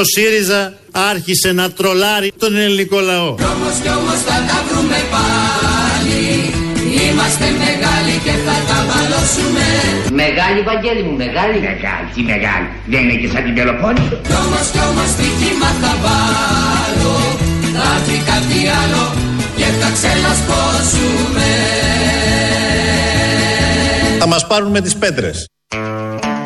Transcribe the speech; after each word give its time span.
Ο 0.00 0.04
ΣΥΡΙΖΑ 0.04 0.60
άρχισε 1.10 1.52
να 1.52 1.70
τρολάρει 1.70 2.32
τον 2.38 2.56
ελληνικό 2.56 2.98
λαό. 3.00 3.34
Κι 3.34 3.48
όμως 3.54 3.76
κι 3.82 3.90
όμως 4.00 4.18
θα 4.28 4.36
τα 4.48 4.58
βρούμε 4.68 5.00
πάλι 5.14 6.24
Είμαστε 7.04 7.46
μεγάλοι 7.64 8.14
και 8.24 8.34
θα 8.46 8.56
τα 8.68 8.78
βαλώσουμε 8.88 9.66
Μεγάλη, 10.22 10.60
Βαγγέλη 10.70 11.02
μου, 11.06 11.14
μεγάλη. 11.24 11.56
Μεγάλη, 11.70 12.06
τι 12.14 12.22
μεγάλη. 12.32 12.68
Δεν 12.92 13.00
είναι 13.04 13.16
και 13.20 13.28
σαν 13.32 13.42
την 13.44 13.54
Πελοπόννησο. 13.56 14.16
Κι 14.28 14.36
όμως 14.44 14.66
κι 14.74 14.82
όμως 14.90 15.08
στοίχημα 15.14 15.70
θα 15.82 15.92
βάλω 16.04 17.16
Θα 17.74 17.84
έρθει 17.96 18.16
κάτι 18.30 18.60
άλλο 18.80 19.04
και 19.58 19.68
θα 19.80 19.88
ξελασπώσουμε 19.96 21.50
Θα 24.22 24.26
μας 24.32 24.46
πάρουν 24.46 24.70
με 24.70 24.80
τις 24.80 24.94
πέτρες. 25.02 25.36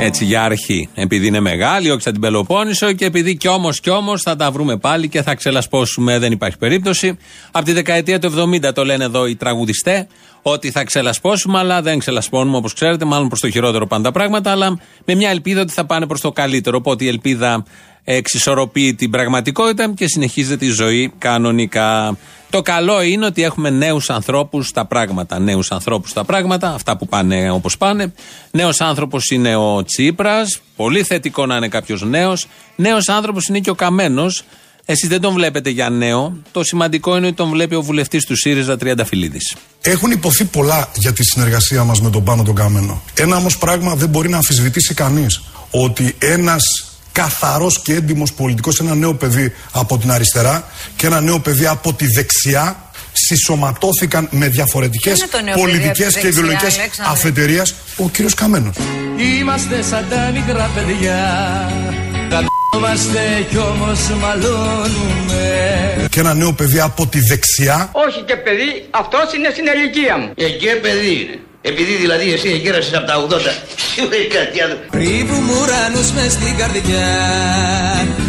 Έτσι 0.04 0.24
για 0.24 0.42
αρχή. 0.42 0.88
Επειδή 0.94 1.26
είναι 1.26 1.40
μεγάλη, 1.40 1.90
όχι 1.90 2.02
σαν 2.02 2.12
την 2.12 2.20
Πελοπόννησο 2.20 2.92
και 2.92 3.04
επειδή 3.04 3.36
κι 3.36 3.48
όμως 3.48 3.80
κι 3.80 3.90
όμως 3.90 4.22
θα 4.22 4.36
τα 4.36 4.50
βρούμε 4.50 4.76
πάλι 4.76 5.08
και 5.08 5.22
θα 5.22 5.34
ξελασπώσουμε, 5.34 6.18
δεν 6.18 6.32
υπάρχει 6.32 6.58
περίπτωση. 6.58 7.16
Από 7.50 7.64
τη 7.64 7.72
δεκαετία 7.72 8.18
του 8.18 8.50
70 8.64 8.72
το 8.74 8.84
λένε 8.84 9.04
εδώ 9.04 9.26
οι 9.26 9.36
τραγουδιστές, 9.36 10.06
ότι 10.42 10.70
θα 10.70 10.84
ξελασπώσουμε, 10.84 11.58
αλλά 11.58 11.82
δεν 11.82 11.98
ξελασπώνουμε 11.98 12.56
όπως 12.56 12.72
ξέρετε, 12.74 13.04
μάλλον 13.04 13.28
προς 13.28 13.40
το 13.40 13.50
χειρότερο 13.50 13.86
πάντα 13.86 14.12
πράγματα, 14.12 14.50
αλλά 14.50 14.78
με 15.04 15.14
μια 15.14 15.30
ελπίδα 15.30 15.60
ότι 15.60 15.72
θα 15.72 15.84
πάνε 15.84 16.06
προς 16.06 16.20
το 16.20 16.32
καλύτερο. 16.32 16.76
Οπότε 16.76 17.04
η 17.04 17.08
ελπίδα 17.08 17.64
εξισορροπεί 18.04 18.94
την 18.94 19.10
πραγματικότητα 19.10 19.92
και 19.96 20.06
συνεχίζεται 20.06 20.64
η 20.64 20.70
ζωή 20.70 21.12
κανονικά. 21.18 22.16
Το 22.50 22.62
καλό 22.62 23.02
είναι 23.02 23.26
ότι 23.26 23.42
έχουμε 23.42 23.70
νέους 23.70 24.10
ανθρώπους 24.10 24.66
στα 24.66 24.86
πράγματα. 24.86 25.38
Νέους 25.38 25.70
ανθρώπους 25.70 26.10
στα 26.10 26.24
πράγματα, 26.24 26.74
αυτά 26.74 26.96
που 26.96 27.06
πάνε 27.06 27.50
όπως 27.50 27.76
πάνε. 27.76 28.12
Νέος 28.50 28.80
άνθρωπος 28.80 29.30
είναι 29.30 29.56
ο 29.56 29.84
Τσίπρας. 29.84 30.60
Πολύ 30.76 31.02
θετικό 31.02 31.46
να 31.46 31.56
είναι 31.56 31.68
κάποιος 31.68 32.02
νέος. 32.02 32.46
Νέος 32.76 33.08
άνθρωπος 33.08 33.46
είναι 33.46 33.58
και 33.58 33.70
ο 33.70 33.74
Καμένος. 33.74 34.44
Εσείς 34.84 35.08
δεν 35.08 35.20
τον 35.20 35.32
βλέπετε 35.32 35.70
για 35.70 35.90
νέο. 35.90 36.36
Το 36.52 36.64
σημαντικό 36.64 37.16
είναι 37.16 37.26
ότι 37.26 37.36
τον 37.36 37.50
βλέπει 37.50 37.74
ο 37.74 37.82
βουλευτής 37.82 38.26
του 38.26 38.36
ΣΥΡΙΖΑ 38.36 38.76
Τριανταφυλλίδης. 38.76 39.56
Έχουν 39.80 40.10
υποθεί 40.10 40.44
πολλά 40.44 40.88
για 40.94 41.12
τη 41.12 41.24
συνεργασία 41.24 41.84
μας 41.84 42.00
με 42.00 42.10
τον 42.10 42.24
Πάνο 42.24 42.42
τον 42.42 42.54
Καμένο. 42.54 43.02
Ένα 43.14 43.36
όμως 43.36 43.58
πράγμα 43.58 43.94
δεν 43.94 44.08
μπορεί 44.08 44.28
να 44.28 44.36
αμφισβητήσει 44.36 44.94
κανείς. 44.94 45.42
Ότι 45.70 46.14
ένας 46.18 46.91
καθαρός 47.12 47.82
και 47.82 47.94
έντιμος 47.94 48.32
πολιτικός, 48.32 48.80
ένα 48.80 48.94
νέο 48.94 49.14
παιδί 49.14 49.52
από 49.72 49.98
την 49.98 50.10
αριστερά 50.10 50.64
και 50.96 51.06
ένα 51.06 51.20
νέο 51.20 51.38
παιδί 51.38 51.66
από 51.66 51.92
τη 51.94 52.06
δεξιά 52.06 52.90
συσσωματώθηκαν 53.12 54.28
με 54.30 54.48
διαφορετικές 54.48 55.18
είναι 55.18 55.28
το 55.30 55.40
νέο 55.40 55.54
παιδί 55.54 55.60
από 55.60 55.70
πολιτικές 55.70 56.06
τη 56.06 56.20
και 56.20 56.26
δεξιά, 56.26 56.28
ιδεολογικές 56.30 56.78
Αλέξανδρε; 56.78 57.14
αφετηρίες 57.14 57.74
ο 57.96 58.08
κύριος 58.08 58.34
Καμένος. 58.34 58.76
Είμαστε 59.16 59.82
σαν 59.82 60.06
τα 60.10 60.30
μικρά 60.34 60.70
παιδιά 60.74 61.20
Γαμόμαστε 62.30 63.46
κι 63.50 63.58
όμως 63.58 64.08
μαλώνουμε 64.20 66.06
Και 66.10 66.20
ένα 66.20 66.34
νέο 66.34 66.52
παιδί 66.52 66.80
από 66.80 67.06
τη 67.06 67.20
δεξιά 67.20 67.90
Όχι 67.92 68.22
και 68.22 68.36
παιδί, 68.36 68.86
αυτός 68.90 69.34
είναι 69.34 69.48
στην 69.50 69.64
ηλικία 69.66 70.18
μου. 70.18 70.32
Εκεί 70.34 70.66
παιδί 70.82 71.12
είναι. 71.12 71.40
Επειδή 71.62 71.94
δηλαδή 71.94 72.32
εσύ 72.32 72.48
εγκέρασες 72.48 72.94
από 72.94 73.06
τα 73.06 73.26
80, 73.28 73.40
σίγουρα 73.94 74.16
έχει 74.16 74.26
κάτι 74.26 74.60
άλλο. 74.62 74.78
Κρύβουμε 74.90 75.52
ουρανούς 75.52 76.12
μες 76.12 76.32
στην 76.32 76.56
καρδιά 76.56 77.08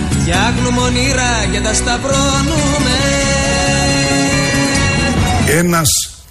Φτιάχνουμε 0.09 0.81
όνειρα 0.81 1.45
και 1.51 1.59
τα 1.59 1.73
σταυρώνουμε 1.73 2.97
ένας 5.47 5.87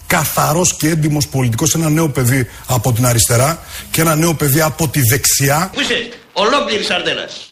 καθαρός 0.06 0.76
και 0.76 0.88
έντιμος 0.88 1.28
πολιτικός, 1.28 1.74
ένα 1.74 1.88
νέο 1.88 2.08
παιδί 2.08 2.48
από 2.66 2.92
την 2.92 3.06
αριστερά 3.06 3.62
και 3.90 4.00
ένα 4.00 4.14
νέο 4.14 4.34
παιδί 4.34 4.60
από 4.60 4.88
τη 4.88 5.00
δεξιά 5.00 5.70
Πού 5.72 5.80
είσαι, 5.80 6.08
ολόκληρης 6.32 6.86
σαρτέλας. 6.86 7.51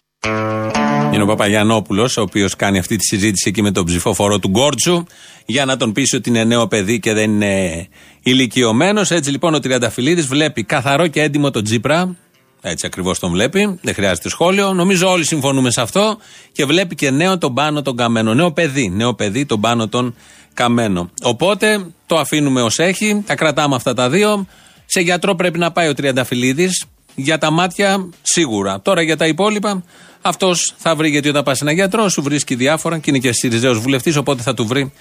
Είναι 1.13 1.23
ο 1.23 1.27
Παπαγιανόπουλος, 1.27 2.17
ο 2.17 2.23
οποίος 2.23 2.57
κάνει 2.57 2.79
αυτή 2.79 2.97
τη 2.97 3.05
συζήτηση 3.05 3.49
εκεί 3.49 3.63
με 3.63 3.71
τον 3.71 3.85
ψηφοφορό 3.85 4.39
του 4.39 4.49
Γκόρτσου, 4.49 5.05
για 5.47 5.65
να 5.65 5.77
τον 5.77 5.93
πείσει 5.93 6.17
ότι 6.17 6.29
είναι 6.29 6.45
νέο 6.45 6.67
παιδί 6.67 7.01
και 7.01 7.13
δεν 7.13 7.31
είναι 7.31 7.87
ηλικιωμένος. 8.23 9.11
Έτσι 9.11 9.31
λοιπόν 9.31 9.55
ο 9.55 9.59
Τριανταφυλλίδης 9.59 10.27
βλέπει 10.27 10.65
καθαρό 10.65 11.07
και 11.07 11.23
έντιμο 11.23 11.51
τον 11.51 11.65
Τζίπρα. 11.65 12.17
Έτσι 12.63 12.87
ακριβώς 12.87 13.19
τον 13.19 13.31
βλέπει, 13.31 13.79
δεν 13.83 13.95
χρειάζεται 13.95 14.29
σχόλιο. 14.29 14.73
Νομίζω 14.73 15.11
όλοι 15.11 15.27
συμφωνούμε 15.27 15.71
σε 15.71 15.81
αυτό. 15.81 16.19
Και 16.53 16.65
βλέπει 16.65 16.95
και 16.95 17.11
νέο 17.11 17.39
τον 17.39 17.55
πάνω 17.55 17.83
τον 17.83 17.97
καμένο. 17.97 18.35
Νέο 18.35 18.53
παιδί, 18.53 18.89
νέο 18.89 19.15
παιδί 19.15 19.47
τον 19.47 19.61
πάνω 19.61 19.89
τον 19.89 20.15
καμένο. 20.55 21.11
Οπότε 21.23 21.87
το 22.07 22.19
αφήνουμε 22.19 22.63
ως 22.63 22.79
έχει, 22.79 23.23
τα 23.27 23.35
κρατάμε 23.35 23.75
αυτά 23.75 23.95
τα 23.95 24.11
δύο. 24.11 24.47
Σε 24.87 25.01
γιατρό 25.01 25.35
πρέπει 25.35 25.59
να 25.59 25.71
πάει 25.73 25.89
ο 25.89 25.95
Τριανταφυλλίδης. 25.95 26.85
Για 27.23 27.39
τα 27.39 27.51
μάτια 27.51 28.09
σίγουρα. 28.23 28.81
Τώρα 28.81 29.03
για 29.03 29.17
τα 29.17 29.27
υπόλοιπα 29.27 29.83
αυτός 30.21 30.75
θα 30.77 30.95
βρει 30.95 31.09
γιατί 31.11 31.29
όταν 31.29 31.43
πας 31.43 31.57
σε 31.57 31.65
ένα 31.65 31.73
γιατρό 31.73 32.09
σου 32.09 32.23
βρίσκει 32.23 32.55
διάφορα 32.55 32.99
και 32.99 33.11
είναι 33.11 33.19
και 33.19 33.33
Σιριζέο 33.33 33.75
βουλευτής, 33.75 34.17
οπότε 34.17 34.43
θα 34.43 34.55
του 34.55 34.67
βρει 34.67 34.93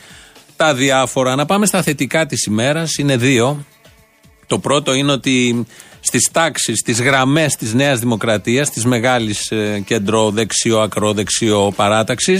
τα 0.55 0.73
διάφορα. 0.73 1.35
Να 1.35 1.45
πάμε 1.45 1.65
στα 1.65 1.81
θετικά 1.81 2.25
της 2.25 2.45
ημέρας. 2.45 2.95
Είναι 2.95 3.17
δύο. 3.17 3.65
Το 4.47 4.59
πρώτο 4.59 4.93
είναι 4.93 5.11
ότι 5.11 5.65
στις 5.99 6.29
τάξεις, 6.31 6.79
στις 6.79 7.01
γραμμές 7.01 7.55
της 7.55 7.73
Νέας 7.73 7.99
Δημοκρατίας, 7.99 8.69
της 8.69 8.85
μεγάλης 8.85 9.51
ε, 9.51 9.83
κέντρο-δεξιό, 9.85 10.79
ακροδεξιό 10.79 11.73
παράταξη, 11.75 12.37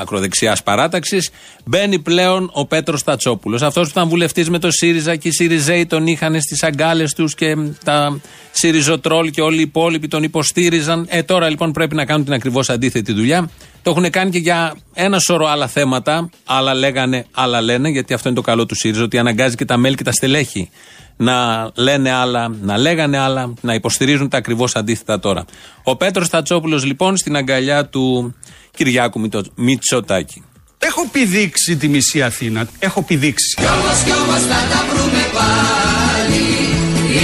ακροδεξιάς 0.00 0.62
παράταξης, 0.62 1.30
μπαίνει 1.64 1.98
πλέον 1.98 2.50
ο 2.52 2.66
Πέτρος 2.66 3.04
Τατσόπουλος. 3.04 3.62
Αυτός 3.62 3.84
που 3.84 3.92
ήταν 3.96 4.08
βουλευτής 4.08 4.50
με 4.50 4.58
το 4.58 4.70
ΣΥΡΙΖΑ 4.70 5.16
και 5.16 5.28
οι 5.28 5.32
ΣΥΡΙΖΕΙ 5.32 5.86
τον 5.86 6.06
είχαν 6.06 6.40
στις 6.40 6.62
αγκάλες 6.62 7.14
τους 7.14 7.34
και 7.34 7.56
τα 7.84 8.20
ΣΥΡΙΖΟΤΡΟΛ 8.50 9.30
και 9.30 9.40
όλοι 9.40 9.58
οι 9.58 9.62
υπόλοιποι 9.62 10.08
τον 10.08 10.22
υποστήριζαν. 10.22 11.06
Ε, 11.08 11.22
τώρα 11.22 11.48
λοιπόν 11.48 11.72
πρέπει 11.72 11.94
να 11.94 12.04
κάνουν 12.04 12.24
την 12.24 12.32
ακριβώς 12.32 12.70
αντίθετη 12.70 13.12
δουλειά. 13.12 13.50
Το 13.82 13.90
έχουν 13.90 14.10
κάνει 14.10 14.30
και 14.30 14.38
για 14.38 14.74
ένα 14.94 15.18
σώρο 15.18 15.46
άλλα 15.46 15.66
θέματα. 15.66 16.30
Άλλα 16.44 16.74
λέγανε, 16.74 17.26
άλλα 17.30 17.60
λένε, 17.60 17.88
γιατί 17.88 18.14
αυτό 18.14 18.28
είναι 18.28 18.36
το 18.36 18.44
καλό 18.44 18.66
του 18.66 18.74
ΣΥΡΙΖΑ, 18.74 19.02
ότι 19.02 19.18
αναγκάζει 19.18 19.54
και 19.54 19.64
τα 19.64 19.76
μέλη 19.76 19.94
και 19.94 20.04
τα 20.04 20.12
στελέχη 20.12 20.70
να 21.20 21.70
λένε 21.74 22.10
άλλα, 22.10 22.52
να 22.62 22.78
λέγανε 22.78 23.18
άλλα, 23.18 23.52
να 23.60 23.74
υποστηρίζουν 23.74 24.28
τα 24.28 24.36
ακριβώς 24.36 24.76
αντίθετα 24.76 25.18
τώρα. 25.20 25.44
Ο 25.82 25.96
Πέτρος 25.96 26.28
Τατσόπουλο 26.28 26.80
λοιπόν 26.84 27.16
στην 27.16 27.36
αγκαλιά 27.36 27.86
του 27.86 28.34
Κυριάκου 28.76 29.20
Μητω- 29.20 29.52
Μητσοτάκη. 29.54 30.42
Έχω 30.78 31.08
πηδήξει 31.12 31.76
τη 31.76 31.88
μισή 31.88 32.22
Αθήνα. 32.22 32.68
Έχω 32.78 33.02
πηδήξει. 33.02 33.54
Κι 33.56 33.62
όμως 33.66 33.98
κι 34.04 34.10
όμως 34.22 34.40
θα 34.50 34.60
τα 34.70 34.80
βρούμε 34.92 35.22
πάλι 35.38 36.44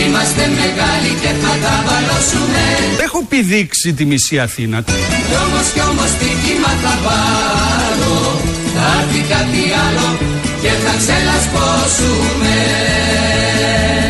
Είμαστε 0.06 0.42
μεγάλοι 0.60 1.10
και 1.22 1.28
θα 1.42 1.52
τα 1.64 1.74
βαλώσουμε 1.86 2.62
Έχω 3.06 3.24
πηδήξει 3.28 3.92
τη 3.92 4.04
μισή 4.04 4.38
Αθήνα. 4.38 4.80
Κι 4.82 4.92
όμως 5.46 5.66
κι 5.74 5.80
όμως 5.90 6.08
στοίχημα 6.16 6.68
θα 6.84 6.94
βάλω 7.06 8.16
Θα 8.74 8.86
έρθει 9.00 9.20
κάτι 9.34 9.62
άλλο 9.86 10.08
και 10.62 10.68
θα 10.84 10.92
ξελασπώσουμε 11.00 12.54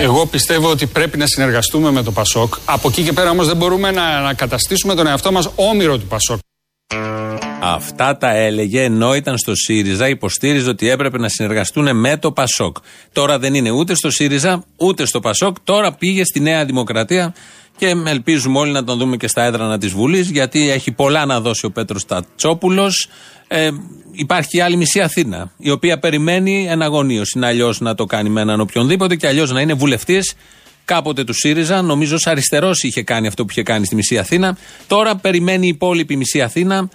Εγώ 0.00 0.26
πιστεύω 0.26 0.70
ότι 0.70 0.86
πρέπει 0.86 1.18
να 1.18 1.26
συνεργαστούμε 1.26 1.90
με 1.90 2.02
το 2.02 2.12
Πασόκ. 2.12 2.54
Από 2.64 2.88
εκεί 2.88 3.02
και 3.02 3.12
πέρα 3.12 3.30
όμως 3.30 3.46
δεν 3.46 3.56
μπορούμε 3.56 3.90
να, 3.90 4.20
να 4.20 4.34
καταστήσουμε 4.34 4.94
τον 4.94 5.06
εαυτό 5.06 5.32
μας 5.32 5.50
όμοιρο 5.54 5.98
του 5.98 6.06
Πασόκ. 6.06 6.38
Αυτά 7.60 8.16
τα 8.16 8.30
έλεγε 8.30 8.82
ενώ 8.82 9.14
ήταν 9.14 9.38
στο 9.38 9.54
ΣΥΡΙΖΑ, 9.54 10.08
υποστήριζε 10.08 10.68
ότι 10.68 10.88
έπρεπε 10.88 11.18
να 11.18 11.28
συνεργαστούν 11.28 11.96
με 11.96 12.16
το 12.16 12.32
ΠΑΣΟΚ. 12.32 12.76
Τώρα 13.12 13.38
δεν 13.38 13.54
είναι 13.54 13.70
ούτε 13.70 13.94
στο 13.94 14.10
ΣΥΡΙΖΑ 14.10 14.64
ούτε 14.76 15.06
στο 15.06 15.20
ΠΑΣΟΚ. 15.20 15.56
Τώρα 15.64 15.92
πήγε 15.92 16.24
στη 16.24 16.40
Νέα 16.40 16.64
Δημοκρατία 16.64 17.34
και 17.76 17.94
ελπίζουμε 18.06 18.58
όλοι 18.58 18.72
να 18.72 18.84
τον 18.84 18.98
δούμε 18.98 19.16
και 19.16 19.28
στα 19.28 19.42
έδρανα 19.42 19.78
της 19.78 19.92
Βουλής, 19.92 20.30
γιατί 20.30 20.70
έχει 20.70 20.92
πολλά 20.92 21.26
να 21.26 21.40
δώσει 21.40 21.66
ο 21.66 21.70
Πέτρος 21.70 22.06
Τατσόπουλος. 22.06 23.08
Ε, 23.48 23.70
υπάρχει 24.12 24.48
και 24.48 24.56
η 24.56 24.60
άλλη 24.60 24.76
μισή 24.76 25.00
Αθήνα, 25.00 25.50
η 25.56 25.70
οποία 25.70 25.98
περιμένει 25.98 26.66
εναγωνίω. 26.68 27.22
Είναι 27.34 27.46
αλλιώς 27.46 27.80
να 27.80 27.94
το 27.94 28.04
κάνει 28.04 28.28
με 28.28 28.40
έναν 28.40 28.60
οποιονδήποτε 28.60 29.16
και 29.16 29.26
αλλιώς 29.26 29.50
να 29.50 29.60
είναι 29.60 29.74
βουλευτής 29.74 30.34
κάποτε 30.84 31.24
του 31.24 31.32
ΣΥΡΙΖΑ. 31.32 31.82
Νομίζω 31.82 32.14
ως 32.14 32.26
αριστερός 32.26 32.82
είχε 32.82 33.02
κάνει 33.02 33.26
αυτό 33.26 33.44
που 33.44 33.50
είχε 33.50 33.62
κάνει 33.62 33.86
στη 33.86 33.94
μισή 33.94 34.18
Αθήνα. 34.18 34.56
Τώρα 34.86 35.16
περιμένει 35.16 35.66
η 35.66 35.68
υπόλοιπη 35.68 36.16
μισή 36.16 36.42
Αθήνα, 36.42 36.88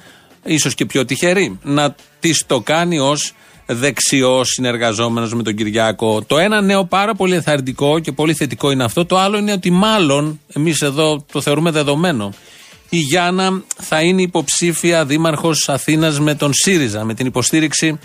ίσως 0.44 0.76
και 0.76 0.86
πιο 0.86 1.06
τυχερή, 1.06 1.60
να 1.64 1.96
της 2.20 2.44
το 2.48 2.60
κάνει 2.60 3.00
ως 3.00 3.34
δεξιός 3.72 4.50
συνεργαζόμενος 4.50 5.34
με 5.34 5.44
τον 5.44 5.56
Κυριάκο. 5.56 6.22
Το 6.22 6.38
ένα 6.38 6.62
νέο 6.62 6.86
πάρα 6.86 7.16
πολύ 7.16 7.36
ενθαρρυντικό 7.36 8.00
και 8.00 8.12
πολύ 8.12 8.34
θετικό 8.34 8.72
είναι 8.72 8.84
αυτό. 8.84 9.06
Το 9.06 9.18
άλλο 9.18 9.38
είναι 9.38 9.52
ότι 9.52 9.70
μάλλον 9.72 10.40
εμείς 10.54 10.82
εδώ 10.82 11.26
το 11.32 11.42
θεωρούμε 11.42 11.72
δεδομένο. 11.72 12.34
Η 12.90 12.98
Γιάννα 12.98 13.64
θα 13.78 14.02
είναι 14.02 14.22
υποψήφια 14.22 15.06
δήμαρχος 15.06 15.70
Αθήνας 15.70 16.20
με 16.20 16.36
τον 16.36 16.52
ΣΥΡΙΖΑ, 16.54 17.04
με 17.04 17.14
την 17.14 17.26
υποστήριξη 17.26 18.00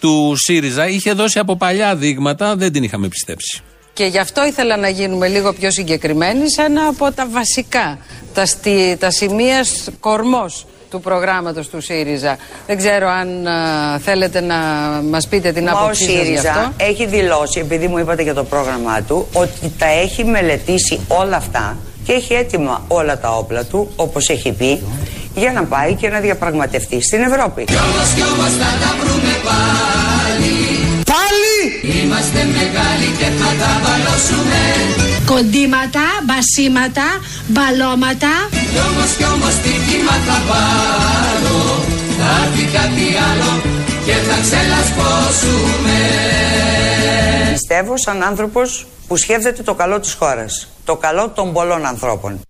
του 0.00 0.34
ΣΥΡΙΖΑ. 0.36 0.88
Είχε 0.88 1.12
δώσει 1.12 1.38
από 1.38 1.56
παλιά 1.56 1.96
δείγματα, 1.96 2.56
δεν 2.56 2.72
την 2.72 2.82
είχαμε 2.82 3.08
πιστέψει. 3.08 3.62
Και 3.92 4.04
γι' 4.04 4.18
αυτό 4.18 4.46
ήθελα 4.46 4.76
να 4.76 4.88
γίνουμε 4.88 5.28
λίγο 5.28 5.52
πιο 5.52 5.70
συγκεκριμένοι 5.70 6.52
σε 6.52 6.62
ένα 6.62 6.86
από 6.86 7.12
τα 7.12 7.26
βασικά, 7.28 7.98
τα, 8.34 8.46
στι, 8.46 8.96
τα 9.00 9.10
σημεία 9.10 9.64
σ- 9.64 9.90
κορμός 10.00 10.66
του 10.90 11.00
προγράμματος 11.00 11.68
του 11.68 11.80
ΣΥΡΙΖΑ. 11.80 12.36
Δεν 12.66 12.76
ξέρω 12.76 13.08
αν 13.08 13.46
α, 13.46 13.98
θέλετε 13.98 14.40
να 14.40 14.56
μας 15.10 15.28
πείτε 15.28 15.52
την 15.52 15.64
Μα 15.64 15.72
ο 15.72 15.78
άποψή 15.78 16.04
σας 16.04 16.12
γι' 16.12 16.18
ΣΥΡΙΖΑ 16.24 16.50
αυτό. 16.50 16.72
έχει 16.76 17.06
δηλώσει, 17.06 17.60
επειδή 17.60 17.86
μου 17.86 17.98
είπατε 17.98 18.22
για 18.22 18.34
το 18.34 18.44
πρόγραμμά 18.44 19.02
του, 19.02 19.26
ότι 19.32 19.72
τα 19.78 19.86
έχει 19.86 20.24
μελετήσει 20.24 21.00
όλα 21.08 21.36
αυτά 21.36 21.76
και 22.04 22.12
έχει 22.12 22.32
έτοιμα 22.32 22.84
όλα 22.88 23.18
τα 23.18 23.36
όπλα 23.36 23.64
του, 23.64 23.90
όπως 23.96 24.28
έχει 24.28 24.52
πει, 24.52 24.82
για 25.34 25.52
να 25.52 25.62
πάει 25.64 25.94
και 25.94 26.08
να 26.08 26.20
διαπραγματευτεί 26.20 27.02
στην 27.02 27.20
Ευρώπη. 27.22 27.64
Κι 27.64 27.74
όμως 27.76 28.08
κι 28.14 28.22
όμως 28.22 28.52
θα 28.60 28.70
τα 28.82 28.90
βρούμε 29.00 29.34
πάλι 29.44 30.54
Πάλι! 31.14 31.58
Είμαστε 32.00 32.38
μεγάλοι 32.38 33.08
και 33.18 33.28
θα 33.40 33.50
τα 33.60 33.80
βαλώσουμε 33.84 35.09
Κοντήματα, 35.34 36.06
μπασίματα, 36.26 37.06
μπαλώματα. 37.52 38.32
Κι 38.72 38.80
όμως 38.88 39.10
κι 39.18 39.24
όμως 39.34 39.52
στοίχημα 39.58 40.14
θα 40.26 40.38
βάλω 40.48 41.58
Θα 42.18 42.30
έρθει 42.44 42.64
κάτι 42.78 43.06
άλλο 43.28 43.52
και 44.06 44.12
θα 44.28 44.36
ξελασπώσουμε 44.44 45.98
Πιστεύω 47.52 47.98
σαν 47.98 48.22
άνθρωπος 48.22 48.86
που 49.06 49.16
σκέφτεται 49.16 49.62
το 49.62 49.74
καλό 49.74 50.00
της 50.00 50.12
χώρας. 50.12 50.68
Το 50.84 50.96
καλό 50.96 51.28
των 51.28 51.52
πολλών 51.52 51.86
ανθρώπων. 51.86 52.40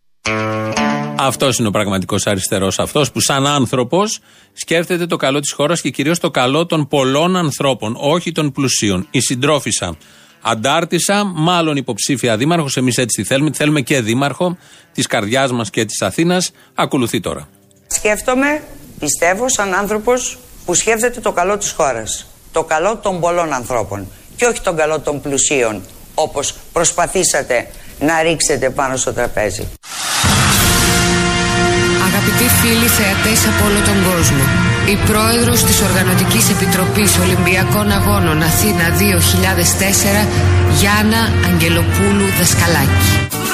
Αυτός 1.18 1.58
είναι 1.58 1.68
ο 1.68 1.70
πραγματικός 1.70 2.26
αριστερός. 2.26 2.78
Αυτός 2.78 3.12
που, 3.12 3.20
σαν 3.20 3.46
άνθρωπος, 3.46 4.18
σκέφτεται 4.52 5.06
το 5.06 5.16
καλό 5.16 5.40
της 5.40 5.52
χώρας 5.52 5.80
και 5.80 5.90
κυρίως 5.90 6.18
το 6.18 6.30
καλό 6.30 6.66
των 6.66 6.88
πολλών 6.88 7.36
ανθρώπων, 7.36 7.96
όχι 7.98 8.32
των 8.32 8.52
πλουσίων. 8.52 9.06
Η 9.10 9.20
συντρόφισσα 9.20 9.96
Αντάρτησα, 10.42 11.24
μάλλον 11.24 11.76
υποψήφια 11.76 12.36
δήμαρχος. 12.36 12.76
Εμείς 12.76 12.96
έτσι 12.96 13.22
τη 13.22 13.28
θέλουμε. 13.28 13.50
Τη 13.50 13.56
θέλουμε 13.56 13.80
και 13.80 14.00
δήμαρχο 14.00 14.56
της 14.92 15.06
καρδιάς 15.06 15.52
μας 15.52 15.70
και 15.70 15.84
της 15.84 16.02
Αθήνας. 16.02 16.50
Ακολουθεί 16.74 17.20
τώρα. 17.20 17.48
Σκέφτομαι, 17.86 18.62
πιστεύω 18.98 19.48
σαν 19.48 19.74
άνθρωπος 19.74 20.38
που 20.64 20.74
σκέφτεται 20.74 21.20
το 21.20 21.32
καλό 21.32 21.58
της 21.58 21.70
χώρας. 21.70 22.26
Το 22.52 22.64
καλό 22.64 22.96
των 22.96 23.20
πολλών 23.20 23.52
ανθρώπων 23.52 24.06
και 24.36 24.44
όχι 24.46 24.60
τον 24.60 24.76
καλό 24.76 25.00
των 25.00 25.20
πλουσίων 25.20 25.82
όπως 26.14 26.54
προσπαθήσατε 26.72 27.70
να 28.00 28.22
ρίξετε 28.22 28.70
πάνω 28.70 28.96
στο 28.96 29.12
τραπέζι. 29.12 29.68
Αγαπητοί 32.06 32.44
φίλοι 32.60 32.86
θεατές 32.86 33.46
από 33.46 33.64
όλο 33.64 33.80
τον 33.84 34.12
κόσμο, 34.12 34.69
η 34.90 34.98
πρόεδρος 35.06 35.64
της 35.64 35.80
Οργανωτικής 35.80 36.50
Επιτροπής 36.50 37.18
Ολυμπιακών 37.18 37.90
Αγώνων 37.90 38.42
Αθήνα 38.42 38.86
2004, 38.98 40.28
Γιάννα 40.78 41.32
Αγγελοπούλου 41.48 42.26
Δασκαλάκη. 42.38 43.10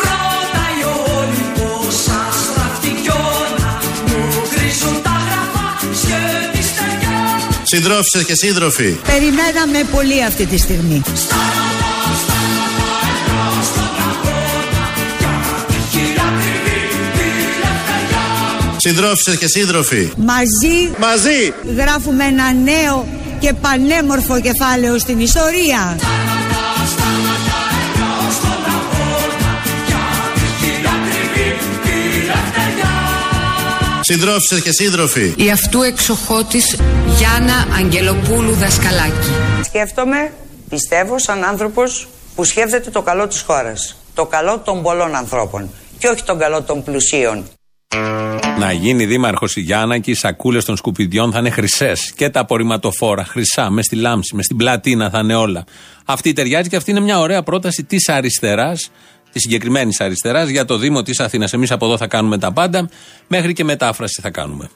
Ρωτάει 0.06 0.80
ο 0.92 0.96
Όλυμπος 1.18 1.94
σαν 2.04 2.28
στραφτικιώνα 2.42 3.70
Μου 4.06 4.20
γκρίζουν 4.50 5.02
τα 5.02 5.16
γραφά 5.28 5.68
και 6.06 6.18
τη 6.52 6.62
στεριά 6.70 7.18
Συντρόφισσες 7.62 8.24
και 8.24 8.34
σύντροφοι. 8.34 8.90
Περιμέναμε 9.12 9.80
πολύ 9.92 10.24
αυτή 10.24 10.46
τη 10.46 10.58
στιγμή. 10.58 11.02
Συντρόφισσες 18.86 19.36
και 19.38 19.46
σύντροφοι. 19.46 20.12
Μαζί 20.16 20.90
Μαζί! 20.98 21.52
γράφουμε 21.76 22.24
ένα 22.24 22.52
νέο 22.52 23.06
και 23.40 23.52
πανέμορφο 23.52 24.40
κεφάλαιο 24.40 24.98
στην 24.98 25.20
ιστορία. 25.20 25.98
Συντρόφισσες 34.00 34.62
και 34.62 34.72
σύντροφοι. 34.72 35.34
Η 35.36 35.50
αυτού 35.50 35.82
εξοχότης 35.82 36.76
Γιάννα 37.16 37.66
Αγγελοπούλου 37.78 38.52
Δασκαλάκη. 38.52 39.30
Σκέφτομαι, 39.64 40.32
πιστεύω 40.68 41.18
σαν 41.18 41.44
άνθρωπος 41.44 42.08
που 42.34 42.44
σκέφτεται 42.44 42.90
το 42.90 43.02
καλό 43.02 43.26
της 43.26 43.40
χώρας. 43.40 43.96
Το 44.14 44.26
καλό 44.26 44.58
των 44.58 44.82
πολλών 44.82 45.14
ανθρώπων 45.14 45.70
και 45.98 46.08
όχι 46.08 46.22
τον 46.22 46.38
καλό 46.38 46.62
των 46.62 46.82
πλουσίων. 46.84 47.44
Να 48.58 48.72
γίνει 48.72 49.06
δήμαρχος 49.06 49.56
η 49.56 49.60
Γιάννα 49.60 49.98
και 49.98 50.10
οι 50.10 50.14
σακούλες 50.14 50.64
των 50.64 50.76
σκουπιδιών 50.76 51.32
θα 51.32 51.38
είναι 51.38 51.50
χρυσές. 51.50 52.12
Και 52.16 52.28
τα 52.30 52.40
απορριμματοφόρα, 52.40 53.24
χρυσά, 53.24 53.70
μες 53.70 53.84
στη 53.84 53.96
λάμψη, 53.96 54.34
μες 54.34 54.44
στην 54.44 54.56
πλατίνα 54.56 55.10
θα 55.10 55.18
είναι 55.18 55.34
όλα. 55.34 55.64
Αυτή 56.04 56.32
ταιριάζει 56.32 56.68
και 56.68 56.76
αυτή 56.76 56.90
είναι 56.90 57.00
μια 57.00 57.18
ωραία 57.18 57.42
πρόταση 57.42 57.84
της 57.84 58.08
αριστεράς, 58.08 58.90
της 59.32 59.42
συγκεκριμένης 59.42 60.00
αριστεράς, 60.00 60.48
για 60.48 60.64
το 60.64 60.78
Δήμο 60.78 61.02
της 61.02 61.20
Αθήνας. 61.20 61.52
Εμείς 61.52 61.70
από 61.70 61.86
εδώ 61.86 61.96
θα 61.96 62.06
κάνουμε 62.06 62.38
τα 62.38 62.52
πάντα, 62.52 62.88
μέχρι 63.28 63.52
και 63.52 63.64
μετάφραση 63.64 64.20
θα 64.20 64.30
κάνουμε. 64.30 64.68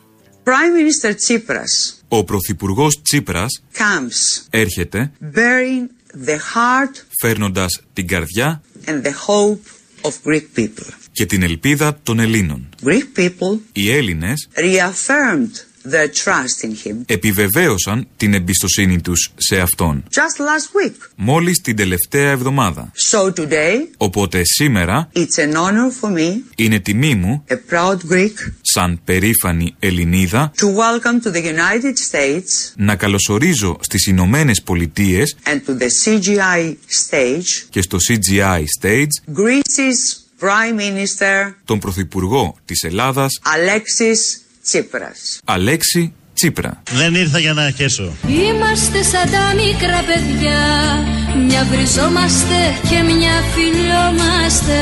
Prime 0.44 0.50
Minister 0.50 1.10
Tsipras 1.10 2.00
Ο 2.08 2.24
Πρωθυπουργός 2.24 3.02
Τσίπρας 3.02 3.62
comes 3.72 4.46
έρχεται 4.50 5.12
bearing 5.34 5.88
the 6.26 6.34
heart 6.34 7.04
φέρνοντας 7.20 7.80
την 7.92 8.06
καρδιά 8.06 8.62
and 8.84 9.02
the 9.02 9.12
hope 9.28 9.62
of 10.08 10.12
Greek 10.24 10.44
people. 10.56 10.99
Και 11.12 11.26
την 11.26 11.42
ελπίδα 11.42 11.98
των 12.02 12.18
Ελλήνων. 12.18 12.68
Greek 12.84 13.18
people 13.20 13.58
Οι 13.72 13.90
Έλληνες 13.90 14.48
reaffirmed 14.54 15.64
their 15.92 16.06
trust 16.24 16.66
in 16.66 16.86
him 16.88 16.94
επιβεβαίωσαν 17.06 18.08
την 18.16 18.34
εμπιστοσύνη 18.34 19.00
τους 19.00 19.32
σε 19.36 19.60
Αυτόν. 19.60 20.04
just 20.10 20.40
last 20.40 20.86
week. 20.88 20.94
Μόλις 21.16 21.60
την 21.60 21.76
τελευταία 21.76 22.30
εβδομάδα. 22.30 22.92
So 23.12 23.32
today, 23.40 23.74
Οπότε 23.96 24.40
σήμερα 24.44 25.10
it's 25.14 25.38
an 25.52 25.52
honor 25.56 25.90
for 26.02 26.10
me, 26.18 26.32
είναι 26.56 26.78
τιμή 26.78 27.14
μου, 27.14 27.44
a 27.50 27.54
proud 27.74 27.96
Greek, 28.12 28.32
σαν 28.60 29.00
περήφανη 29.04 29.74
Ελληνίδα, 29.78 30.52
to 30.56 30.64
welcome 30.64 31.26
to 31.26 31.30
the 31.32 31.42
United 31.42 31.94
States 32.12 32.72
να 32.76 32.96
καλωσορίζω 32.96 33.78
στις 33.80 34.06
Ηνωμένες 34.06 34.62
Πολιτείες 34.62 35.36
and 35.44 35.70
to 35.70 35.72
the 35.82 35.88
CGI 36.04 36.68
stage 36.70 37.66
και 37.70 37.82
στο 37.82 37.98
CGI 38.08 38.60
Stage 38.80 39.32
Greece's 39.38 40.19
Prime 40.40 40.78
Minister 40.80 41.54
τον 41.64 41.78
Πρωθυπουργό 41.78 42.56
της 42.64 42.82
Ελλάδας 42.82 43.38
Alexis 43.44 44.20
Tsipras. 44.70 45.40
Αλέξη 45.44 46.12
Τσίπρα. 46.34 46.82
Δεν 46.90 47.14
ήρθα 47.14 47.38
για 47.38 47.52
να 47.52 47.70
χέσω. 47.70 48.12
Είμαστε 48.28 49.02
σαν 49.02 49.30
τα 49.30 49.54
μικρά 49.62 50.00
παιδιά, 50.08 50.62
μια 51.46 51.62
βριζόμαστε 51.70 52.58
και 52.88 52.98
μια 53.10 53.34
φιλιόμαστε. 53.54 54.78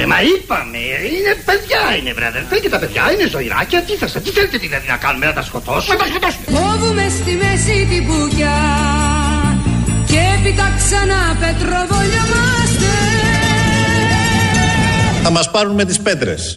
Ε, 0.00 0.06
μα 0.06 0.18
είπαμε, 0.22 0.78
είναι 1.16 1.32
παιδιά 1.44 1.96
είναι 1.98 2.12
βρε 2.12 2.26
αδερφέ 2.26 2.58
και 2.58 2.68
τα 2.68 2.78
παιδιά 2.78 3.12
είναι 3.12 3.28
ζωηράκια. 3.28 3.82
Τι 3.82 3.94
θα, 3.96 4.20
τι 4.20 4.30
θέλετε 4.30 4.58
δηλαδή 4.58 4.86
να 4.88 4.96
κάνουμε, 4.96 5.26
να 5.26 5.32
τα 5.32 5.42
σκοτώσουμε; 5.42 5.94
Να 5.94 6.00
τα 6.02 6.06
σκοτώσουμε. 6.10 6.44
Κόβουμε 6.58 7.04
στη 7.18 7.32
μέση 7.42 7.86
την 7.90 8.02
πουκιά 8.06 8.60
και 10.10 10.20
έπειτα 10.34 10.66
ξανά 10.78 11.22
πετροβολιόμαστε. 11.40 12.01
Θα 15.22 15.30
μας 15.30 15.50
πάρουν 15.50 15.74
με 15.74 15.84
τις 15.84 16.00
πέτρες. 16.00 16.56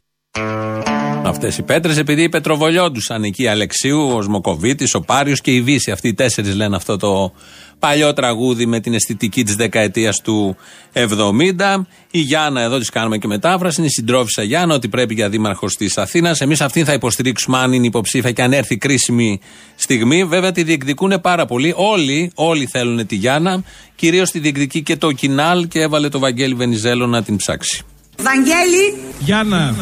Αυτές 1.24 1.58
οι 1.58 1.62
πέτρες, 1.62 1.98
επειδή 1.98 2.30
πετροβολιόντουσαν 2.30 3.24
εκεί 3.24 3.48
Αλεξίου, 3.48 4.12
ο 4.16 4.22
Σμοκοβίτης, 4.22 4.94
ο 4.94 5.02
Πάριος 5.02 5.42
και 5.42 5.52
η 5.52 5.62
Βύση. 5.62 5.92
Αυτοί 5.92 6.08
οι 6.08 6.14
τέσσερις 6.14 6.56
λένε 6.56 6.76
αυτό 6.76 6.98
το 6.98 7.32
παλιό 7.80 8.14
τραγούδι 8.14 8.66
με 8.66 8.80
την 8.80 8.94
αισθητική 8.94 9.44
της 9.44 9.56
δεκαετίας 9.56 10.22
του 10.22 10.56
70. 10.94 11.88
Η 12.12 12.20
Γιάννα, 12.20 12.62
εδώ 12.62 12.78
της 12.78 12.90
κάνουμε 12.90 13.18
και 13.18 13.28
μετάφραση, 13.28 13.76
είναι 13.80 13.90
η 13.90 13.92
συντρόφισσα 13.92 14.44
Γιάννα, 14.44 14.76
ότι 14.76 14.88
πρέπει 14.88 15.14
για 15.14 15.30
δήμαρχος 15.30 15.76
της 15.76 15.98
Αθήνας. 15.98 16.42
Εμείς 16.42 16.62
αυτήν 16.62 16.86
θα 16.86 16.94
υποστηρίξουμε 16.94 17.58
αν 17.58 17.74
είναι 17.74 17.86
υποψήφια 17.86 18.32
και 18.32 18.42
αν 18.42 18.54
έρθει 18.54 18.78
κρίσιμη 18.78 19.40
στιγμή. 19.76 20.24
Βέβαια 20.24 20.52
τη 20.52 20.64
διεκδικούν 20.64 21.22
πάρα 21.22 21.46
πολύ. 21.46 21.74
Όλοι, 21.76 22.32
όλοι 22.36 22.66
θέλουν 22.66 23.06
τη 23.06 23.16
Γιάννα. 23.16 23.64
Κυρίως 23.96 24.32
τη 24.32 24.40
διεκδικεί 24.40 24.84
και 24.84 24.96
το 24.98 25.12
Κινάλ 25.12 25.68
και 25.68 25.82
έβαλε 25.82 26.10
το 26.10 26.20
Βαγγέλη 26.20 26.54
Βενιζέλο 26.54 27.08
να 27.08 27.24
την 27.24 27.36
ψάξει. 27.36 27.86
Βαγγέλη, 28.22 28.98
Γιάννα, 29.20 29.76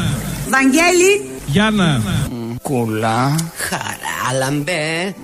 Βαγγέλη, 0.49 1.29
Γιάννα. 1.45 2.01
Κούλα 2.61 3.35
Χαράλαμπε. 3.55 5.15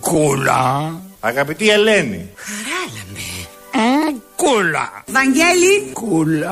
Κούλα 0.00 0.92
Αγαπητή 1.20 1.70
Ελένη. 1.70 2.30
Κούλα 4.42 5.02
Βαγγέλη, 5.06 5.90
Κούλα 5.92 6.50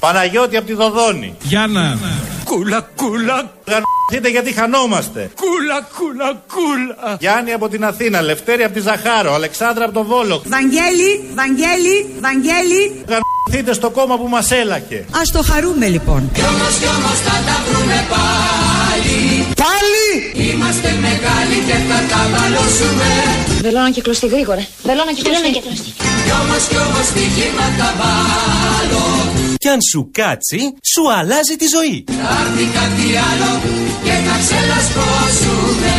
Παναγιώτη 0.00 0.56
από 0.56 0.66
τη 0.66 0.72
Δοδόνη. 0.72 1.36
Γιάννα. 1.42 1.98
Κούλα 2.44 2.90
κούλα 2.96 3.52
Γαρ***τε 3.66 4.28
γιατί 4.28 4.52
χανόμαστε. 4.52 5.30
Κούλα 5.42 5.88
κούλα 5.98 6.42
κούλα 6.54 7.16
Γιάννη 7.18 7.52
από 7.52 7.68
την 7.68 7.84
Αθήνα, 7.84 8.22
Λευτέρη 8.22 8.62
από 8.62 8.74
τη 8.74 8.80
Ζαχάρο, 8.80 9.34
Αλεξάνδρα 9.34 9.84
από 9.84 9.94
το 9.94 10.04
Βόλο. 10.04 10.42
Βαγγέλη, 10.46 11.10
Βαγγέλη, 11.34 11.96
Βαγγέλη. 12.20 13.04
Γαρ***τε 13.08 13.72
στο 13.72 13.90
κόμμα 13.90 14.18
που 14.18 14.28
μας 14.28 14.50
έλακε. 14.50 15.04
Ας 15.20 15.30
το 15.30 15.42
χαρούμε 15.42 15.86
λοιπόν. 15.86 16.30
Κι 16.32 16.40
όμως 16.40 16.74
κι 16.80 16.86
όμως 16.86 17.18
θα 17.26 17.36
τα 17.46 17.56
βρούμε 17.68 18.04
πάλι 18.08 18.66
Πάλι! 19.64 20.08
Είμαστε 20.48 20.88
μεγάλοι 21.00 21.45
και 21.68 21.76
θα 21.88 21.98
τα 22.10 22.20
βαλώσουμε 22.32 23.10
Βελόνα 23.60 23.90
και 23.90 24.00
κλωστή 24.00 24.26
γρήγορα. 24.26 24.66
Βελόνα 24.82 25.12
και 25.12 25.22
κλωστή. 25.22 25.50
Κι 26.26 26.32
όμως 26.42 26.62
κι 26.68 26.76
όμως 26.76 27.06
στοίχημα 27.06 27.66
θα 27.78 27.94
βάλω 28.00 29.04
Κι 29.58 29.68
αν 29.68 29.78
σου 29.90 30.10
κάτσει, 30.12 30.60
σου 30.92 31.12
αλλάζει 31.18 31.56
τη 31.56 31.66
ζωή. 31.76 32.04
Θα 32.06 32.36
έρθει 32.42 32.64
κάτι 32.78 33.06
άλλο 33.28 33.50
και 34.04 34.14
θα 34.26 34.36
ξελασπώσουμε 34.44 35.94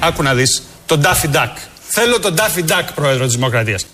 Άκου 0.00 0.22
να 0.22 0.34
δεις, 0.34 0.62
τον 0.86 1.02
Daffy 1.02 1.34
Duck. 1.36 1.52
Θέλω 1.88 2.20
τον 2.20 2.34
Daffy 2.36 2.60
Duck, 2.60 2.84
πρόεδρο 2.94 3.24
της 3.24 3.34
Δημοκρατίας. 3.34 3.84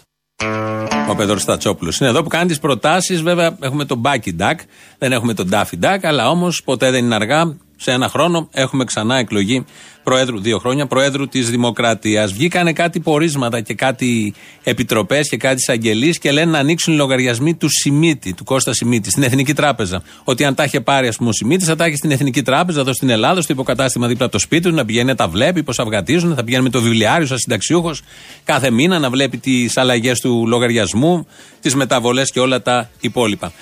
Ο 1.10 1.14
Πέδρο 1.14 1.38
Στατσόπουλος. 1.38 1.98
Είναι 1.98 2.08
εδώ 2.08 2.22
που 2.22 2.28
κάνει 2.28 2.48
τις 2.48 2.58
προτάσεις. 2.58 3.22
Βέβαια, 3.22 3.56
έχουμε 3.60 3.84
τον 3.84 3.98
Μπάκι 3.98 4.32
Ντακ, 4.32 4.60
δεν 4.98 5.12
έχουμε 5.12 5.34
τον 5.34 5.48
Ντάφι 5.48 5.76
Ντακ, 5.76 6.04
αλλά 6.04 6.30
όμως 6.30 6.62
ποτέ 6.62 6.90
δεν 6.90 7.04
είναι 7.04 7.14
αργά. 7.14 7.56
Σε 7.82 7.90
ένα 7.90 8.08
χρόνο 8.08 8.48
έχουμε 8.52 8.84
ξανά 8.84 9.16
εκλογή 9.16 9.64
Προέδρου, 10.02 10.40
δύο 10.40 10.58
χρόνια, 10.58 10.86
Προέδρου 10.86 11.28
της 11.28 11.50
Δημοκρατίας. 11.50 12.32
Βγήκανε 12.32 12.72
κάτι 12.72 13.00
πορίσματα 13.00 13.60
και 13.60 13.74
κάτι 13.74 14.34
επιτροπές 14.62 15.28
και 15.28 15.36
κάτι 15.36 15.54
εισαγγελείς 15.54 16.18
και 16.18 16.32
λένε 16.32 16.50
να 16.50 16.58
ανοίξουν 16.58 16.92
οι 16.92 16.96
λογαριασμοί 16.96 17.54
του 17.54 17.68
Σιμίτη, 17.68 18.34
του 18.34 18.44
Κώστα 18.44 18.72
Σιμίτη, 18.72 19.10
στην 19.10 19.22
Εθνική 19.22 19.54
Τράπεζα. 19.54 20.02
Ότι 20.24 20.44
αν 20.44 20.54
τα 20.54 20.64
είχε 20.64 20.80
πάρει, 20.80 21.08
ας 21.08 21.16
πούμε, 21.16 21.28
ο 21.28 21.32
Σιμίτης, 21.32 21.66
θα 21.66 21.76
τα 21.76 21.84
έχει 21.84 21.96
στην 21.96 22.10
Εθνική 22.10 22.42
Τράπεζα 22.42 22.80
εδώ 22.80 22.92
στην 22.92 23.10
Ελλάδα, 23.10 23.40
στο 23.40 23.52
υποκατάστημα 23.52 24.06
δίπλα 24.06 24.24
από 24.24 24.34
το 24.34 24.40
σπίτι 24.40 24.68
του, 24.68 24.74
να 24.74 24.84
πηγαίνει 24.84 25.06
να 25.06 25.14
τα 25.14 25.28
βλέπει, 25.28 25.62
πώς 25.62 25.78
αυγατίζουν, 25.78 26.34
θα 26.34 26.44
πηγαίνει 26.44 26.62
με 26.62 26.70
το 26.70 26.80
βιβλιάριο 26.80 27.26
σαν 27.26 27.38
συνταξιούχος 27.38 28.02
κάθε 28.44 28.70
μήνα 28.70 28.98
να 28.98 29.10
βλέπει 29.10 29.38
τις 29.38 29.76
αλλαγές 29.76 30.20
του 30.20 30.44
λογαριασμού, 30.46 31.26
τις 31.60 31.74
μεταβολές 31.74 32.30
και 32.30 32.40
όλα 32.40 32.62
τα 32.62 32.90
υπόλοιπα. 33.00 33.52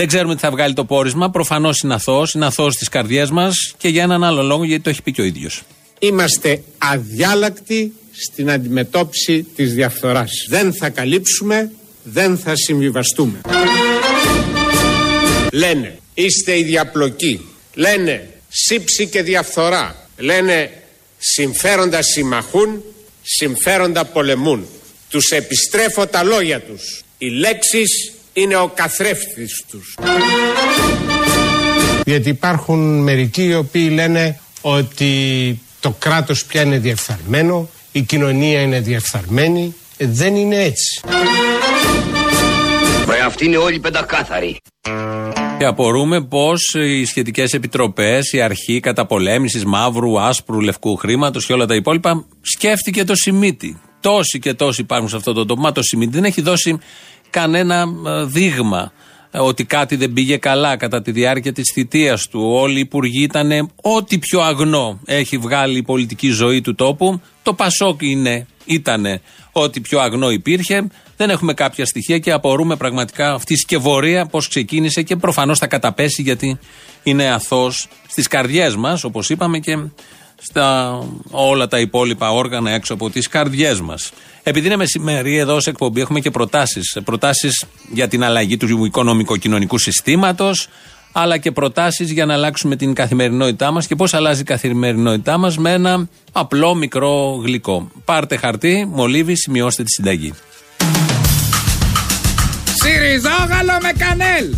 Δεν 0.00 0.08
ξέρουμε 0.08 0.34
τι 0.34 0.40
θα 0.40 0.50
βγάλει 0.50 0.74
το 0.74 0.84
πόρισμα. 0.84 1.30
Προφανώς 1.30 1.80
είναι 1.80 1.94
αθώος, 1.94 2.34
είναι 2.34 2.46
αθώος 2.46 2.74
στις 2.74 2.88
καρδιές 2.88 3.30
μας 3.30 3.74
και 3.76 3.88
για 3.88 4.02
έναν 4.02 4.24
άλλο 4.24 4.42
λόγο, 4.42 4.64
γιατί 4.64 4.82
το 4.82 4.90
έχει 4.90 5.02
πει 5.02 5.12
και 5.12 5.20
ο 5.20 5.24
ίδιος. 5.24 5.62
Είμαστε 5.98 6.62
αδιάλακτοι 6.78 7.92
στην 8.10 8.50
αντιμετώπιση 8.50 9.42
της 9.42 9.74
διαφθοράς. 9.74 10.30
Δεν 10.48 10.74
θα 10.74 10.88
καλύψουμε, 10.88 11.70
δεν 12.02 12.38
θα 12.38 12.56
συμβιβαστούμε. 12.56 13.40
Λένε, 15.52 15.98
είστε 16.14 16.58
η 16.58 16.62
διαπλοκή. 16.62 17.40
Λένε, 17.74 18.28
σύψη 18.48 19.06
και 19.06 19.22
διαφθορά. 19.22 20.08
Λένε, 20.16 20.70
συμφέροντα 21.18 22.02
συμμαχούν, 22.02 22.82
συμφέροντα 23.22 24.04
πολεμούν. 24.04 24.66
Τους 25.10 25.30
επιστρέφω 25.30 26.06
τα 26.06 26.22
λόγια 26.22 26.60
τους. 26.60 27.02
Οι 27.18 27.28
λέξεις 27.28 28.12
είναι 28.32 28.56
ο 28.56 28.70
καθρέφτης 28.74 29.64
τους. 29.70 29.94
Γιατί 32.04 32.28
υπάρχουν 32.28 33.02
μερικοί 33.02 33.44
οι 33.44 33.54
οποίοι 33.54 33.90
λένε 33.92 34.40
ότι 34.60 35.12
το 35.80 35.94
κράτος 35.98 36.44
πια 36.44 36.62
είναι 36.62 36.78
διεφθαρμένο, 36.78 37.68
η 37.92 38.00
κοινωνία 38.00 38.60
είναι 38.60 38.80
διεφθαρμένη. 38.80 39.74
Ε, 39.96 40.06
δεν 40.06 40.36
είναι 40.36 40.62
έτσι. 40.62 41.00
Μα 43.06 43.26
αυτοί 43.26 43.44
είναι 43.44 43.56
όλοι 43.56 43.80
πεντακάθαροι. 43.80 44.56
Και 45.58 45.64
απορούμε 45.64 46.24
πώς 46.24 46.74
οι 46.74 47.04
σχετικές 47.04 47.52
επιτροπές, 47.52 48.32
η 48.32 48.40
αρχή 48.40 48.80
καταπολέμησης 48.80 49.64
μαύρου, 49.64 50.20
άσπρου, 50.20 50.60
λευκού 50.60 50.96
χρήματος 50.96 51.46
και 51.46 51.52
όλα 51.52 51.66
τα 51.66 51.74
υπόλοιπα 51.74 52.24
σκέφτηκε 52.40 53.04
το 53.04 53.14
Σιμίτι. 53.14 53.80
Τόσοι 54.00 54.38
και 54.38 54.54
τόσοι 54.54 54.80
υπάρχουν 54.80 55.08
σε 55.08 55.16
αυτό 55.16 55.32
το 55.32 55.46
τομέα. 55.46 55.72
Το 55.72 55.82
Σιμίτι 55.82 56.12
δεν 56.12 56.24
έχει 56.24 56.40
δώσει 56.40 56.78
κανένα 57.30 57.86
ε, 58.06 58.24
δείγμα 58.24 58.92
ότι 59.32 59.64
κάτι 59.64 59.96
δεν 59.96 60.12
πήγε 60.12 60.36
καλά 60.36 60.76
κατά 60.76 61.02
τη 61.02 61.10
διάρκεια 61.12 61.52
της 61.52 61.70
θητείας 61.74 62.28
του. 62.28 62.40
Όλοι 62.52 62.76
οι 62.76 62.80
υπουργοί 62.80 63.22
ήταν 63.22 63.70
ό,τι 63.82 64.18
πιο 64.18 64.40
αγνό 64.40 65.00
έχει 65.04 65.38
βγάλει 65.38 65.78
η 65.78 65.82
πολιτική 65.82 66.28
ζωή 66.28 66.60
του 66.60 66.74
τόπου. 66.74 67.20
Το 67.42 67.54
Πασόκ 67.54 68.02
είναι, 68.02 68.46
ήτανε 68.64 69.20
ό,τι 69.52 69.80
πιο 69.80 70.00
αγνό 70.00 70.30
υπήρχε. 70.30 70.86
Δεν 71.16 71.30
έχουμε 71.30 71.54
κάποια 71.54 71.86
στοιχεία 71.86 72.18
και 72.18 72.32
απορούμε 72.32 72.76
πραγματικά 72.76 73.32
αυτή 73.32 73.52
η 73.52 73.56
σκευωρία 73.56 74.26
πώς 74.26 74.48
ξεκίνησε 74.48 75.02
και 75.02 75.16
προφανώς 75.16 75.58
θα 75.58 75.66
καταπέσει 75.66 76.22
γιατί 76.22 76.58
είναι 77.02 77.30
αθώος 77.30 77.88
στις 78.08 78.26
καρδιές 78.26 78.76
μας 78.76 79.04
όπως 79.04 79.30
είπαμε 79.30 79.58
και 79.58 79.78
στα 80.42 80.98
όλα 81.30 81.68
τα 81.68 81.78
υπόλοιπα 81.78 82.32
όργανα 82.32 82.70
έξω 82.70 82.94
από 82.94 83.10
τις 83.10 83.28
καρδιές 83.28 83.80
μας. 83.80 84.12
Επειδή 84.42 84.66
είναι 84.66 84.76
μεσημέρι, 84.76 85.36
εδώ 85.36 85.60
σε 85.60 85.70
εκπομπή 85.70 86.00
έχουμε 86.00 86.20
και 86.20 86.30
προτάσεις. 86.30 86.98
Προτάσεις 87.04 87.64
για 87.92 88.08
την 88.08 88.24
αλλαγή 88.24 88.56
του 88.56 88.84
οικονομικο-κοινωνικού 88.84 89.78
συστήματος, 89.78 90.68
αλλά 91.12 91.38
και 91.38 91.50
προτάσεις 91.50 92.10
για 92.10 92.26
να 92.26 92.34
αλλάξουμε 92.34 92.76
την 92.76 92.94
καθημερινότητά 92.94 93.70
μας 93.70 93.86
και 93.86 93.96
πώς 93.96 94.14
αλλάζει 94.14 94.40
η 94.40 94.44
καθημερινότητά 94.44 95.38
μας 95.38 95.58
με 95.58 95.72
ένα 95.72 96.08
απλό 96.32 96.74
μικρό 96.74 97.40
γλυκό. 97.44 97.90
Πάρτε 98.04 98.36
χαρτί, 98.36 98.88
μολύβι, 98.92 99.36
σημειώστε 99.36 99.82
τη 99.82 99.90
συνταγή. 99.90 100.34
Σιριζόγαλο 102.82 103.78
με 103.82 103.92
κανέλ. 103.98 104.54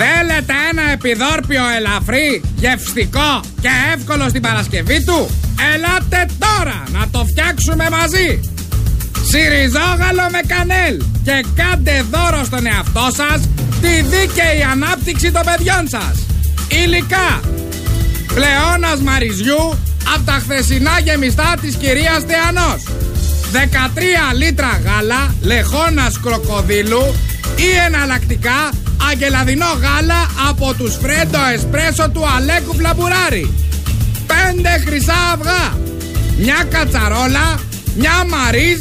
Θέλετε 0.00 0.52
ένα 0.70 0.90
επιδόρπιο 0.92 1.62
ελαφρύ, 1.76 2.42
γευστικό 2.56 3.40
και 3.60 3.68
εύκολο 3.94 4.28
στην 4.28 4.42
Παρασκευή 4.42 5.04
του; 5.04 5.30
Ελάτε 5.74 6.26
τώρα 6.38 6.82
να 6.88 7.08
το 7.10 7.24
φτιάξουμε 7.24 7.88
μαζί. 7.90 8.40
Σιριζόγαλο 9.30 10.26
με 10.30 10.40
κανέλ 10.46 11.02
και 11.24 11.44
κάντε 11.54 12.04
δώρο 12.10 12.44
στον 12.44 12.66
εαυτό 12.66 13.06
σας 13.16 13.40
τη 13.80 14.02
δίκαιη 14.02 14.62
ανάπτυξη 14.72 15.32
των 15.32 15.42
παιδιών 15.44 15.88
σας. 15.88 16.14
Υλικά. 16.68 17.40
Πλεόνας 18.34 19.00
μαριζιού 19.00 19.78
από 20.14 20.24
τα 20.24 20.32
χθεσινά 20.32 20.98
γεμιστά 21.04 21.54
της 21.60 21.74
κυρίας 21.74 22.22
Θεανός. 22.26 22.82
13 23.52 24.34
λίτρα 24.36 24.80
γάλα 24.84 25.34
λεχόνας 25.42 26.20
κροκοδίλου 26.20 27.14
ή 27.66 27.68
εναλλακτικά 27.86 28.70
αγελαδινό 29.10 29.72
γάλα 29.82 30.30
από 30.48 30.74
τους 30.78 30.94
φρέντο 31.02 31.38
εσπρέσο 31.54 32.10
του 32.10 32.22
Αλέκου 32.36 32.74
Φλαμπουράρη. 32.74 33.54
5 34.26 34.32
χρυσά 34.86 35.18
αυγά. 35.32 35.76
Μια 36.38 36.64
κατσαρόλα, 36.70 37.46
μια 37.96 38.24
μαρίζ 38.32 38.80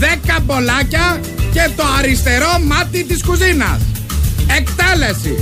10 0.00 0.40
μπολάκια 0.42 1.20
και 1.52 1.68
το 1.76 1.84
αριστερό 1.98 2.58
μάτι 2.66 3.04
της 3.04 3.22
κουζίνας. 3.24 3.80
Εκτέλεση. 4.58 5.34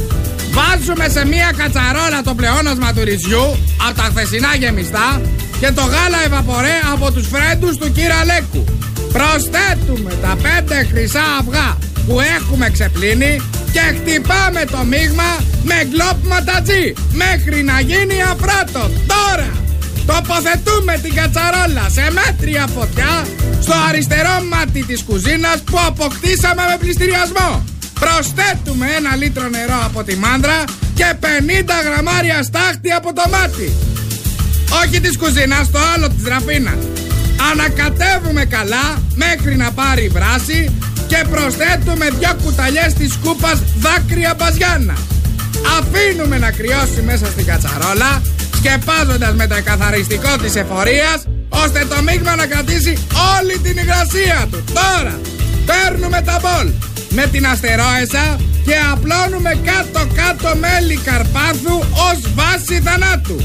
Βάζουμε 0.56 1.08
σε 1.08 1.26
μία 1.26 1.50
κατσαρόλα 1.56 2.22
το 2.24 2.34
πλεόνασμα 2.34 2.92
του 2.92 3.04
ρυζιού 3.04 3.46
από 3.86 3.96
τα 3.96 4.02
χθεσινά 4.02 4.54
γεμιστά 4.58 5.20
και 5.60 5.70
το 5.72 5.82
γάλα 5.82 6.24
ευαπορέ 6.24 6.76
από 6.92 7.12
τους 7.12 7.26
φρέντους 7.26 7.76
του 7.76 7.92
κύρα 7.92 8.24
Λέκου. 8.24 8.64
Προσθέτουμε 9.12 10.12
τα 10.22 10.36
πέντε 10.42 10.86
χρυσά 10.90 11.24
αυγά 11.40 11.78
που 12.06 12.20
έχουμε 12.20 12.70
ξεπλύνει 12.70 13.40
και 13.72 13.80
χτυπάμε 13.96 14.64
το 14.70 14.84
μείγμα 14.84 15.30
με 15.62 15.74
γκλόπ 15.88 16.26
ματατζή 16.26 16.92
μέχρι 17.12 17.62
να 17.62 17.80
γίνει 17.80 18.22
αφράτο. 18.22 18.90
Τώρα! 19.06 19.50
Τοποθετούμε 20.06 20.98
την 21.02 21.14
κατσαρόλα 21.14 21.86
σε 21.96 22.10
μέτρια 22.10 22.66
φωτιά 22.74 23.26
στο 23.60 23.74
αριστερό 23.88 24.36
μάτι 24.50 24.84
της 24.84 25.02
κουζίνας 25.02 25.58
που 25.62 25.78
αποκτήσαμε 25.86 26.62
με 26.70 26.76
πληστηριασμό. 26.78 27.64
Προσθέτουμε 28.00 28.86
ένα 28.98 29.16
λίτρο 29.16 29.48
νερό 29.48 29.80
από 29.84 30.04
τη 30.04 30.16
μάντρα 30.16 30.64
και 30.94 31.14
50 31.20 31.24
γραμμάρια 31.84 32.42
στάχτη 32.42 32.90
από 32.90 33.12
το 33.12 33.22
μάτι. 33.30 33.72
Όχι 34.82 35.00
της 35.00 35.16
κουζίνας, 35.16 35.70
το 35.70 35.78
άλλο 35.94 36.08
της 36.08 36.24
ραφίνας. 36.26 36.82
Ανακατεύουμε 37.50 38.44
καλά 38.44 39.02
μέχρι 39.14 39.56
να 39.56 39.72
πάρει 39.72 40.08
βράση 40.08 40.72
και 41.12 41.24
προσθέτουμε 41.30 42.06
δυο 42.18 42.32
κουταλιές 42.42 42.92
της 42.98 43.12
σκούπας 43.12 43.58
δάκρυα 43.84 44.34
μπαζιάνα. 44.38 44.96
Αφήνουμε 45.78 46.38
να 46.38 46.50
κρυώσει 46.50 47.00
μέσα 47.04 47.26
στην 47.26 47.44
κατσαρόλα 47.44 48.22
σκεπάζοντας 48.58 49.34
με 49.34 49.46
το 49.46 49.56
καθαριστικό 49.64 50.36
της 50.42 50.54
εφορίας 50.56 51.18
ώστε 51.48 51.86
το 51.90 52.02
μείγμα 52.02 52.34
να 52.36 52.46
κρατήσει 52.46 52.92
όλη 53.34 53.58
την 53.58 53.76
υγρασία 53.82 54.46
του. 54.50 54.64
Τώρα 54.78 55.14
παίρνουμε 55.68 56.20
τα 56.28 56.36
μπολ 56.42 56.68
με 57.10 57.24
την 57.32 57.46
αστερόεσα 57.46 58.24
και 58.66 58.76
απλώνουμε 58.92 59.52
κάτω-κάτω 59.68 60.50
μέλι 60.64 60.96
καρπάθου 60.96 61.76
ως 62.08 62.18
βάση 62.34 62.80
θανάτου. 62.84 63.36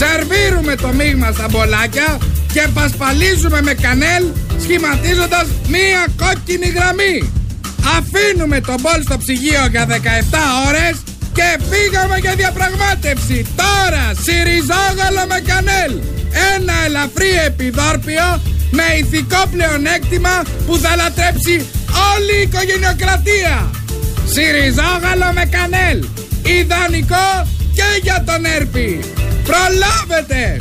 Σερβίρουμε 0.00 0.74
το 0.74 0.92
μείγμα 0.92 1.32
στα 1.32 1.46
μπολάκια 1.50 2.18
και 2.52 2.68
πασπαλίζουμε 2.74 3.62
με 3.62 3.74
κανέλ 3.74 4.24
σχηματίζοντας 4.62 5.46
μία 5.68 6.06
κόκκινη 6.22 6.68
γραμμή. 6.76 7.32
Αφήνουμε 7.96 8.60
το 8.60 8.74
μπολ 8.80 9.02
στο 9.02 9.16
ψυγείο 9.18 9.66
για 9.70 9.86
17 9.86 9.94
ώρες 10.68 10.94
και 11.32 11.48
φύγαμε 11.70 12.16
για 12.18 12.34
διαπραγμάτευση. 12.34 13.46
Τώρα 13.56 14.04
σιριζόγαλο 14.24 15.24
με 15.28 15.40
κανέλ. 15.50 15.92
Ένα 16.54 16.74
ελαφρύ 16.86 17.32
επιδόρπιο 17.46 18.28
με 18.70 18.86
ηθικό 18.98 19.42
πλεονέκτημα 19.50 20.42
που 20.66 20.78
θα 20.78 20.96
λατρέψει 20.96 21.66
όλη 22.12 22.34
η 22.38 22.42
οικογενειοκρατία. 22.42 23.70
Σιριζόγαλο 24.32 25.32
με 25.34 25.44
κανέλ. 25.56 25.98
Ιδανικό 26.42 27.46
και 27.74 27.88
για 28.02 28.24
τον 28.26 28.44
έρπη. 28.44 29.00
Προλάβετε! 29.44 30.56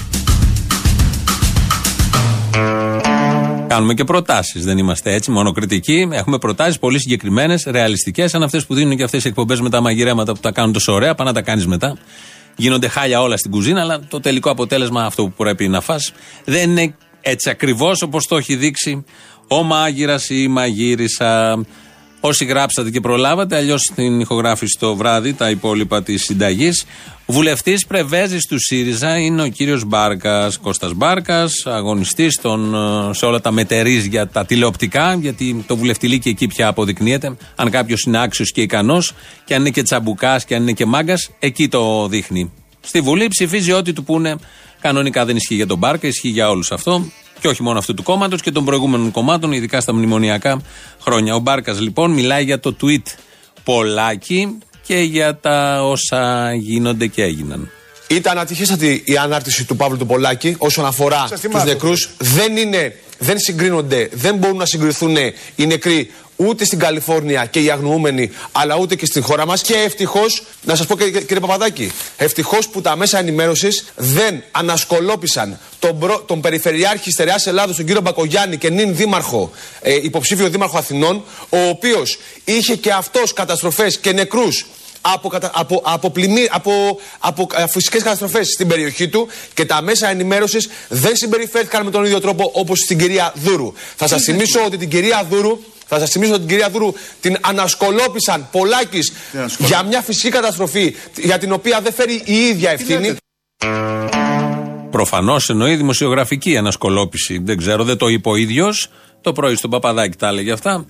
Κάνουμε 3.74 3.94
και 3.94 4.04
προτάσεις. 4.04 4.64
Δεν 4.64 4.78
είμαστε 4.78 5.14
έτσι, 5.14 5.32
μόνο 5.32 5.52
κριτικοί. 5.52 6.08
Έχουμε 6.12 6.38
προτάσεις 6.38 6.80
πολύ 6.80 7.00
συγκεκριμένες, 7.00 7.64
ρεαλιστικές, 7.68 8.32
σαν 8.32 8.44
αυτές 8.44 8.66
που 8.66 8.74
δίνουν 8.74 8.98
και 8.98 9.04
αυτές 9.04 9.26
οι 9.26 9.28
εκπομπές 9.28 9.62
με 9.62 9.70
τα 9.70 9.82
μαγειρέματα 9.82 10.34
που 10.34 10.40
τα 10.40 10.52
κάνουν 10.52 10.74
τόσο 10.74 10.94
ωραία. 10.94 11.16
Πάνε 11.16 11.30
να 11.30 11.36
τα 11.36 11.42
κάνεις 11.42 11.68
μετά. 11.68 11.98
Γίνονται 12.56 12.88
χάλια 12.88 13.22
όλα 13.22 13.38
στην 13.38 13.52
κουζίνα, 13.52 13.82
αλλά 13.82 14.00
το 14.00 14.20
τελικό 14.20 14.50
αποτέλεσμα, 14.50 15.04
αυτό 15.04 15.24
που 15.24 15.34
πρέπει 15.38 15.68
να 15.68 15.82
φας, 15.82 16.14
δεν 16.46 16.70
είναι 16.70 16.96
έτσι 17.22 17.50
ακριβώς 17.50 18.02
όπως 18.02 18.28
το 18.28 18.38
έχει 18.38 18.56
δείξει 18.56 19.06
ο 19.48 19.64
μάγειρας 19.64 20.30
ή 20.30 20.36
η 20.42 20.48
μαγείρισα. 20.48 21.60
Όσοι 22.26 22.46
γράψατε 22.46 22.90
και 22.90 23.00
προλάβατε, 23.00 23.56
αλλιώς 23.56 23.92
την 23.96 24.20
ηχογράφηση 24.20 24.78
το 24.80 24.96
βράδυ, 24.96 25.34
τα 25.34 25.50
υπόλοιπα 25.50 26.04
της 26.04 26.24
συνταγής. 26.24 26.86
Βουλευτής 27.26 27.86
πρεβέζει 27.86 28.38
του 28.50 28.60
ΣΥΡΙΖΑ 28.60 29.18
είναι 29.18 29.42
ο 29.42 29.48
κύριος 29.48 29.86
Μπάρκας, 29.86 30.58
Κώστας 30.58 30.94
Μπάρκας, 30.94 31.66
αγωνιστής 31.66 32.40
σε 33.12 33.26
όλα 33.26 33.42
τα 33.42 33.52
μετερίζια 33.52 34.28
τα 34.28 34.46
τηλεοπτικά, 34.46 35.14
γιατί 35.14 35.64
το 35.68 35.78
βουλευτηλίκι 35.78 36.30
εκεί 36.30 36.48
πια 36.48 36.68
αποδεικνύεται. 36.68 37.36
Αν 37.56 37.70
κάποιος 37.70 38.02
είναι 38.02 38.22
άξιος 38.22 38.52
και 38.52 38.62
ικανός, 38.62 39.14
και 39.46 39.54
αν 39.54 39.60
είναι 39.60 39.70
και 39.70 39.82
τσαμπουκάς 39.82 40.46
και 40.46 40.56
αν 40.56 40.62
είναι 40.62 40.72
και 40.72 40.86
μάγκας, 40.86 41.30
εκεί 41.40 41.68
το 41.68 42.08
δείχνει. 42.08 42.52
Στη 42.82 43.02
Βουλή 43.02 43.28
ψηφίζει 43.28 43.72
ό,τι 43.72 43.94
του 43.94 44.04
πούνε. 44.04 44.36
Κανονικά 44.82 45.26
δεν 45.26 45.36
ισχύει 45.36 45.56
για 45.56 45.68
τον 45.68 45.78
Μπάρκα, 45.78 46.08
ισχύει 46.08 46.30
για 46.30 46.50
όλους 46.50 46.72
αυτό. 46.72 47.06
Και 47.40 47.48
όχι 47.48 47.64
μόνο 47.64 47.80
αυτού 47.80 47.94
του 47.94 48.04
κόμματος 48.04 48.42
και 48.42 48.52
των 48.52 48.66
προηγούμενων 48.66 49.12
κομμάτων, 49.12 49.52
ειδικά 49.52 49.82
στα 49.82 49.94
μνημονιακά 49.94 50.62
χρόνια. 51.02 51.36
Ο 51.36 51.40
Μπάρκας 51.40 51.80
λοιπόν 51.80 52.12
μιλάει 52.12 52.44
για 52.44 52.60
το 52.60 52.76
tweet 52.82 53.04
Πολάκη 53.64 54.58
και 54.86 54.98
για 54.98 55.38
τα 55.38 55.84
όσα 55.84 56.54
γίνονται 56.54 57.08
και 57.08 57.24
έγιναν. 57.24 57.70
Ήταν 58.08 58.38
ατυχέστατη 58.38 59.04
η 59.06 59.18
ανάρτηση 59.18 59.66
του 59.66 59.76
Παύλου 59.76 59.98
του 59.98 60.06
Πολάκη 60.06 60.56
όσον 60.58 60.86
αφορά 60.86 61.28
τους 61.52 61.64
νεκρούς. 61.64 62.10
Δεν 62.18 62.58
είναι, 62.58 62.96
δεν 63.18 63.40
συγκρίνονται, 63.40 64.10
δεν 64.12 64.36
μπορούν 64.36 64.58
να 64.58 64.66
συγκριθούν 64.66 65.16
οι 65.56 65.66
νεκροί 65.66 66.12
ούτε 66.36 66.66
στην 66.66 66.80
Καλιφόρνια 66.80 67.46
και 67.46 67.60
οι 67.60 67.70
αγνοούμενοι, 67.70 68.32
αλλά 68.52 68.78
ούτε 68.78 68.96
και 68.96 69.06
στην 69.06 69.24
χώρα 69.24 69.46
μας. 69.46 69.62
Και 69.62 69.74
ευτυχώς, 69.74 70.44
να 70.64 70.76
σας 70.76 70.86
πω 70.86 70.98
κύριε 70.98 71.40
Παπαδάκη, 71.40 71.92
ευτυχώς 72.18 72.68
που 72.68 72.82
τα 72.82 72.96
μέσα 72.96 73.20
ενημέρωσης 73.20 73.86
δεν 73.96 74.44
ανασκολόπησαν 74.52 75.60
τον, 75.88 76.00
προ, 76.00 76.24
τον 76.26 76.42
Περιφερειάρχη 76.42 77.12
Στερεάς 77.12 77.48
Ελλάδος, 77.48 77.76
τον 77.76 77.86
κύριο 77.86 78.02
Μπακογιάννη 78.02 78.58
και 78.58 78.70
νυν 78.70 78.96
δήμαρχο, 78.96 79.52
ε, 79.82 79.94
υποψήφιο 79.94 80.50
δήμαρχο 80.50 80.78
Αθηνών, 80.78 81.24
ο 81.50 81.58
οποίος 81.58 82.18
είχε 82.44 82.76
και 82.76 82.92
αυτός 82.92 83.34
καταστροφές 83.34 83.98
και 84.00 84.12
νεκρούς 84.12 84.66
από, 85.02 85.32
από, 85.54 85.82
από, 85.86 86.10
πλημμύ, 86.10 86.48
από, 86.52 87.00
από 87.20 87.48
ε, 87.56 87.68
φυσικές 87.68 88.02
καταστροφές 88.04 88.48
στην 88.48 88.68
περιοχή 88.68 89.08
του 89.08 89.28
και 89.54 89.66
τα 89.66 89.82
μέσα 89.82 90.10
ενημέρωσης 90.10 90.70
δεν 90.88 91.16
συμπεριφέρθηκαν 91.16 91.86
με 91.86 91.92
τον 91.92 92.06
ίδιο 92.06 92.20
τρόπο 92.20 92.52
όπως 92.54 92.80
στην 92.80 92.98
κυρία 92.98 93.34
Δούρου. 93.36 93.74
Θα 93.96 94.08
σας 94.08 94.24
θυμίσω 94.24 94.64
ότι 94.66 94.78
την 94.78 94.90
κυρία 94.90 95.28
Δούρου 95.30 95.60
θα 95.88 96.00
σας 96.00 96.10
θυμίσω 96.10 96.32
ότι 96.32 96.40
την 96.40 96.50
κυρία 96.50 96.70
Δούρου 96.70 96.94
την 97.22 97.38
ανασκολόπησαν 97.42 98.48
πολλάκι 98.52 99.00
για 99.58 99.84
μια 99.84 100.02
φυσική 100.02 100.30
καταστροφή 100.30 100.96
για 101.16 101.38
την 101.38 101.52
οποία 101.52 101.82
δεν 101.82 101.94
φέρει 101.94 102.22
η 102.26 102.34
ίδια 102.34 102.72
ευθύνη. 102.72 103.16
Προφανώς 104.94 105.50
εννοεί 105.50 105.76
δημοσιογραφική 105.76 106.58
ανασκολόπηση. 106.58 107.42
Δεν 107.44 107.58
ξέρω, 107.58 107.84
δεν 107.84 107.98
το 107.98 108.08
είπε 108.08 108.30
ο 108.30 108.36
ίδιος. 108.36 108.88
Το 109.22 109.32
πρωί 109.32 109.56
στον 109.56 109.70
Παπαδάκη 109.70 110.18
τα 110.18 110.28
έλεγε 110.28 110.52
αυτά. 110.52 110.86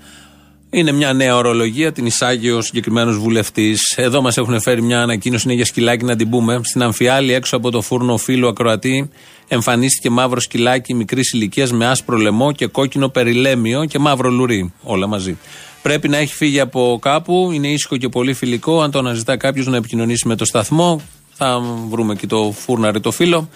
Είναι 0.70 0.92
μια 0.92 1.14
νέα 1.14 1.36
ορολογία, 1.36 1.92
την 1.92 2.06
εισάγει 2.06 2.50
ο 2.50 2.62
συγκεκριμένος 2.62 3.18
βουλευτής. 3.18 3.94
Εδώ 3.96 4.22
μας 4.22 4.38
έχουν 4.38 4.62
φέρει 4.62 4.82
μια 4.82 5.02
ανακοίνωση, 5.02 5.44
είναι 5.48 5.56
για 5.56 5.66
σκυλάκι 5.66 6.06
να 6.06 6.16
την 6.16 6.30
πούμε. 6.30 6.62
Στην 6.64 6.82
Αμφιάλη, 6.82 7.34
έξω 7.34 7.56
από 7.56 7.72
το 7.72 7.82
φούρνο 7.82 8.18
φίλου 8.18 8.48
Ακροατή, 8.48 9.10
εμφανίστηκε 9.48 10.10
μαύρο 10.10 10.40
σκυλάκι 10.40 10.94
μικρής 10.94 11.32
ηλικίας 11.32 11.72
με 11.72 11.86
άσπρο 11.88 12.18
λαιμό 12.18 12.52
και 12.52 12.68
κόκκινο 12.68 13.10
περιλέμιο 13.10 13.86
και 13.86 14.00
μαύρο 14.00 14.30
λουρί. 14.30 14.74
Όλα 14.84 15.08
μαζί. 15.08 15.38
Πρέπει 15.82 16.10
να 16.10 16.18
έχει 16.18 16.34
φύγει 16.34 16.60
από 16.60 17.00
κάπου, 17.02 17.50
είναι 17.54 17.68
ήσυχο 17.68 17.98
και 17.98 18.10
πολύ 18.10 18.34
φιλικό. 18.34 18.82
Αν 18.82 18.92
το 18.92 19.00
αναζητά 19.00 19.38
κάποιος 19.38 19.68
να 19.68 19.78
επικοινωνήσει 19.78 20.28
με 20.28 20.36
το 20.36 20.46
σταθμό, 20.46 21.02
θα 21.34 21.62
βρούμε 21.90 22.16
και 22.16 22.28
το 22.28 22.54
φούρναρι 22.58 23.00
το 23.00 23.12
φίλο 23.12 23.50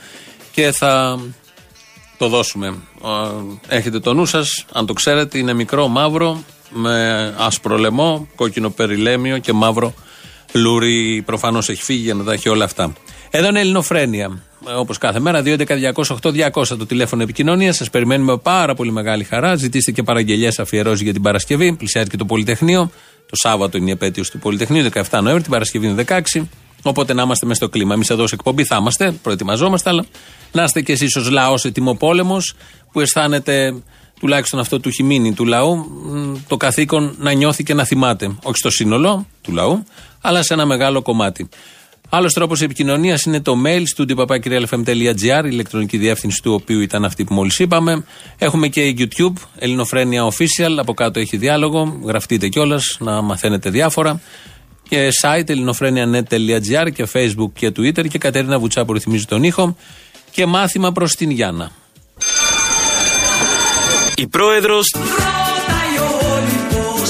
και 0.58 0.72
θα 0.72 1.20
το 2.18 2.28
δώσουμε. 2.28 2.78
Έχετε 3.68 4.00
το 4.00 4.14
νου 4.14 4.26
σας, 4.26 4.66
αν 4.72 4.86
το 4.86 4.94
ξέρετε, 4.94 5.38
είναι 5.38 5.54
μικρό, 5.54 5.88
μαύρο, 5.88 6.44
με 6.70 7.34
άσπρο 7.38 7.78
λαιμό, 7.78 8.28
κόκκινο 8.36 8.70
περιλέμιο 8.70 9.38
και 9.38 9.54
μαύρο 9.54 9.94
λούρι. 10.54 11.24
Προφανώς 11.26 11.70
έχει 11.70 11.84
φύγει 11.84 12.02
για 12.02 12.14
να 12.14 12.24
τα 12.24 12.34
έχει 12.34 12.50
όλα 12.50 12.66
αυτά. 12.66 12.94
Εδώ 13.30 13.48
είναι 13.48 13.60
Ελληνοφρένια. 13.60 14.42
Όπως 14.78 14.98
κάθε 14.98 15.20
μέρα, 15.20 15.42
2.11.208.200 15.42 16.68
το 16.68 16.86
τηλέφωνο 16.86 17.24
επικοινωνίας. 17.24 17.76
Σας 17.76 17.90
περιμένουμε 17.90 18.32
με 18.32 18.38
πάρα 18.38 18.74
πολύ 18.74 18.92
μεγάλη 18.92 19.24
χαρά. 19.24 19.56
Ζητήστε 19.56 19.92
και 19.92 20.04
παραγγελίε 20.04 20.50
αφιερώσει 20.58 21.04
για 21.04 21.14
την 21.14 21.22
Παρασκευή. 21.22 21.74
Πλησιάζει 21.74 22.10
και 22.10 22.18
το 22.18 22.26
Πολυτεχνείο. 22.26 22.92
Το 23.30 23.36
Σάββατο 23.36 23.78
είναι 23.78 23.90
η 23.90 23.92
επέτειος 23.92 24.30
του 24.30 24.40
Πολυτεχνείου, 24.40 24.90
17 24.94 25.02
Νοέμβρη. 25.12 25.42
Την 25.42 25.52
Παρασκευή 25.52 25.88
είναι 25.88 26.06
16. 26.08 26.48
Οπότε 26.82 27.14
να 27.14 27.22
είμαστε 27.22 27.46
μέσα 27.46 27.60
στο 27.60 27.70
κλίμα. 27.70 27.94
Εμείς 27.94 28.10
εδώ 28.10 28.28
σε 28.28 28.36
εκπομπή 28.36 28.64
θα 28.64 28.78
είμαστε, 28.80 29.12
προετοιμαζόμαστε, 29.12 29.90
αλλά 29.90 30.06
να 30.52 30.64
είστε 30.64 30.82
κι 30.82 30.92
εσείς 30.92 31.16
ως 31.16 31.30
λαός 31.30 31.66
ετοιμοπόλεμος 31.66 32.54
που 32.92 33.00
αισθάνεται 33.00 33.76
τουλάχιστον 34.20 34.60
αυτό 34.60 34.80
του 34.80 34.90
έχει 34.90 35.34
του 35.34 35.46
λαού, 35.46 35.86
το 36.48 36.58
καθήκον 36.58 37.16
να 37.20 37.32
νιώθει 37.32 37.64
και 37.64 37.74
να 37.74 37.84
θυμάται. 37.84 38.36
Όχι 38.44 38.58
στο 38.58 38.70
σύνολο 38.70 39.28
του 39.42 39.52
λαού, 39.52 39.84
αλλά 40.22 40.44
σε 40.44 40.54
ένα 40.54 40.66
μεγάλο 40.66 41.02
κομμάτι. 41.02 41.50
Άλλος 42.10 42.34
τρόπος 42.34 42.62
επικοινωνίας 42.62 43.24
είναι 43.24 43.42
το 43.42 43.56
mail 43.66 43.84
studio.papakirialfm.gr, 43.96 45.44
η 45.46 45.50
ηλεκτρονική 45.52 45.98
διεύθυνση 45.98 46.42
του 46.42 46.54
οποίου 46.54 46.80
ήταν 46.80 47.06
αυτή 47.06 47.24
που 47.24 47.34
μόλις 47.34 47.60
είπαμε. 47.60 48.06
Έχουμε 48.38 48.68
και 48.68 48.96
YouTube, 48.98 49.34
Ελληνοφρένια 49.60 50.24
Official, 50.24 50.76
από 50.78 50.94
κάτω 50.94 51.20
έχει 51.20 51.38
διάλογο. 51.38 52.00
Γραφτείτε 52.04 52.48
κιόλας 52.48 52.98
να 53.00 53.22
μαθαίνετε 53.22 53.70
διάφορα. 53.70 54.22
Και 54.90 55.10
site 55.22 55.50
ελληνοφρένια.net.gr 55.50 56.92
και 56.94 57.08
Facebook 57.14 57.52
και 57.54 57.68
Twitter. 57.68 58.08
Και 58.08 58.18
Κατερίνα 58.18 58.60
Βουτσά 58.60 58.86
που 58.86 58.94
ρυθμίζει 58.94 59.26
τον 59.26 59.44
ήχο. 59.44 59.78
Και 60.32 60.46
μάθημα 60.46 60.92
προς 60.92 61.12
την 61.12 61.30
Γιάννα. 61.30 61.72
Η 64.16 64.28
πρόεδρος... 64.28 64.96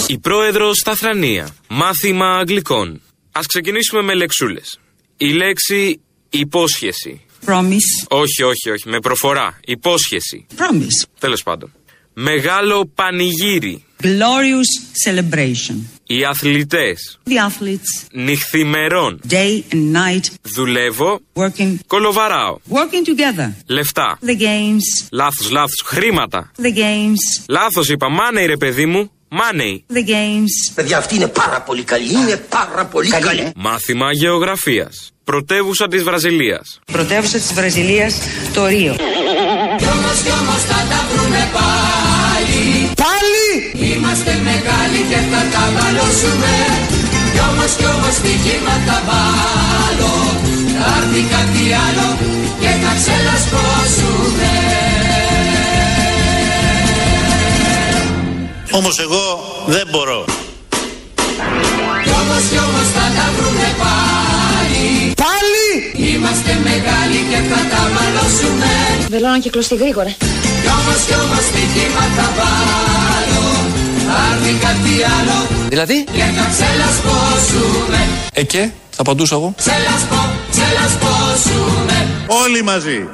Η 0.08 0.18
πρόεδρος 0.18 0.78
στα 0.78 0.96
θρανία. 0.96 1.50
Μάθημα 1.68 2.38
αγγλικών. 2.38 3.02
Ας 3.32 3.46
ξεκινήσουμε 3.46 4.02
με 4.02 4.14
λεξούλες. 4.14 4.80
Η 5.18 5.28
λέξη 5.32 6.02
υπόσχεση. 6.30 7.22
Promise. 7.46 8.08
Όχι, 8.08 8.44
όχι, 8.44 8.70
όχι. 8.70 8.90
Με 8.90 9.00
προφορά. 9.00 9.60
Υπόσχεση. 9.66 10.46
Promise. 10.58 11.10
Τέλος 11.20 11.44
πάντων. 11.44 11.72
Μεγάλο 12.14 12.92
πανηγύρι. 12.96 13.84
Glorious 14.04 15.10
celebration. 15.10 15.97
Οι 16.08 16.24
αθλητές. 16.24 17.20
The 17.30 17.32
athletes. 17.32 18.08
Νυχθημερών. 18.12 19.22
Day 19.30 19.74
and 19.74 19.96
night. 19.96 20.26
Δουλεύω. 20.42 21.20
Working. 21.34 21.76
Κολοβαράω. 21.88 22.58
Working 22.70 23.08
together. 23.08 23.54
Λεφτά. 23.66 24.20
The 24.26 24.42
games. 24.42 25.08
Λάθος, 25.12 25.50
λάθος. 25.52 25.84
Χρήματα. 25.86 26.52
The 26.62 26.78
games. 26.78 27.44
Λάθος 27.50 27.90
είπα. 27.90 28.08
Money 28.08 28.46
ρε 28.46 28.58
παιδί 28.58 28.86
μου. 28.86 29.12
Money. 29.30 29.96
The 29.96 30.10
games. 30.10 30.74
Παιδιά 30.76 30.98
αυτή 30.98 31.16
είναι 31.16 31.28
πάρα 31.28 31.62
πολύ 31.62 31.84
καλή. 31.84 32.12
Είναι 32.12 32.38
πάρα 32.38 32.86
πολύ 32.86 33.10
καλή. 33.10 33.52
Μάθημα 33.56 34.12
γεωγραφίας. 34.12 35.12
Πρωτεύουσα 35.24 35.88
της 35.88 36.04
Βραζιλίας. 36.04 36.80
Πρωτεύουσα 36.92 37.38
της 37.38 37.54
Βραζιλίας, 37.54 38.18
το 38.54 38.66
Ρίο. 38.66 38.96
Κι 39.78 39.86
όμως 39.86 40.22
κι 40.24 40.32
όμως 40.42 40.62
θα 40.64 40.86
τα 40.90 41.08
βρούμε 41.12 41.50
πάλι 41.54 41.58
Πάλι! 41.58 41.87
Είμαστε 44.20 44.42
μεγάλοι 44.52 45.02
και 45.10 45.20
θα 45.32 45.42
τα 45.54 45.64
βαλώσουμε 45.76 46.54
Κι 47.34 47.42
όμως 47.50 47.72
κι 47.80 47.88
όμως 47.96 48.14
στοιχήμα 48.20 48.76
θα 48.88 48.98
βάλω 49.10 50.14
Θα 50.80 50.90
έρθει 51.00 51.22
κάτι 51.36 51.64
άλλο 51.86 52.08
και 52.62 52.72
θα 52.82 52.92
ξελασπώσουμε 53.00 54.52
Όμως 58.72 58.96
εγώ 59.06 59.24
δεν 59.76 59.88
μπορώ. 59.92 60.26
Κι 62.04 62.14
όμως 62.22 62.44
κι 62.52 62.60
όμως 62.68 62.88
θα 62.96 63.06
τα 63.18 63.26
βρούμε 63.36 63.70
πάλι 63.84 64.86
Πάλι! 65.26 65.68
Είμαστε 66.10 66.52
μεγάλοι 66.70 67.20
και 67.32 67.40
θα 67.50 67.60
τα 67.72 67.82
μαλώσουμε 67.96 68.72
Βελό 69.10 69.28
να 69.28 69.40
κυκλωστεί 69.40 69.76
γρήγορα. 69.76 70.12
Κι 70.64 70.70
όμως 70.78 71.00
κι 71.08 71.16
όμως 71.24 71.44
στοιχήμα 71.50 72.04
θα 72.18 72.28
βάλω 72.38 73.37
Θα 74.08 74.18
έρθει 74.34 74.54
κάτι 74.66 74.94
άλλο 75.18 75.48
Δηλαδή; 75.68 76.04
και 76.12 76.24
θα 76.38 76.46
ξελασπώσουμε 76.54 78.08
Ε 78.34 78.44
και, 78.44 78.70
θα 78.90 79.02
απαντούσα 79.02 79.36
εγώ; 79.36 79.54
Ξελασπώ, 79.58 80.30
ξελασπώσουμε 80.52 82.08
Όλοι 82.28 82.64
μαζί. 82.64 83.08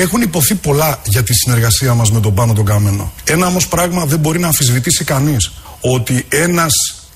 Έχουν 0.00 0.22
υποθεί 0.22 0.54
πολλά 0.54 1.00
για 1.04 1.22
τη 1.22 1.34
συνεργασία 1.34 1.94
μας 1.94 2.10
με 2.12 2.20
τον 2.20 2.34
Πάνο 2.34 2.52
τον 2.52 2.64
Καμένο. 2.64 3.12
Ένα 3.24 3.46
όμως 3.46 3.68
πράγμα 3.68 4.04
δεν 4.04 4.18
μπορεί 4.18 4.38
να 4.38 4.46
αμφισβητήσει 4.46 5.04
κανείς. 5.04 5.52
ότι 5.80 6.26
ένας 6.28 6.72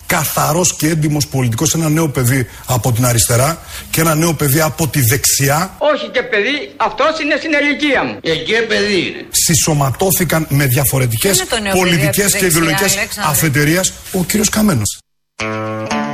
καθαρός 0.07 0.75
και 0.75 0.89
έντιμος 0.89 1.27
πολιτικός, 1.27 1.75
ένα 1.75 1.89
νέο 1.89 2.09
παιδί 2.09 2.47
από 2.67 2.93
την 2.93 3.05
αριστερά 3.05 3.63
και 3.91 4.01
ένα 4.01 4.15
νέο 4.15 4.35
παιδί 4.35 4.61
από 4.61 4.89
τη 4.89 5.01
δεξιά 5.01 5.77
Όχι 5.79 6.09
και 6.09 6.23
παιδί, 6.23 6.73
αυτός 6.77 7.21
είναι 7.23 7.37
στην 7.37 7.51
ηλικία 7.53 8.05
μου. 8.05 8.19
Εκεί 8.23 8.53
παιδί 8.69 8.99
είναι. 9.07 9.27
συσσωματώθηκαν 9.31 10.47
με 10.49 10.67
διαφορετικές 10.67 11.37
Ποιο 11.37 11.41
είναι 11.41 11.51
το 11.51 11.61
νέο 11.63 11.73
παιδί 11.73 11.79
από 11.79 11.89
πολιτικές 11.89 12.33
τη 12.33 12.39
και 12.39 12.45
δεξιά, 12.45 12.49
ιδεολογικές 12.49 12.97
Αλέξανδρε; 12.97 13.33
αφετηρίες 13.33 13.93
ο 14.13 14.25
κύριος 14.25 14.49
Καμένος. 14.49 14.99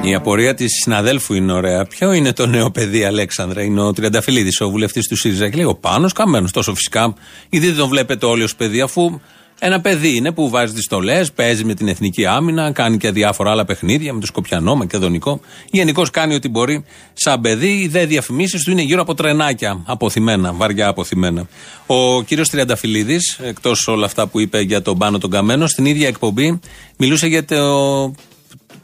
Η 0.02 0.14
απορία 0.14 0.54
της 0.54 0.72
συναδέλφου 0.82 1.34
είναι 1.34 1.52
ωραία. 1.52 1.84
Ποιο 1.84 2.12
είναι 2.12 2.32
το 2.32 2.46
νέο 2.46 2.70
παιδί, 2.70 3.04
Αλέξανδρα, 3.04 3.62
είναι 3.62 3.80
ο 3.80 3.92
Τριανταφυλλίδης, 3.92 4.60
ο 4.60 4.70
βουλευτής 4.70 5.08
του 5.08 5.16
ΣΥΡΙΖΑ. 5.16 5.48
Και 5.48 5.56
λέει 5.56 5.64
ο 5.64 5.74
Πάνος 5.74 6.12
Καμένος, 6.12 6.52
τόσο 6.52 6.74
φυσικά. 6.74 7.14
Γιατί 7.50 7.66
δεν 7.66 7.76
τον 7.76 7.88
βλέπετε 7.88 8.26
όλοι 8.26 8.42
ως 8.42 8.54
παιδί, 8.54 8.80
αφού 8.80 9.20
ένα 9.58 9.80
παιδί 9.80 10.16
είναι 10.16 10.32
που 10.32 10.48
βάζει 10.48 10.72
τις 10.72 10.84
στολές, 10.84 11.32
παίζει 11.32 11.64
με 11.64 11.74
την 11.74 11.88
εθνική 11.88 12.26
άμυνα, 12.26 12.72
κάνει 12.72 12.96
και 12.96 13.10
διάφορα 13.10 13.50
άλλα 13.50 13.64
παιχνίδια 13.64 14.12
με 14.12 14.20
το 14.20 14.26
Σκοπιανό, 14.26 14.74
Μακεδονικό. 14.74 15.40
Γενικώς 15.70 16.10
κάνει 16.10 16.34
ό,τι 16.34 16.48
μπορεί 16.48 16.84
σαν 17.12 17.40
παιδί. 17.40 17.80
Οι 17.80 17.88
δε 17.88 18.06
διαφημίσεις 18.06 18.62
του 18.62 18.70
είναι 18.70 18.82
γύρω 18.82 19.00
από 19.02 19.14
τρενάκια 19.14 19.82
αποθυμένα, 19.86 20.52
βαριά 20.52 20.88
αποθυμένα. 20.88 21.48
Ο 21.86 22.22
κύριος 22.22 22.48
Τριανταφυλλίδης, 22.48 23.38
εκτός 23.42 23.88
όλα 23.88 24.04
αυτά 24.04 24.26
που 24.26 24.40
είπε 24.40 24.60
για 24.60 24.82
τον 24.82 24.98
Πάνο 24.98 25.18
τον 25.18 25.30
Καμένο, 25.30 25.66
στην 25.66 25.84
ίδια 25.84 26.08
εκπομπή 26.08 26.60
μιλούσε 26.96 27.26
για 27.26 27.44
το 27.44 27.56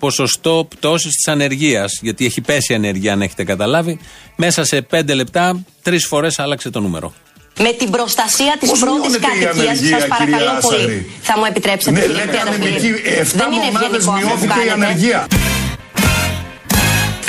ποσοστό 0.04 0.66
πτώσης 0.76 1.12
της 1.14 1.28
ανεργίας. 1.32 1.98
Γιατί 2.02 2.24
έχει 2.24 2.40
πέσει 2.40 2.72
η 2.72 2.74
ανεργία, 2.74 3.12
αν 3.12 3.22
έχετε 3.22 3.44
καταλάβει. 3.44 3.98
Μέσα 4.36 4.64
σε 4.64 4.82
πέντε 4.82 5.14
λεπτά, 5.14 5.64
τρεις 5.82 6.06
φορές 6.06 6.38
άλλαξε 6.38 6.70
το 6.70 6.80
νούμερο. 6.80 7.12
Με 7.58 7.72
την 7.80 7.90
προστασία 7.90 8.52
της 8.60 8.68
Πώς 8.70 8.78
πρώτης 8.78 8.98
μειώνεται 9.00 9.26
η 9.26 9.44
κατοικίας, 9.44 9.56
ανεργία, 9.68 9.98
σας 9.98 10.08
παρακαλώ 10.08 10.36
κυρία 10.36 10.58
πολύ. 10.60 10.76
Άσαρη; 10.76 11.10
Θα 11.28 11.34
μου 11.38 11.44
επιτρέψετε, 11.52 11.90
Ναι, 11.90 12.00
κύριε 12.00 12.14
λέγανε 12.16 12.32
Τριανταφυλλίδη. 12.32 12.88
εκεί 12.88 13.02
7 13.24 13.36
Δεν 13.40 13.52
είναι 13.56 13.70
μονάδες 13.72 13.86
ευγενικό 13.88 13.96
αυτό 13.96 14.10
που 14.10 14.18
μειώθηκε 14.20 14.60
η 14.64 14.68
κάνετε. 14.68 14.72
ανεργία; 14.78 15.20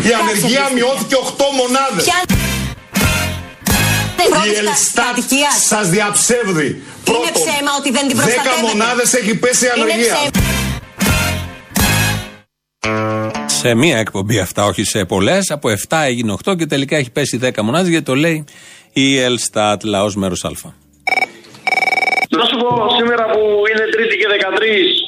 Η 0.09 0.11
ανεργία 0.21 0.63
μειώθηκε 0.77 1.15
8 1.25 1.45
μονάδες. 1.59 2.03
Ποια 2.07 2.19
Η 4.25 4.29
πρώτης 4.33 4.59
κα- 4.59 4.69
Ελστάτ 4.71 5.05
κατοικίας. 5.09 5.55
σας 5.73 5.85
διαψεύδει. 5.95 6.69
Πρώτον, 7.09 7.31
ψέμα 7.39 7.71
ότι 7.79 7.89
δεν 7.97 8.03
την 8.09 8.15
10 8.17 8.21
προστατεύετε. 8.21 8.65
μονάδες 8.69 9.09
έχει 9.19 9.33
πέσει 9.43 9.63
η 9.65 9.69
Είναι 9.69 9.81
ανεργία. 9.83 10.15
Ψέμα. 12.85 13.31
Σε 13.45 13.75
μία 13.75 13.97
εκπομπή 13.97 14.39
αυτά, 14.39 14.65
όχι 14.65 14.83
σε 14.83 15.05
πολλές. 15.05 15.51
Από 15.51 15.69
7 15.69 15.97
έγινε 16.05 16.35
8 16.45 16.55
και 16.57 16.65
τελικά 16.65 16.97
έχει 16.97 17.11
πέσει 17.11 17.39
10 17.43 17.61
μονάδες 17.63 17.89
γιατί 17.89 18.05
το 18.05 18.15
λέει 18.15 18.45
η 18.93 19.19
Ελστάτ, 19.19 19.83
λαός 19.83 20.15
μέρος 20.15 20.43
Α. 20.45 20.51
Να 22.37 22.43
σου 22.49 22.57
πω 22.61 22.69
σήμερα 22.99 23.23
που 23.33 23.41
είναι 23.69 23.83
Τρίτη 23.93 24.15
και 24.21 24.27
13 24.35 24.35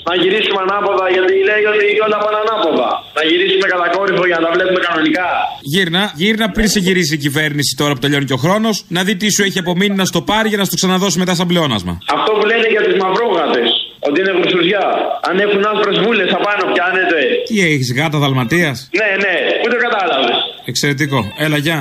να 0.08 0.14
γυρίσουμε 0.22 0.60
ανάποδα 0.66 1.06
γιατί 1.16 1.34
λέει 1.50 1.64
ότι 1.72 1.86
όλα 2.06 2.18
πάνε 2.24 2.38
ανάποδα. 2.44 2.90
Να 3.18 3.22
γυρίσουμε 3.30 3.66
κατακόρυφο 3.74 4.24
για 4.30 4.38
να 4.40 4.44
τα 4.46 4.52
βλέπουμε 4.56 4.80
κανονικά. 4.88 5.28
Γύρνα, 5.74 6.04
γύρνα 6.22 6.46
πριν 6.56 6.68
σε 6.74 6.80
γυρίσει 6.86 7.14
η 7.20 7.22
κυβέρνηση 7.26 7.72
τώρα 7.82 7.94
που 7.94 8.02
τελειώνει 8.04 8.26
και 8.30 8.38
ο 8.40 8.42
χρόνος, 8.46 8.76
να 8.96 9.02
δει 9.08 9.14
τι 9.22 9.28
σου 9.36 9.42
έχει 9.48 9.60
απομείνει 9.64 9.96
να 10.02 10.06
στο 10.12 10.22
πάρει 10.30 10.48
για 10.52 10.60
να 10.62 10.66
στο 10.70 10.76
ξαναδώσει 10.80 11.18
μετά 11.22 11.34
σαν 11.40 11.48
πλεόνασμα. 11.52 11.94
Αυτό 12.18 12.32
που 12.38 12.46
λένε 12.52 12.68
για 12.76 12.82
τις 12.88 12.96
μαυρόγατες. 13.02 13.67
Ότι 14.08 14.20
είναι 14.22 14.34
γρουσουριά. 14.38 14.86
Αν 15.30 15.36
έχουν 15.46 15.62
άσπρε 15.72 15.92
βούλες 16.04 16.30
απάνω 16.40 16.64
πιάνετε. 16.74 17.20
Τι 17.48 17.56
έχεις, 17.68 17.94
γάτα 17.98 18.18
δαλματίας; 18.18 18.90
Ναι, 19.00 19.10
ναι, 19.24 19.34
πού 19.62 19.68
το 19.74 19.78
κατάλαβες. 19.86 20.38
Εξαιρετικό. 20.66 21.20
Έλα, 21.38 21.58
γεια. 21.58 21.78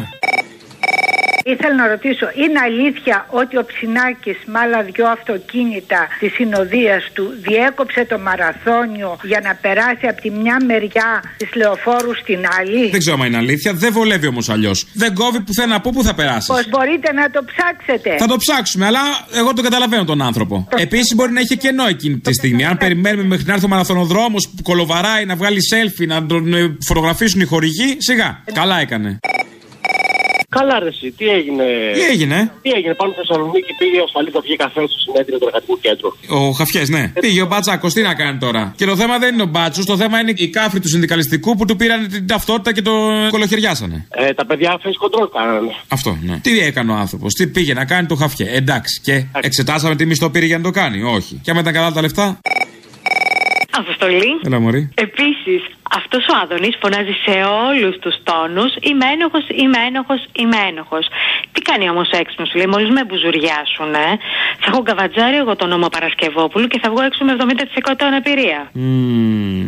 Ήθελα 1.53 1.75
να 1.83 1.87
ρωτήσω, 1.95 2.27
είναι 2.43 2.59
αλήθεια 2.69 3.27
ότι 3.41 3.55
ο 3.57 3.65
Ψινάκης 3.71 4.39
με 4.53 4.59
άλλα 4.59 4.83
δυο 4.83 5.07
αυτοκίνητα 5.17 6.01
της 6.21 6.33
συνοδείας 6.33 7.03
του 7.13 7.25
διέκοψε 7.47 8.05
το 8.05 8.19
μαραθώνιο 8.19 9.19
για 9.23 9.41
να 9.47 9.53
περάσει 9.65 10.07
από 10.11 10.21
τη 10.21 10.31
μια 10.31 10.57
μεριά 10.67 11.11
της 11.37 11.49
λεωφόρου 11.55 12.15
στην 12.23 12.41
άλλη; 12.59 12.91
Δεν 12.91 13.01
ξέρω 13.01 13.17
αν 13.21 13.27
είναι 13.27 13.37
αλήθεια, 13.37 13.73
δεν 13.73 13.93
βολεύει 13.93 14.27
όμως 14.27 14.49
αλλιώς. 14.49 14.87
Δεν 14.93 15.15
κόβει 15.15 15.41
πουθενά 15.41 15.75
από 15.75 15.91
πού 15.91 16.03
θα 16.03 16.15
περάσεις; 16.15 16.47
Πως 16.47 16.69
μπορείτε 16.69 17.13
να 17.13 17.31
το 17.31 17.41
ψάξετε; 17.51 18.17
Θα 18.19 18.27
το 18.27 18.37
ψάξουμε, 18.37 18.87
αλλά 18.87 19.01
εγώ 19.33 19.53
τον 19.53 19.65
καταλαβαίνω 19.65 20.05
τον 20.05 20.23
άνθρωπο. 20.23 20.69
Επίσης 20.77 21.15
μπορεί 21.15 21.33
να 21.33 21.41
έχει 21.41 21.57
κενό 21.57 21.87
εκείνη 21.87 22.19
τη 22.19 22.33
στιγμή. 22.33 22.65
Αν 22.65 22.77
περιμένουμε 22.77 23.29
μέχρι 23.29 23.45
να 23.47 23.53
έρθει 23.53 23.65
ο 23.65 23.69
μαραθωνοδρόμος 23.69 24.49
που 24.49 24.63
κολοβαράει 24.63 25.25
να 25.25 25.37
βγάλει 25.37 25.61
selfie, 25.73 26.07
να 26.07 26.27
τον 26.27 26.55
ε, 26.55 26.77
φωτογραφίσουν 26.81 27.41
οι 27.41 27.45
χορηγοί, 27.45 27.97
σιγά. 27.99 28.43
Καλά 28.53 28.81
έκανε. 28.81 29.19
Καλά, 30.59 30.79
ρε, 30.79 30.89
εσύ, 30.89 31.07
τι 31.19 31.27
έγινε; 31.39 31.65
Τι 31.95 32.03
έγινε; 32.13 32.39
Τι 32.63 32.71
έγινε, 32.77 32.95
πάνω 32.95 33.11
στη 33.13 33.21
Θεσσαλονίκη 33.21 33.73
πήγε 33.81 33.99
ο 34.01 34.05
ασφαλή 34.09 34.31
θα 34.31 34.41
βγει 34.45 34.57
καφέ 34.57 34.81
στο 34.93 34.99
συνέδριο 35.05 35.39
του 35.39 35.47
εργατικού 35.47 35.79
κέντρου. 35.81 36.11
Ο 36.39 36.51
Χαφιές, 36.51 36.89
ναι. 36.89 37.13
Πήγε 37.21 37.43
ο 37.43 37.47
Μπατσάκο, 37.47 37.89
τι 37.89 38.03
να 38.03 38.15
κάνει 38.15 38.39
τώρα; 38.39 38.63
Και 38.77 38.87
το 38.91 38.97
θέμα 38.97 39.19
δεν 39.19 39.35
είναι 39.35 39.43
ο 39.43 39.51
Μπάτσος, 39.55 39.85
το 39.85 39.97
θέμα 39.97 40.21
είναι 40.21 40.33
οι 40.37 40.49
κάφροι 40.49 40.81
του 40.81 40.89
συνδικαλιστικού 40.89 41.57
που 41.57 41.65
του 41.65 41.77
πήραν 41.77 42.09
την 42.09 42.27
ταυτότητα 42.27 42.73
και 42.73 42.83
το 42.83 42.93
κολοχαιριάσανε. 43.31 44.07
Ε, 44.11 44.33
τα 44.33 44.47
παιδιά 44.47 44.81
face 44.83 44.99
control 45.05 45.29
κάνανε. 45.37 45.75
Αυτό, 45.89 46.19
ναι. 46.23 46.39
Τι 46.43 46.59
έκανε 46.61 46.93
ο 46.93 46.95
άνθρωπος, 46.95 47.33
τι 47.33 47.47
πήγε 47.47 47.75
να 47.75 47.85
κάνει 47.85 48.07
το 48.07 48.15
Χαφιέ; 48.15 48.49
Εντάξει, 48.53 49.01
και 49.03 49.25
εξετάσαμε 49.41 49.97
τι 49.97 50.07
μισθό 50.07 50.31
πήρε 50.31 50.47
για 50.47 50.57
να 50.57 50.63
το 50.63 50.71
κάνει. 50.71 51.03
Όχι. 51.03 51.41
Και 51.43 51.51
άμα 51.51 51.61
ήταν 51.61 51.73
καλά 51.73 51.93
τα 51.93 52.01
λεφτά. 52.01 52.39
Αποστολή. 53.79 54.31
Έλα, 54.47 54.59
Μωρή. 54.61 54.91
Επίσης, 54.95 55.63
αυτός 56.01 56.23
ο 56.33 56.35
Άδωνης 56.43 56.75
φωνάζει 56.81 57.15
σε 57.25 57.37
όλους 57.69 57.99
τους 57.99 58.15
τόνους 58.23 58.73
Είμαι 58.81 59.07
ένοχος, 59.15 59.45
είμαι 59.63 59.79
ένοχος, 59.89 60.21
είμαι 60.41 60.59
ένοχος. 60.69 61.05
Τι 61.53 61.61
κάνει 61.69 61.91
όμως 61.91 62.09
έξυπνος, 62.21 62.49
σου 62.49 62.57
λέει, 62.57 62.67
μόλις 62.67 62.91
με 62.97 63.05
μπουζουριάσουν, 63.05 63.91
ε, 63.95 64.09
θα 64.61 64.67
έχω 64.71 64.83
καβατζάρι 64.83 65.37
εγώ 65.37 65.57
τον 65.57 65.69
νόμο 65.69 65.89
Παρασκευόπουλου 65.89 66.67
και 66.67 66.79
θα 66.83 66.89
βγω 66.91 67.03
έξω 67.09 67.25
με 67.25 67.33
70% 67.33 68.05
αναπηρία. 68.11 68.61
Μμμ. 68.73 69.67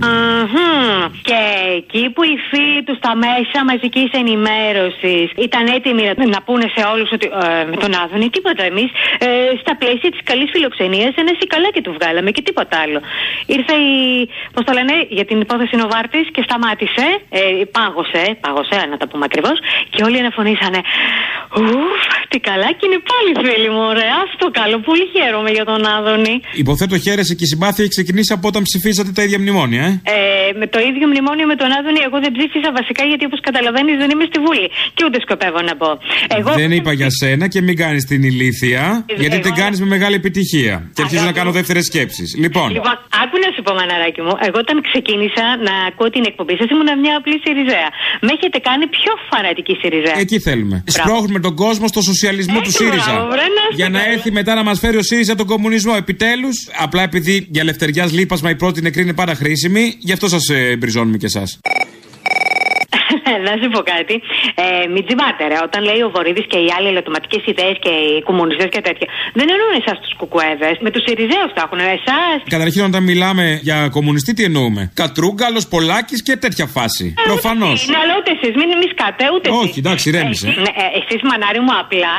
Και 1.29 1.41
εκεί 1.77 2.11
που 2.15 2.23
οι 2.23 2.37
φίλοι 2.51 2.83
τους 2.87 2.97
στα 2.97 3.13
μέσα 3.17 3.59
μαζικής 3.71 4.09
ενημέρωσης 4.23 5.27
ήταν 5.47 5.67
έτοιμοι 5.77 6.03
να, 6.03 6.27
να 6.27 6.41
πούνε 6.47 6.67
σε 6.77 6.83
όλους 6.93 7.09
ότι 7.13 7.27
ε, 7.27 7.65
με 7.71 7.77
τον 7.83 7.93
Άδωνη 8.03 8.29
τίποτα 8.31 8.63
εμείς 8.65 8.91
ε, 9.19 9.29
στα 9.63 9.77
πλαίσια 9.81 10.11
της 10.15 10.23
καλής 10.25 10.51
φιλοξενίας 10.53 11.13
ένα 11.23 11.33
καλά 11.55 11.69
και 11.75 11.81
του 11.81 11.93
βγάλαμε 11.99 12.31
και 12.31 12.43
τίποτα 12.43 12.77
άλλο. 12.85 13.01
Ήρθε 13.47 13.75
η. 13.75 13.98
Πώς 14.55 14.63
το 14.69 14.73
λένε, 14.79 14.95
για 15.17 15.25
την 15.31 15.39
υπόθεση 15.45 15.75
Νοβάρτη 15.83 16.21
και 16.35 16.43
σταμάτησε. 16.49 17.07
Ε, 17.39 17.41
πάγωσε, 17.77 18.23
πάγωσε, 18.45 18.77
να 18.93 18.97
τα 19.01 19.07
πούμε 19.11 19.25
ακριβώς. 19.31 19.57
Και 19.93 20.01
όλοι 20.07 20.17
αναφωνήσανε. 20.25 20.81
Ουφ, 21.61 22.03
τι 22.31 22.39
καλά 22.49 22.69
και 22.79 22.85
είναι 22.89 23.01
πάλι 23.11 23.31
φίλοι 23.45 23.69
μου, 23.75 23.83
ωραία. 23.93 24.17
Αυτό 24.27 24.45
καλό. 24.61 24.77
Πολύ 24.89 25.07
χαίρομαι 25.15 25.51
για 25.57 25.65
τον 25.71 25.81
Άδωνη. 25.97 26.35
Υποθέτω 26.65 26.95
χαίρεσαι 27.05 27.35
και 27.39 27.45
η 27.49 27.51
συμπάθεια 27.53 27.83
έχει 27.85 27.93
ξεκινήσει 27.99 28.31
από 28.37 28.45
όταν 28.51 28.63
ψηφίσατε 28.69 29.11
τα 29.17 29.23
ίδια 29.27 29.39
μνημόνια, 29.43 29.85
ε; 29.87 30.13
Ε, 30.49 30.53
με 30.61 30.67
το 30.75 30.79
ίδιο 30.89 31.07
μνημόνιο 31.13 31.47
με 31.53 31.57
τον 31.63 31.69
Άδωνη, 31.79 32.01
εγώ 32.09 32.17
δεν 32.25 32.31
ψήφισα 32.37 32.69
βασικά 32.79 33.03
γιατί 33.11 33.25
όπως 33.29 33.41
καταλαβαίνεις 33.49 33.97
δεν 34.03 34.09
είμαι 34.13 34.27
στη 34.31 34.39
Βουλή. 34.47 34.67
Και 34.97 35.03
ούτε 35.07 35.19
σκοπεύω 35.27 35.61
να 35.69 35.75
μπω. 35.79 35.91
Εγώ 36.39 36.51
Δεν 36.63 36.71
είπα 36.77 36.93
για 37.01 37.11
σένα 37.21 37.45
και 37.53 37.61
μην 37.67 37.77
κάνεις 37.83 38.03
την 38.11 38.21
ηλίθεια, 38.31 39.05
γιατί 39.23 39.35
Εγώ- 39.39 39.47
την 39.47 39.55
κάνεις 39.63 39.79
με 39.83 39.87
μεγάλη 39.95 40.15
επιτυχία. 40.23 40.75
Και 40.95 41.01
αρχίζω 41.03 41.21
να 41.21 41.27
Αγάπη 41.27 41.39
κάνω 41.39 41.51
μου. 41.51 41.57
δεύτερες 41.59 41.85
σκέψεις. 41.91 42.29
Λοιπόν, 42.45 42.69
Λοιπόν, 42.79 42.95
άκου 43.23 43.37
να 43.45 43.49
σου 43.55 43.63
πω, 43.67 43.73
μαναράκι 43.89 44.21
μου. 44.27 44.33
Εγώ 44.49 44.59
όταν 44.65 44.77
ξεκίνησα 44.89 45.45
να 45.69 45.75
ακούω 45.89 46.09
την 46.17 46.25
εκπομπή 46.31 46.55
σας 46.61 46.69
ήμουν 46.75 46.91
μια 47.05 47.15
απλή 47.21 47.37
Σιριζέα. 47.45 47.89
Με 48.25 48.31
έχετε 48.37 48.59
κάνει 48.69 48.85
πιο 48.99 49.13
φανατική 49.31 49.75
Σιριζέα. 49.81 50.17
εκεί 50.25 50.37
θέλουμε. 50.49 50.77
Σπρώχνουμε 50.97 51.41
τον 51.47 51.55
κόσμο 51.65 51.87
στο 51.93 52.01
σοσιαλισμό 52.11 52.59
του 52.65 52.71
Έτσι, 52.73 52.85
ΣΥΡΙΖΑ. 52.85 53.13
μπράβο, 53.13 53.27
βρε, 53.35 53.47
να 53.59 53.63
είστε 53.69 53.75
Για 53.81 53.89
να 53.95 53.99
καλά. 54.01 54.13
έρθει 54.15 54.31
μετά 54.39 54.53
να 54.55 54.63
μας 54.69 54.79
φέρει 54.83 54.97
ο 55.03 55.05
ΣΥΡΙΖΑ 55.11 55.35
τον 55.41 55.47
κομμουνισμό. 55.53 55.93
Επιτέλους, 55.97 56.57
απλά 56.85 57.03
επειδή 57.03 57.35
για 57.51 57.65
λευτεριάς 57.65 58.09
λείπασμα 58.13 58.51
η 58.51 58.57
πρώτη 58.63 58.79
νεκρή 58.83 59.03
είναι 59.03 59.15
πάντα 59.21 59.35
χρήσιμη, 59.35 59.95
γι' 59.99 60.13
αυτό 60.13 60.29
σας 60.29 60.49
ε, 60.49 60.77
μπριζώνουμε 60.79 61.17
κι 61.17 61.25
εσάς. 61.25 61.59
να 63.47 63.53
σου 63.61 63.69
πω 63.75 63.81
κάτι. 63.95 64.15
Ε, 64.65 64.67
μην 64.93 65.03
τζιμπάτε, 65.07 65.45
ρε. 65.53 65.59
Όταν 65.69 65.81
λέει 65.89 66.01
ο 66.07 66.11
Βορύδης 66.15 66.47
και 66.53 66.59
οι 66.65 66.69
άλλοι 66.77 66.89
ελαττωματικέ 66.93 67.39
ιδέες 67.53 67.77
και 67.85 67.93
οι 68.07 68.13
κομμουνιστές 68.29 68.69
και 68.75 68.83
τέτοια. 68.89 69.07
Δεν 69.39 69.47
εννοούν 69.53 69.75
εσάς 69.81 69.97
τους 70.03 70.13
κουκουέδες. 70.21 70.75
Με 70.85 70.89
τους 70.93 71.03
Σιριζέους 71.07 71.51
τα 71.57 71.63
έχουν. 71.67 71.81
Εσάς. 71.99 72.37
Καταρχήν, 72.57 72.83
όταν 72.91 73.03
μιλάμε 73.11 73.45
για 73.69 73.79
κομμουνιστή, 73.97 74.31
τι 74.37 74.43
εννοούμε; 74.49 74.83
Κατρούγκαλος, 75.03 75.65
Πολάκης 75.75 76.21
και 76.27 76.35
τέτοια 76.45 76.67
φάση. 76.77 77.07
Προφανώς. 77.31 77.77
Είναι, 77.85 77.99
αλλά 78.03 78.15
ούτε 78.19 78.31
εσείς. 78.37 78.53
Μην 78.61 78.69
μισκάτε, 78.83 79.25
ούτε 79.35 79.47
Όχι, 79.63 79.79
εντάξει, 79.85 80.07
ρέμισε. 80.17 80.47
Ναι, 80.65 80.73
ε, 80.83 80.87
εσείς, 81.01 81.21
μανάρι 81.29 81.61
μου, 81.67 81.75
απλά 81.83 82.13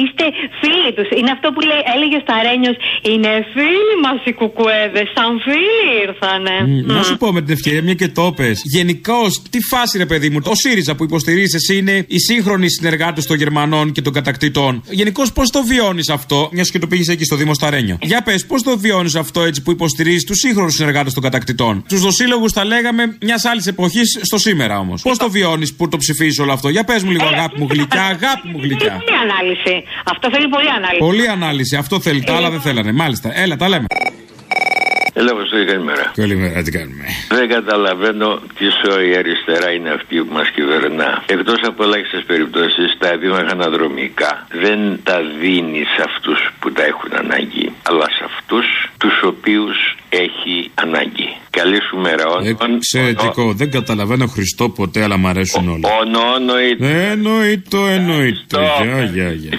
είστε 0.00 0.24
φίλοι 0.60 0.90
τους. 0.96 1.08
Είναι 1.18 1.30
αυτό 1.36 1.46
που 1.54 1.60
λέει, 1.70 1.82
έλεγε 1.94 2.18
στο 2.24 2.32
Αρένιος. 2.40 2.76
Είναι 3.12 3.30
φίλοι 3.54 3.94
μας 4.04 4.18
οι 4.28 4.32
κουκουέδες. 4.40 5.06
Σαν 5.16 5.32
φίλοι 5.44 5.82
ήρθανε. 6.06 6.54
Μ, 6.66 6.92
Να 6.98 7.02
σου 7.08 7.16
πω 7.22 7.26
με 7.36 7.40
την 7.44 7.52
ευκαιρία, 7.56 7.82
μια 7.88 7.96
και 8.02 8.08
το 8.18 8.24
πες. 8.38 8.56
Γενικώ, 8.76 9.20
τι 9.52 9.58
φάση 9.70 9.94
ρε 9.98 10.08
παιδί 10.10 10.28
μου, 10.30 10.38
ο 10.53 10.53
ΣΥΡΙΖΑ 10.54 10.94
που 10.94 11.04
υποστηρίζεις 11.04 11.54
εσύ 11.54 11.76
είναι 11.76 12.04
οι 12.08 12.18
σύγχρονοι 12.18 12.70
συνεργάτες 12.70 13.26
των 13.26 13.36
Γερμανών 13.36 13.92
και 13.92 14.02
των 14.02 14.12
κατακτητών. 14.12 14.82
Γενικώς, 14.90 15.32
πώς 15.32 15.50
το 15.50 15.62
βιώνεις 15.62 16.08
αυτό, 16.08 16.48
μιας 16.52 16.70
και 16.70 16.78
το 16.78 16.86
πήγες 16.86 17.08
εκεί 17.08 17.24
στο 17.24 17.36
Δήμο 17.36 17.54
Σταρένιο; 17.54 17.98
Για 18.02 18.22
πες, 18.22 18.46
πώς 18.46 18.62
το 18.62 18.78
βιώνεις 18.78 19.14
αυτό 19.14 19.42
έτσι 19.42 19.62
που 19.62 19.70
υποστηρίζεις 19.70 20.24
τους 20.24 20.38
σύγχρονους 20.38 20.74
συνεργάτες 20.74 21.12
των 21.12 21.22
κατακτητών; 21.22 21.84
Τους 21.88 22.00
δοσύλλογους 22.00 22.52
τα 22.52 22.64
λέγαμε 22.64 23.16
μιας 23.20 23.44
άλλης 23.44 23.66
εποχής 23.66 24.18
στο 24.22 24.38
σήμερα 24.38 24.78
όμως. 24.78 25.02
Πώς 25.02 25.18
το 25.18 25.30
βιώνεις 25.30 25.74
που 25.74 25.88
το 25.88 25.96
ψηφίζεις 25.96 26.38
όλο 26.38 26.52
αυτό; 26.52 26.68
Για 26.68 26.84
πες 26.84 27.02
μου 27.02 27.10
λίγο, 27.10 27.26
αγάπη 27.26 27.60
μου 27.60 27.66
γλυκιά, 27.70 28.02
αγάπη 28.04 28.48
μου 28.48 28.58
γλυκιά. 28.62 29.02
Πολύ 29.04 29.18
ανάλυση. 29.22 29.84
Αυτό 30.04 30.30
θέλει 30.30 30.48
πολύ 30.48 30.68
ανάλυση. 30.68 30.98
Πολύ 30.98 31.28
ανάλυση, 31.28 31.76
αυτό 31.76 32.00
θέλει. 32.00 32.22
Τα 32.24 32.36
άλλα 32.36 32.50
δεν 32.50 32.60
θέλανε. 32.60 32.92
Μάλιστα, 32.92 33.40
έλα, 33.40 33.56
τα 33.56 33.68
λέμε. 33.68 33.86
Έλα, 35.16 35.30
Αποστολή, 35.30 35.64
καλημέρα. 35.64 36.12
Καλημέρα, 36.14 36.62
τι 36.62 36.70
κάνουμε. 36.70 37.04
Δεν 37.28 37.48
καταλαβαίνω 37.48 38.28
τι 38.56 38.66
σόη 38.80 39.16
αριστερά 39.16 39.70
είναι 39.76 39.90
αυτή 39.90 40.14
που 40.24 40.32
μας 40.32 40.48
κυβερνά. 40.54 41.22
Εκτός 41.26 41.60
από 41.62 41.82
ελάχιστες 41.82 42.22
περιπτώσεις, 42.26 42.88
τα 42.98 43.08
επίμαχα 43.08 43.52
αναδρομικά 43.58 44.46
δεν 44.64 44.78
τα 45.02 45.18
δίνει 45.40 45.82
σε 45.94 46.02
αυτούς 46.08 46.38
που 46.60 46.72
τα 46.72 46.84
έχουν 46.84 47.10
ανάγκη, 47.22 47.66
αλλά 47.88 48.06
σε 48.16 48.22
αυτούς 48.24 48.66
τους 48.98 49.16
οποίους 49.22 49.76
έχει 50.08 50.70
ανάγκη. 50.74 51.28
Καλή 51.50 51.78
σου 51.88 51.96
μέρα, 51.96 52.24
όν. 52.26 52.46
Εξαιρετικό. 52.46 53.52
Δεν 53.52 53.70
καταλαβαίνω 53.70 54.26
Χριστό 54.26 54.68
ποτέ, 54.68 55.02
αλλά 55.02 55.16
μ' 55.16 55.26
αρέσουν 55.26 55.68
όλα. 55.68 55.88
Όνο, 56.00 56.22
εννοείται. 56.36 57.10
Εννοείται, 57.10 57.78
εννοείται. 57.94 58.58
Γεια, 58.82 59.04
γεια, 59.04 59.30
γεια. 59.32 59.58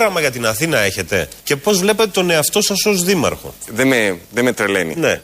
Όραμα 0.00 0.20
για 0.20 0.30
την 0.30 0.46
Αθήνα 0.46 0.78
έχετε 0.78 1.28
και 1.42 1.56
πώς 1.56 1.78
βλέπετε 1.78 2.10
τον 2.10 2.30
εαυτό 2.30 2.62
σας 2.62 2.86
ως 2.86 3.04
δήμαρχο; 3.04 3.54
Δεν 3.68 3.86
με, 3.86 4.18
δεν 4.30 4.44
με 4.44 4.52
τρελαίνει. 4.52 4.94
Ναι. 4.96 5.20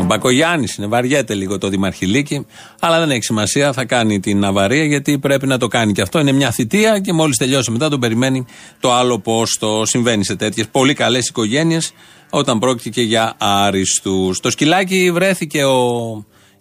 Ο 0.00 0.04
Μπακογιάννης 0.04 0.76
είναι, 0.76 0.86
βαριέται 0.86 1.34
λίγο 1.34 1.58
το 1.58 1.68
Δημαρχηλίκι, 1.68 2.46
αλλά 2.80 2.98
δεν 2.98 3.10
έχει 3.10 3.22
σημασία, 3.22 3.72
θα 3.72 3.84
κάνει 3.84 4.20
την 4.20 4.44
αβαρία 4.44 4.84
γιατί 4.84 5.18
πρέπει 5.18 5.46
να 5.46 5.58
το 5.58 5.66
κάνει 5.66 5.92
και 5.92 6.02
αυτό. 6.02 6.18
Είναι 6.18 6.32
μια 6.32 6.50
θητεία 6.50 6.98
και 6.98 7.12
μόλις 7.12 7.36
τελειώσει 7.36 7.70
μετά 7.70 7.88
τον 7.88 8.00
περιμένει 8.00 8.44
το 8.80 8.92
άλλο 8.92 9.18
πόστο. 9.18 9.82
Συμβαίνει 9.86 10.24
σε 10.24 10.36
τέτοιες 10.36 10.66
πολύ 10.68 10.94
καλές 10.94 11.28
οικογένειες 11.28 11.92
όταν 12.30 12.58
πρόκειται 12.58 12.88
και 12.88 13.02
για 13.02 13.34
άριστους. 13.38 14.40
Το 14.40 14.50
σκυλάκι 14.50 15.10
βρέθηκε 15.12 15.64
ο 15.64 15.80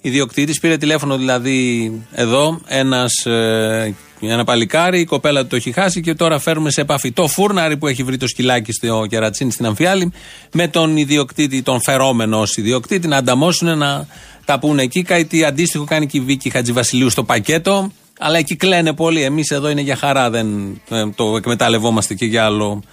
ιδιοκτήτης, 0.02 0.60
πήρε 0.60 0.78
τηλέφωνο 0.78 1.18
δηλαδή 1.18 1.92
εδώ 2.12 2.62
ένας, 2.68 3.26
ε, 3.26 3.96
ένα 4.20 4.44
παλικάρι, 4.44 5.00
η 5.00 5.06
κοπέλα 5.06 5.42
του 5.42 5.48
το 5.48 5.56
έχει 5.56 5.72
χάσει 5.72 6.02
και 6.02 6.14
τώρα 6.14 6.40
φέρουμε 6.40 6.72
σε 6.72 6.82
επαφή 6.82 7.12
το 7.12 7.28
φούρναρι 7.28 7.78
που 7.78 7.88
έχει 7.88 8.04
βρει 8.04 8.18
το 8.18 8.28
σκυλάκι 8.28 8.72
στο 8.72 9.06
κερατσίνη 9.10 9.52
στην 9.52 9.66
Αμφιάλη 9.66 10.12
με 10.54 10.68
τον 10.68 10.98
ιδιοκτήτη, 10.98 11.62
τον 11.62 11.82
φερόμενο 11.82 12.40
ως 12.40 12.58
ιδιοκτήτη 12.58 13.08
να 13.08 13.18
ανταμώσουν 13.18 13.78
να 13.78 14.08
τα 14.46 14.60
πούνε 14.60 14.82
εκεί. 14.82 15.02
Κάτι 15.02 15.44
αντίστοιχο 15.44 15.84
κάνει 15.84 16.08
και 16.08 16.18
η 16.18 16.22
Βίκη 16.22 16.50
Χατζηβασιλείου 16.50 17.10
στο 17.10 17.24
πακέτο. 17.24 17.92
Αλλά 18.20 18.38
εκεί 18.38 18.56
κλαίνε 18.56 18.94
πολύ. 18.94 19.22
Εμείς 19.22 19.50
εδώ 19.50 19.70
είναι 19.70 19.82
για 19.82 19.96
χαρά, 19.96 20.30
δεν 20.30 20.82
ε, 20.90 21.10
το 21.16 21.36
εκμεταλλευόμαστε 21.38 22.14
και 22.14 22.26
για 22.26 22.46
άλλο 22.46 22.84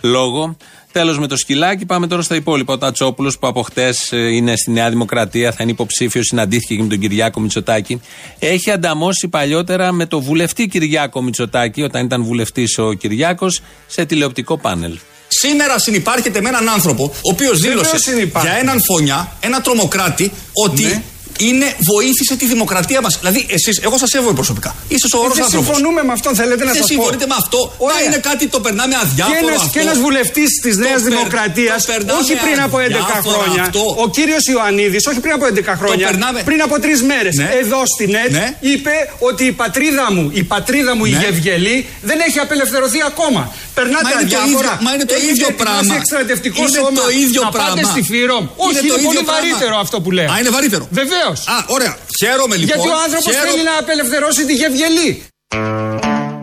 λόγο. 0.00 0.56
Τέλος 0.92 1.18
με 1.18 1.26
το 1.26 1.36
σκυλάκι, 1.36 1.86
πάμε 1.86 2.06
τώρα 2.06 2.22
στα 2.22 2.34
υπόλοιπα. 2.34 2.72
Ο 2.72 2.78
Τατσόπουλος 2.78 3.38
που 3.38 3.46
από 3.46 3.62
χτες 3.62 4.08
είναι 4.12 4.56
στη 4.56 4.70
Νέα 4.70 4.90
Δημοκρατία, 4.90 5.52
θα 5.52 5.62
είναι 5.62 5.70
υποψήφιος, 5.70 6.26
συναντήθηκε 6.26 6.74
και 6.74 6.82
με 6.82 6.88
τον 6.88 6.98
Κυριάκο 6.98 7.40
Μητσοτάκη. 7.40 8.00
Έχει 8.38 8.70
ανταμώσει 8.70 9.28
παλιότερα 9.28 9.92
με 9.92 10.06
το 10.06 10.20
βουλευτή 10.20 10.66
Κυριάκο 10.66 11.22
Μητσοτάκη, 11.22 11.82
όταν 11.82 12.04
ήταν 12.04 12.24
βουλευτής 12.24 12.78
ο 12.78 12.92
Κυριάκος, 12.92 13.60
σε 13.86 14.04
τηλεοπτικό 14.04 14.58
πάνελ. 14.58 14.98
Σήμερα 15.28 15.78
συνεπάρχεται 15.78 16.40
με 16.40 16.48
έναν 16.48 16.68
άνθρωπο 16.68 17.04
ο 17.04 17.30
οποίος 17.32 17.60
δήλωσε 17.60 17.96
για 18.40 18.52
έναν 18.60 18.82
φωνιά, 18.84 19.32
ένα 19.40 19.60
τρομοκράτη, 19.60 20.32
ότι 20.52 21.02
είναι, 21.46 21.66
βοήθησε 21.92 22.34
τη 22.36 22.46
δημοκρατία 22.46 23.00
μας. 23.00 23.12
Δηλαδή, 23.20 23.40
εσείς, 23.56 23.78
εγώ 23.86 23.96
σας 23.98 24.08
σέβομαι 24.12 24.34
προσωπικά. 24.40 24.70
Είστε 24.88 25.08
σοβαρός 25.14 25.34
Δεν 25.34 25.44
άνθρωπος. 25.44 25.66
συμφωνούμε 25.66 26.00
με 26.08 26.12
αυτόν, 26.12 26.32
θέλετε 26.40 26.64
να 26.64 26.72
Δεν 26.72 26.80
σας 26.80 26.86
πω. 26.88 26.92
συμφωνείτε 26.94 27.26
με 27.32 27.34
αυτό. 27.42 27.60
Ωραία. 27.78 27.96
Να 27.96 28.02
είναι 28.06 28.16
κάτι 28.28 28.44
το 28.54 28.60
περνάμε 28.60 28.94
αδιάφορο. 29.04 29.38
Και 29.38 29.46
ένας, 29.46 29.60
αυτό. 29.60 29.70
και 29.74 29.80
ένας 29.86 29.98
βουλευτής 30.06 30.50
της 30.64 30.74
Το 30.76 30.80
Νέας 30.84 31.00
περ- 31.02 31.12
Δημοκρατίας, 31.14 31.78
το 31.84 31.92
περνάμε 31.92 32.18
όχι 32.22 32.34
πριν 32.44 32.58
από 32.66 32.76
11 32.78 33.02
αδιάφορο 33.08 33.38
χρόνια, 33.38 33.62
αυτό. 33.62 33.82
ο 34.04 34.06
κύριος 34.16 34.44
Ιωαννίδης, 34.52 35.02
όχι 35.10 35.20
πριν 35.24 35.32
από 35.38 35.44
11 35.46 35.72
χρόνια, 35.80 36.06
περνάμε- 36.10 36.44
πριν 36.50 36.60
από 36.66 36.74
τρεις 36.84 36.98
μέρες, 37.10 37.34
Ναι. 37.36 37.48
εδώ 37.62 37.80
στην 37.94 38.10
ΕΤ, 38.24 38.30
Ναι. 38.30 38.46
είπε 38.72 38.94
ότι 39.28 39.44
η 39.52 39.52
πατρίδα 39.62 40.06
μου, 40.14 40.24
η 40.40 40.42
πατρίδα 40.52 40.92
μου 40.96 41.04
η 41.04 41.10
Ναι. 41.10 41.18
Γευγελή, 41.22 41.86
δεν 42.02 42.18
έχει 42.26 42.38
απελευθερωθεί 42.38 42.98
ακόμα. 43.12 43.42
Περνάτε 43.80 44.04
Μα 44.06 44.10
είναι 44.14 44.30
το 44.32 44.36
αδιάφορα. 44.42 44.72
ίδιο- 44.74 44.84
μα 44.86 44.90
είναι 44.94 45.06
το 45.10 45.14
Έχετε 45.18 45.32
ίδιο 45.32 45.46
ετοιμάσει 45.52 45.64
πράγμα. 45.64 45.94
εξτρατευτικό 46.00 46.60
Είναι 46.62 46.76
σώμα 46.78 47.00
το 47.02 47.08
ίδιο 47.24 47.40
να 47.46 47.50
πάτε 47.50 47.64
πράγμα. 47.80 47.90
στη 47.94 48.02
Φύρο. 48.10 48.38
Όχι, 48.64 48.70
Είναι 48.70 48.78
είναι, 48.82 48.92
το 48.92 48.96
ίδιο 49.00 49.08
πολύ 49.10 49.22
πράγμα. 49.28 49.32
βαρύτερο 49.36 49.74
αυτό 49.84 49.96
που 50.04 50.10
λέω. 50.16 50.28
Α, 50.32 50.34
είναι 50.40 50.52
βαρύτερο. 50.56 50.84
Βεβαίως. 51.00 51.38
Α, 51.56 51.56
ωραία. 51.76 51.94
Χαίρομαι 52.20 52.54
λοιπόν. 52.60 52.70
Γιατί 52.72 52.88
ο 52.94 52.96
άνθρωπος 53.06 53.32
Χαίρομαι. 53.34 53.48
θέλει 53.50 53.62
να 53.70 53.74
απελευθερώσει 53.82 54.42
τη 54.48 54.54
Γευγελή. 54.60 55.10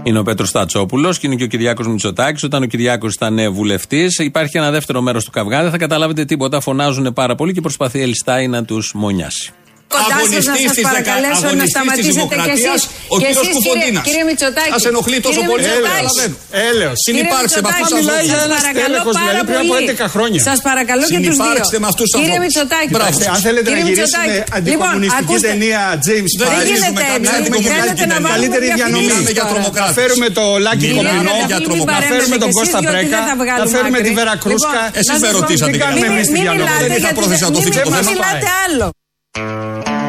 Είναι 0.08 0.20
ο 0.20 0.24
Πέτρος 0.24 0.52
Τατσόπουλο 0.52 1.10
και 1.14 1.20
είναι 1.28 1.36
και 1.36 1.44
ο 1.44 1.48
Κυριάκος 1.48 1.88
Μητσοτάκης. 1.88 2.44
Όταν 2.44 2.60
ο 2.64 2.66
Κυριάκος 2.66 3.14
ήταν 3.14 3.54
βουλευτής, 3.54 4.18
υπάρχει 4.18 4.58
ένα 4.58 4.72
δεύτερο 4.72 5.02
μέρος 5.02 5.24
του 5.26 5.32
καυγά. 5.32 5.62
Δεν 5.62 5.72
θα 5.72 5.78
καταλάβετε 5.78 6.26
τίποτα. 6.26 6.60
Φωνάζουν 6.60 7.14
πάρα 7.14 7.36
πολύ 7.36 7.54
και 7.54 7.62
προσπαθεί 7.62 7.98
η 7.98 8.02
Ελιστάη 8.02 8.48
να 8.48 8.64
τους 8.66 8.92
μονιάσει. 8.96 9.52
Κοντά 9.94 10.18
σας 10.34 10.46
να 10.52 10.56
σας 10.68 10.78
παρακαλέσω 10.88 11.48
να 11.62 11.66
σταματήσετε 11.74 12.36
κι 12.46 12.52
εσείς. 12.58 12.82
Ο 13.14 13.16
Και 13.20 13.26
κύριος 13.26 13.46
εσείς, 13.46 13.54
Κουφοντίνας. 13.56 13.86
κύριε- 13.88 14.06
κύριε 14.08 14.24
Μητσοτάκη. 14.30 14.72
Σας 14.76 14.84
ενοχλεί 14.92 15.18
τόσο 15.28 15.34
Κύριε 15.34 15.50
πολύ. 15.52 15.62
Μητσοτάκη. 15.64 16.06
Καταλαβαίνω. 16.06 16.36
Έλεος. 16.70 16.96
Συνυπάρξτε 17.08 17.60
με 17.66 17.70
αυτούς 17.74 17.88
τους 17.92 17.98
Μιλάει 18.00 18.16
ανθρώπους. 18.16 18.30
για 18.32 18.38
Σας 18.40 18.48
ένα 18.50 18.56
παρακαλώ 18.60 18.86
τέλεχος, 18.88 19.14
πάρα 19.20 19.26
δηλαδή 19.30 19.46
πριν 19.50 19.60
από 19.64 19.72
πολύ. 19.74 19.84
11 19.88 20.06
χρόνια. 20.16 20.40
Σας 20.50 20.58
παρακαλώ 20.70 21.06
και 21.14 21.20
τους 21.28 21.36
δύο. 21.36 21.46
Συνυπάρξτε 21.46 21.78
με 21.84 21.88
αυτούς 21.92 22.06
τους 22.12 22.18
Κύριε 22.20 22.38
ανθρώπους. 22.38 22.44
Μητσοτάκη. 22.46 22.92
Μπράβο. 22.96 23.16
Αν 23.36 23.40
θέλετε 23.48 23.68
Κύριε 23.70 23.84
να 23.84 23.88
γυρίσουμε 23.88 24.26
Μητσοτάκη. 24.26 24.58
αντικομουνιστική 24.58 25.24
Λοιπόν, 25.24 25.36
ακούστε. 25.36 25.50
ταινία 25.52 25.82
James 26.08 26.32
Δεν 26.42 26.48
Bond, 26.50 26.58
γυρίζουμε 26.58 27.02
έτσι. 27.02 27.12
καμιά 27.14 27.32
αντικομουνιστική 27.40 27.76
Θέλετε 27.76 28.04
να 28.06 28.16
ταινία. 28.16 28.26
βάλουμε 28.26 28.36
καλύτερη 28.36 28.66
διαφήμιση 28.68 28.82
διανομή. 28.82 29.06
Μιλάμε 29.08 29.32
για 29.38 29.44
τώρα. 29.44 29.48
Να 29.48 29.54
τρομοκράτες. 29.54 29.96
φέρουμε 30.00 30.28
το 30.38 30.44
Λάκη 30.66 30.86
Μιλάμε 30.86 31.10
Κομινό, 31.10 31.34
για 31.50 31.58
να 31.60 31.66
τρομοκράτες. 31.68 32.10
φέρουμε 32.14 32.36
τον 32.44 32.50
Και 32.50 32.56
εσείς 32.56 32.60
Κώστα 32.60 32.78
διότι 32.82 32.94
Πρέκα, 32.94 33.18
δεν 33.18 33.26
θα 33.30 33.34
να 33.34 33.42
βγάλουμε 33.44 33.72
φέρουμε 33.76 33.98
τη 34.06 34.10
άκρη. 34.12 34.20
Βέρα 34.20 34.34
Κρούσκα. 34.44 34.82
Λοιπόν, 34.86 35.00
Εσείς 35.00 35.12
να 35.12 35.18
με 35.22 35.26
σας 35.26 35.34
πω- 35.34 35.40
ρωτήσατε 35.40 35.72
τι 35.74 35.78
για 35.80 35.86
κάνουμε 35.86 36.06
μένα. 36.06 36.14
εμείς 36.16 36.26
στη 36.30 36.34
Μην 36.36 36.44
διανομή. 36.46 36.62
μιλάτε 36.64 36.84
Δεν 36.84 36.92
είχα 36.98 37.04
γιατί 37.06 37.18
πρόθεση 37.20 37.42
να 37.48 37.52
το 37.56 37.60
μην- 37.60 37.66
θίξω 37.66 37.82
το 37.88 37.92
μην 37.94 38.00
θέμα. 38.00 38.12
μιλάτε 38.14 38.50
άλλο. 38.66 38.88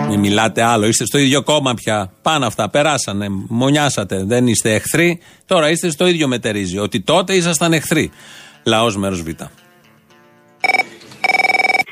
Μην 0.08 0.18
μιλάτε 0.20 0.62
άλλο. 0.62 0.86
Είστε 0.86 1.04
στο 1.04 1.18
ίδιο 1.18 1.42
κόμμα 1.42 1.74
πια. 1.74 2.12
Πάνω 2.22 2.46
αυτά. 2.46 2.70
Περάσανε. 2.70 3.26
Μονιάσατε. 3.48 4.24
Δεν 4.24 4.46
είστε 4.46 4.74
εχθροί. 4.74 5.20
Τώρα 5.46 5.70
είστε 5.70 5.90
στο 5.90 6.06
ίδιο 6.06 6.28
μετερίζει. 6.28 6.78
Ότι 6.78 7.00
τότε 7.00 7.34
ήσασταν 7.34 7.72
εχθροί. 7.72 8.10
Λαός 8.64 8.96
μέρος 8.96 9.22
Β. 9.22 9.28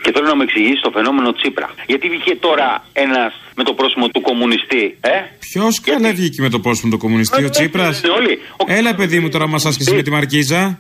Και 0.02 0.12
θέλω 0.12 0.26
να 0.26 0.36
μου 0.36 0.42
εξηγήσεις 0.42 0.80
το 0.80 0.90
φαινόμενο 0.90 1.32
Τσίπρα. 1.32 1.74
Γιατί 1.86 2.08
βγήκε 2.08 2.36
τώρα 2.36 2.84
ένας 2.92 3.32
με 3.54 3.64
το 3.64 3.72
πρόσωπο 3.74 4.08
του 4.08 4.20
κομμουνιστή, 4.20 4.98
ε; 5.00 5.10
Ποιος 5.38 5.80
καλά 5.80 6.12
βγήκε 6.12 6.42
με 6.42 6.48
το 6.48 6.58
πρόσωπο 6.60 6.88
του 6.88 6.98
κομμουνιστή, 6.98 7.44
ο 7.44 7.50
Τσίπρας; 7.50 8.02
Είναι 8.02 8.12
όλοι. 8.12 8.38
Έλα, 8.66 8.94
παιδί 8.94 9.20
μου, 9.20 9.28
τώρα 9.28 9.46
μας 9.48 9.66
άσκησε 9.66 9.94
με 9.94 10.02
τη 10.02 10.10
Μαρκίζα. 10.10 10.78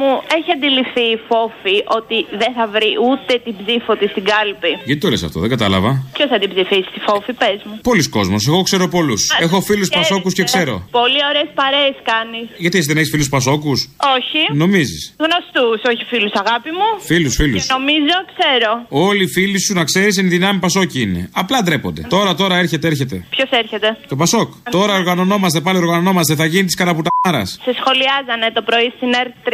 Πε 0.00 0.06
μου, 0.06 0.22
έχει 0.38 0.50
αντιληφθεί 0.56 1.04
η 1.16 1.18
Φόφη 1.28 1.76
ότι 1.98 2.16
δεν 2.42 2.52
θα 2.58 2.64
βρει 2.74 2.90
ούτε 3.08 3.32
την 3.44 3.54
ψήφο 3.60 3.92
της 4.00 4.08
στην 4.14 4.24
κάλπη. 4.32 4.72
Γιατί 4.88 5.00
το 5.04 5.08
λες 5.12 5.22
αυτό, 5.28 5.38
δεν 5.44 5.50
κατάλαβα. 5.54 5.90
Ποιος 6.16 6.28
θα 6.32 6.38
την 6.42 6.48
ψηφίσει 6.54 6.88
τη 6.94 7.00
Φόφη, 7.08 7.32
πες 7.32 7.58
μου. 7.66 7.74
Πολλοί 7.88 8.04
κόσμοι, 8.16 8.36
εγώ 8.50 8.62
ξέρω 8.68 8.84
πολλούς. 8.96 9.22
Έχω 9.46 9.58
φίλους 9.68 9.88
Χαίρεσαι. 9.88 10.08
Πασόκους 10.08 10.32
και 10.38 10.44
ξέρω. 10.50 10.74
Πολύ 11.00 11.20
ωραίες 11.30 11.48
παρέες 11.60 11.96
κάνεις. 12.10 12.46
Γιατί 12.64 12.76
εσύ 12.78 12.86
δεν 12.90 12.96
έχεις 13.00 13.10
φίλους 13.14 13.28
Πασόκους; 13.28 13.78
Όχι. 14.16 14.40
Νομίζεις; 14.62 15.02
Γνωστούς, 15.24 15.78
όχι 15.90 16.02
φίλους, 16.12 16.32
αγάπη 16.42 16.70
μου. 16.78 16.88
Φίλους, 17.10 17.34
φίλους. 17.40 17.66
Και 17.66 17.72
νομίζω, 17.76 18.16
ξέρω. 18.32 18.70
Όλοι 18.88 19.22
οι 19.22 19.30
φίλοι 19.36 19.58
σου 19.64 19.72
να 19.74 19.84
ξέρεις 19.84 20.18
εν 20.18 20.28
δυνάμει 20.28 20.58
Πασόκοι 20.58 21.00
είναι. 21.00 21.30
Απλά 21.32 21.62
ντρέπονται. 21.62 22.02
Τώρα, 22.14 22.34
τώρα 22.34 22.54
έρχεται, 22.56 22.86
έρχεται. 22.86 23.16
Ποιος 23.30 23.50
έρχεται; 23.50 23.88
Το 24.08 24.16
Πασόκ. 24.16 24.48
Τώρα 24.70 24.94
οργανωνόμαστε, 24.94 25.60
πάλι 25.60 25.78
οργανωνόμαστε. 25.78 26.34
Θα 26.34 26.44
γίνει 26.44 26.64
της 26.64 26.74
καραπουτάρα. 26.74 27.44
Σε 27.44 27.72
σχολιάζανε 27.78 28.50
το 28.54 28.62
πρωί 28.62 28.92
στην 28.96 29.08
ΕΡΤ 29.20 29.34
3. 29.44 29.52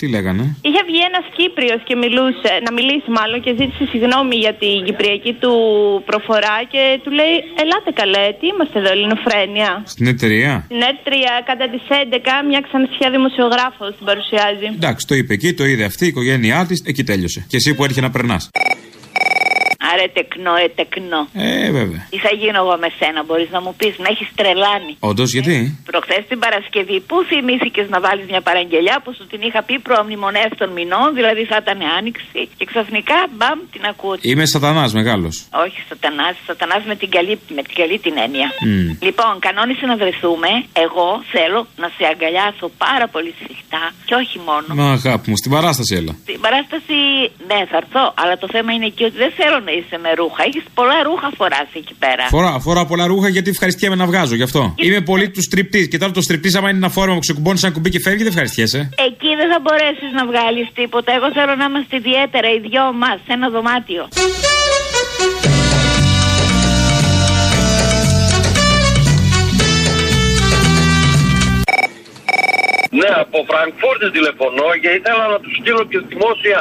Τι 0.00 0.06
λέγανε; 0.14 0.44
Είχε 0.68 0.82
βγει 0.88 1.00
ένας 1.10 1.26
Κύπριος 1.36 1.80
και 1.88 1.94
μιλούσε, 2.02 2.50
να 2.66 2.70
μιλήσει 2.78 3.10
μάλλον 3.18 3.38
και 3.44 3.52
ζήτησε 3.60 3.84
συγγνώμη 3.92 4.36
για 4.44 4.54
την 4.62 4.76
κυπριακή 4.86 5.32
του 5.42 5.52
προφορά 6.10 6.58
και 6.72 6.82
του 7.02 7.10
λέει: 7.18 7.34
Ελάτε 7.62 7.90
καλέ, 8.00 8.26
τι 8.38 8.46
είμαστε 8.52 8.76
εδώ, 8.80 8.90
Ελληνοφρένια. 8.96 9.70
Στην 9.94 10.06
εταιρεία; 10.14 10.52
Στην 10.64 10.80
ΕΡΤ 10.88 11.00
3 11.08 11.10
κατά 11.50 11.66
τις 11.72 11.82
11 11.88 12.48
μια 12.50 12.60
ξανθιά 12.66 13.08
δημοσιογράφος 13.16 13.90
την 13.96 14.04
παρουσιάζει. 14.10 14.66
Εντάξει, 14.78 15.02
το 15.10 15.14
είπε 15.20 15.32
εκεί, 15.38 15.50
το 15.58 15.64
είδε 15.70 15.84
αυτή, 15.90 16.04
η 16.04 16.08
οικογένειά 16.08 16.58
της, 16.68 16.78
εκεί 16.90 17.02
τέλειωσε. 17.10 17.40
Και 17.50 17.56
εσύ 17.60 17.74
που 17.74 17.84
έρχε 17.84 18.00
να 18.00 18.10
περνάς. 18.10 18.50
Άρε 19.90 20.06
τεκνό, 20.16 20.54
ε 20.64 20.68
τεκνό. 20.78 21.22
Ε, 21.34 21.70
βέβαια. 21.78 22.00
Τι 22.12 22.18
θα 22.26 22.32
γίνω 22.40 22.58
εγώ 22.64 22.74
με 22.84 22.88
σένα, 22.98 23.20
μπορείς 23.26 23.50
να 23.56 23.60
μου 23.64 23.72
πεις, 23.78 23.94
με 24.02 24.08
έχεις 24.12 24.28
τρελάνει. 24.38 24.92
Όντως, 25.10 25.28
γιατί; 25.36 25.56
Προχθές 25.90 26.22
την 26.30 26.38
Παρασκευή, 26.44 26.98
πού 27.08 27.16
θυμήθηκες 27.30 27.86
να 27.94 27.98
βάλεις 28.06 28.26
μια 28.32 28.42
παραγγελιά 28.48 28.96
που 29.02 29.10
σου 29.16 29.24
την 29.32 29.40
είχα 29.46 29.60
πει 29.66 29.74
προμνημονέα 29.88 30.48
των 30.60 30.68
μηνών, 30.78 31.08
δηλαδή 31.18 31.42
θα 31.50 31.56
ήταν 31.62 31.78
άνοιξη. 31.98 32.40
Και 32.58 32.64
ξαφνικά, 32.70 33.18
μπαμ, 33.36 33.58
την 33.74 33.82
ακούω. 33.90 34.14
Είμαι 34.20 34.44
σατανάς 34.46 34.90
μεγάλος. 35.00 35.34
Όχι, 35.64 35.78
σατανάς, 35.88 36.36
σατανάς 36.46 36.82
με 36.90 36.94
την 37.00 37.10
καλή, 37.16 37.34
με 37.56 37.62
την, 37.66 37.74
καλή 37.80 37.98
την 37.98 38.14
έννοια. 38.24 38.48
Μμ. 38.66 38.88
Λοιπόν, 39.06 39.32
κανόνισε 39.46 39.84
να 39.86 39.96
βρεθούμε. 40.02 40.50
Εγώ 40.84 41.08
θέλω 41.34 41.60
να 41.82 41.88
σε 41.96 42.02
αγκαλιάσω 42.12 42.66
πάρα 42.84 43.06
πολύ 43.14 43.30
σφιχτά 43.40 43.84
και 44.08 44.14
όχι 44.22 44.38
μόνο. 44.48 44.66
Μα 44.80 44.86
αγάπη 44.98 45.26
μου, 45.30 45.36
στην 45.36 45.50
παράσταση 45.56 45.92
έλα. 46.00 46.12
Στην 46.26 46.40
παράσταση, 46.46 46.96
ναι, 47.50 47.58
θα 47.70 47.76
έρθω, 47.82 48.04
αλλά 48.22 48.34
το 48.42 48.48
θέμα 48.54 48.70
είναι 48.72 48.86
εκεί 48.92 49.04
ότι 49.08 49.16
δεν 49.24 49.32
θέλω 49.40 49.58
να 49.68 49.72
είσαι 49.78 49.88
φοριέσαι 49.88 49.98
με 50.02 50.10
ρούχα. 50.20 50.42
Έχεις 50.48 50.64
πολλά 50.74 51.02
ρούχα 51.02 51.28
φοράς 51.36 51.68
εκεί 51.80 51.94
πέρα. 51.98 52.24
Φορά, 52.28 52.58
φορά 52.66 52.82
πολλά 52.86 53.06
ρούχα 53.06 53.28
γιατί 53.28 53.50
ευχαριστιέμαι 53.50 53.96
να 53.96 54.06
βγάζω 54.06 54.34
γι' 54.34 54.42
αυτό. 54.42 54.74
Είμαι 54.76 55.00
πολύ 55.00 55.30
του 55.30 55.42
στριπτής. 55.42 55.88
Και 55.88 55.98
τώρα 55.98 56.12
το 56.12 56.20
στριπτής, 56.20 56.54
άμα 56.54 56.68
είναι 56.68 56.78
ένα 56.78 56.88
φόρμα 56.88 57.14
που 57.14 57.20
ξεκουμπώνεις 57.20 57.62
ένα 57.62 57.72
κουμπί 57.72 57.90
και 57.90 58.00
φεύγει, 58.00 58.18
δεν 58.18 58.32
ευχαριστιέσαι. 58.32 58.78
Εκεί 59.08 59.30
δεν 59.40 59.48
θα 59.52 59.58
μπορέσεις 59.62 60.10
να 60.18 60.26
βγάλεις 60.26 60.66
τίποτα. 60.74 61.12
Εγώ 61.12 61.32
θέλω 61.32 61.54
να 61.54 61.64
είμαστε 61.64 61.96
ιδιαίτερα 61.96 62.48
οι 62.54 62.58
δυο 62.68 62.84
μας 62.92 63.16
σε 63.26 63.32
ένα 63.32 63.48
δωμάτιο. 63.48 64.08
Ναι, 73.00 73.10
από 73.24 73.38
Φραγκφούρτη 73.48 74.06
τηλεφωνώ 74.16 74.68
και 74.82 74.90
ήθελα 74.98 75.24
να 75.32 75.38
τους 75.42 75.54
στείλω 75.60 75.82
και 75.90 75.98
δημόσια 76.10 76.58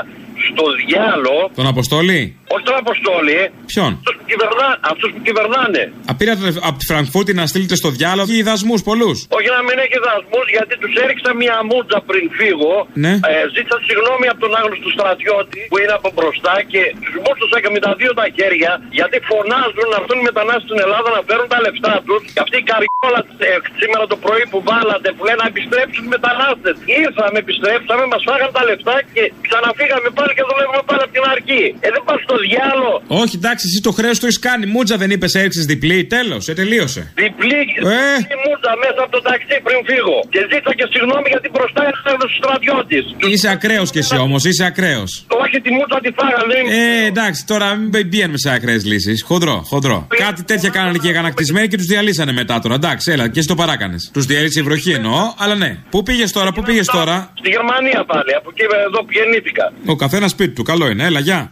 στο 0.47 0.65
διάλο. 0.82 1.36
Τον 1.56 1.67
Αποστόλη; 1.67 2.19
Όχι 2.54 2.64
τον 2.70 2.78
Αποστόλη. 2.84 3.38
Ποιον; 3.72 3.92
Αυτούς 4.00 4.16
που, 4.20 4.26
κυβερνά, 4.32 4.68
αυτούς 4.92 5.10
που 5.14 5.20
κυβερνάνε. 5.28 5.84
Απήρατε 6.14 6.42
από 6.70 6.78
τη 6.82 6.86
Φραγκφούρτη 6.92 7.32
να 7.40 7.46
στείλετε 7.52 7.76
στο 7.82 7.90
διάλογο 7.98 8.32
ή 8.40 8.42
δασμούς 8.50 8.82
πολλούς; 8.90 9.18
Όχι 9.38 9.50
να 9.58 9.62
μην 9.68 9.78
έχει 9.86 9.98
δασμούς 10.08 10.46
γιατί 10.56 10.74
τους 10.82 10.94
έριξα 11.04 11.30
μια 11.44 11.56
μούτζα 11.70 12.00
πριν 12.10 12.26
φύγω. 12.40 12.74
Ναι. 13.04 13.14
Ε, 13.32 13.36
ζήτησα 13.56 13.78
συγγνώμη 13.88 14.26
από 14.34 14.40
τον 14.46 14.52
άγνωστο 14.60 14.90
στρατιώτη 14.96 15.60
που 15.72 15.78
είναι 15.82 15.94
από 16.00 16.08
μπροστά 16.16 16.56
και 16.72 16.82
τους 17.04 17.16
μούτσωσα 17.24 17.58
και 17.64 17.70
με 17.76 17.80
τα 17.86 17.92
δύο 18.00 18.12
τα 18.20 18.26
χέρια 18.38 18.72
γιατί 19.00 19.16
φωνάζουν 19.30 19.86
να 19.92 19.98
έρθουν 20.02 20.18
οι 20.22 20.26
μετανάστες 20.32 20.68
στην 20.70 20.80
Ελλάδα 20.86 21.10
να 21.18 21.22
φέρουν 21.28 21.48
τα 21.54 21.60
λεφτά 21.66 21.94
τους. 22.08 22.22
Και 22.34 22.42
αυτή 22.46 22.56
η 22.64 22.66
καριόλα 22.72 23.22
ε, 23.48 23.50
σήμερα 23.82 24.04
το 24.14 24.18
πρωί 24.24 24.44
που 24.52 24.60
βάλατε 24.70 25.08
που 25.16 25.22
λέει 25.28 25.38
να 25.44 25.48
επιστρέψουν 25.52 26.04
οι 26.08 26.12
μετανάστες. 26.18 26.76
Ήρθαμε, 27.04 27.38
επιστρέψαμε, 27.46 28.04
μας 28.12 28.22
φάγαν 28.28 28.50
τα 28.58 28.64
λεφτά 28.70 28.96
και 29.14 29.24
ξαναφύγαμε 29.48 30.10
πάλι 30.18 30.32
και 30.38 30.44
δουλεύουμε 30.50 30.82
πάλι 30.90 31.02
από 31.06 31.14
την 31.18 31.26
αρχή. 31.36 31.64
Ε, 31.86 31.88
δεν 31.96 32.04
πας 32.08 32.20
στο 32.26 32.36
διάλο. 32.47 32.89
Όχι, 33.23 33.36
εντάξει, 33.41 33.63
εσύ 33.69 33.80
το 33.88 33.91
χρέος 33.97 34.17
το 34.19 34.26
έχεις 34.28 34.39
κάνει. 34.47 34.65
Μούτζα 34.73 34.95
δεν 35.02 35.10
είπες 35.13 35.34
έριξε 35.39 35.62
διπλή. 35.71 35.97
Τέλος, 36.15 36.47
ε, 36.47 36.54
τελείωσε. 36.62 37.02
Διπλή 37.23 37.60
Ε. 37.80 37.95
ε. 38.34 38.36
μούτζα 38.45 38.71
μέσα 38.84 39.00
από 39.06 39.12
το 39.17 39.21
ταξί 39.30 39.56
πριν 39.65 39.80
φύγω. 39.89 40.17
Και 40.34 40.39
ζήτησα 40.52 40.73
και 40.80 40.86
συγγνώμη 40.93 41.28
γιατί 41.34 41.47
μπροστά 41.54 41.82
ήρθαν 41.91 42.17
ο 42.26 42.28
στρατιώτης. 42.38 43.06
Είσαι 43.32 43.50
ακραίος 43.56 43.89
κι 43.93 43.97
εσύ 44.04 44.17
όμως, 44.26 44.41
είσαι 44.50 44.63
ακραίος. 44.71 45.12
Όχι 45.43 45.58
τη 45.65 45.69
μούτζα 45.78 45.97
τη 46.06 46.10
φάγανε. 46.17 46.45
δεν 46.54 46.60
είναι- 46.65 47.04
Ε, 47.04 47.06
εντάξει, 47.12 47.39
τώρα 47.52 47.67
μην 47.76 47.89
πηγαίνουμε 48.10 48.38
σε 48.38 48.50
ακραίες 48.58 48.84
λύσεις. 48.91 49.17
Χοντρό, 49.30 49.58
χοντρό. 49.71 50.08
Κάτι 50.26 50.43
τέτοια 50.43 50.69
κάνανε 50.69 50.97
και 50.97 51.08
οι 51.08 51.10
αγανακτισμένοι 51.10 51.67
και 51.67 51.78
τους 51.78 51.86
διαλύσανε 51.86 52.32
μετά 52.32 52.60
τώρα. 52.60 52.76
Εντάξει, 52.76 53.12
έλα, 53.12 53.26
και 53.30 53.39
εσύ 53.39 53.47
το 53.47 53.56
παράκανες. 53.56 54.10
Τους 54.13 54.26
διαλύσει 54.26 54.60
η 54.60 54.62
βροχή 54.63 54.91
εννοώ, 54.91 55.19
αλλά 55.38 55.56
ναι. 55.56 55.78
Πού 55.89 56.04
πήγες 56.04 56.32
τώρα, 56.32 56.52
πού 56.52 56.62
πήγες 56.62 56.86
τώρα; 56.86 57.32
Στη 57.41 57.50
Γερμανία 57.50 58.04
πάλι, 58.12 58.32
από 58.39 58.50
εκεί 58.54 58.63
εδώ 58.88 59.00
που 59.06 59.12
γεννήθηκα. 59.12 59.73
Ο 59.86 59.95
καθένας 59.95 60.32
σπίτι 60.32 60.54
του, 60.54 60.63
καλό 60.63 60.89
είναι, 60.89 61.04
έλα, 61.04 61.19
γεια. 61.19 61.52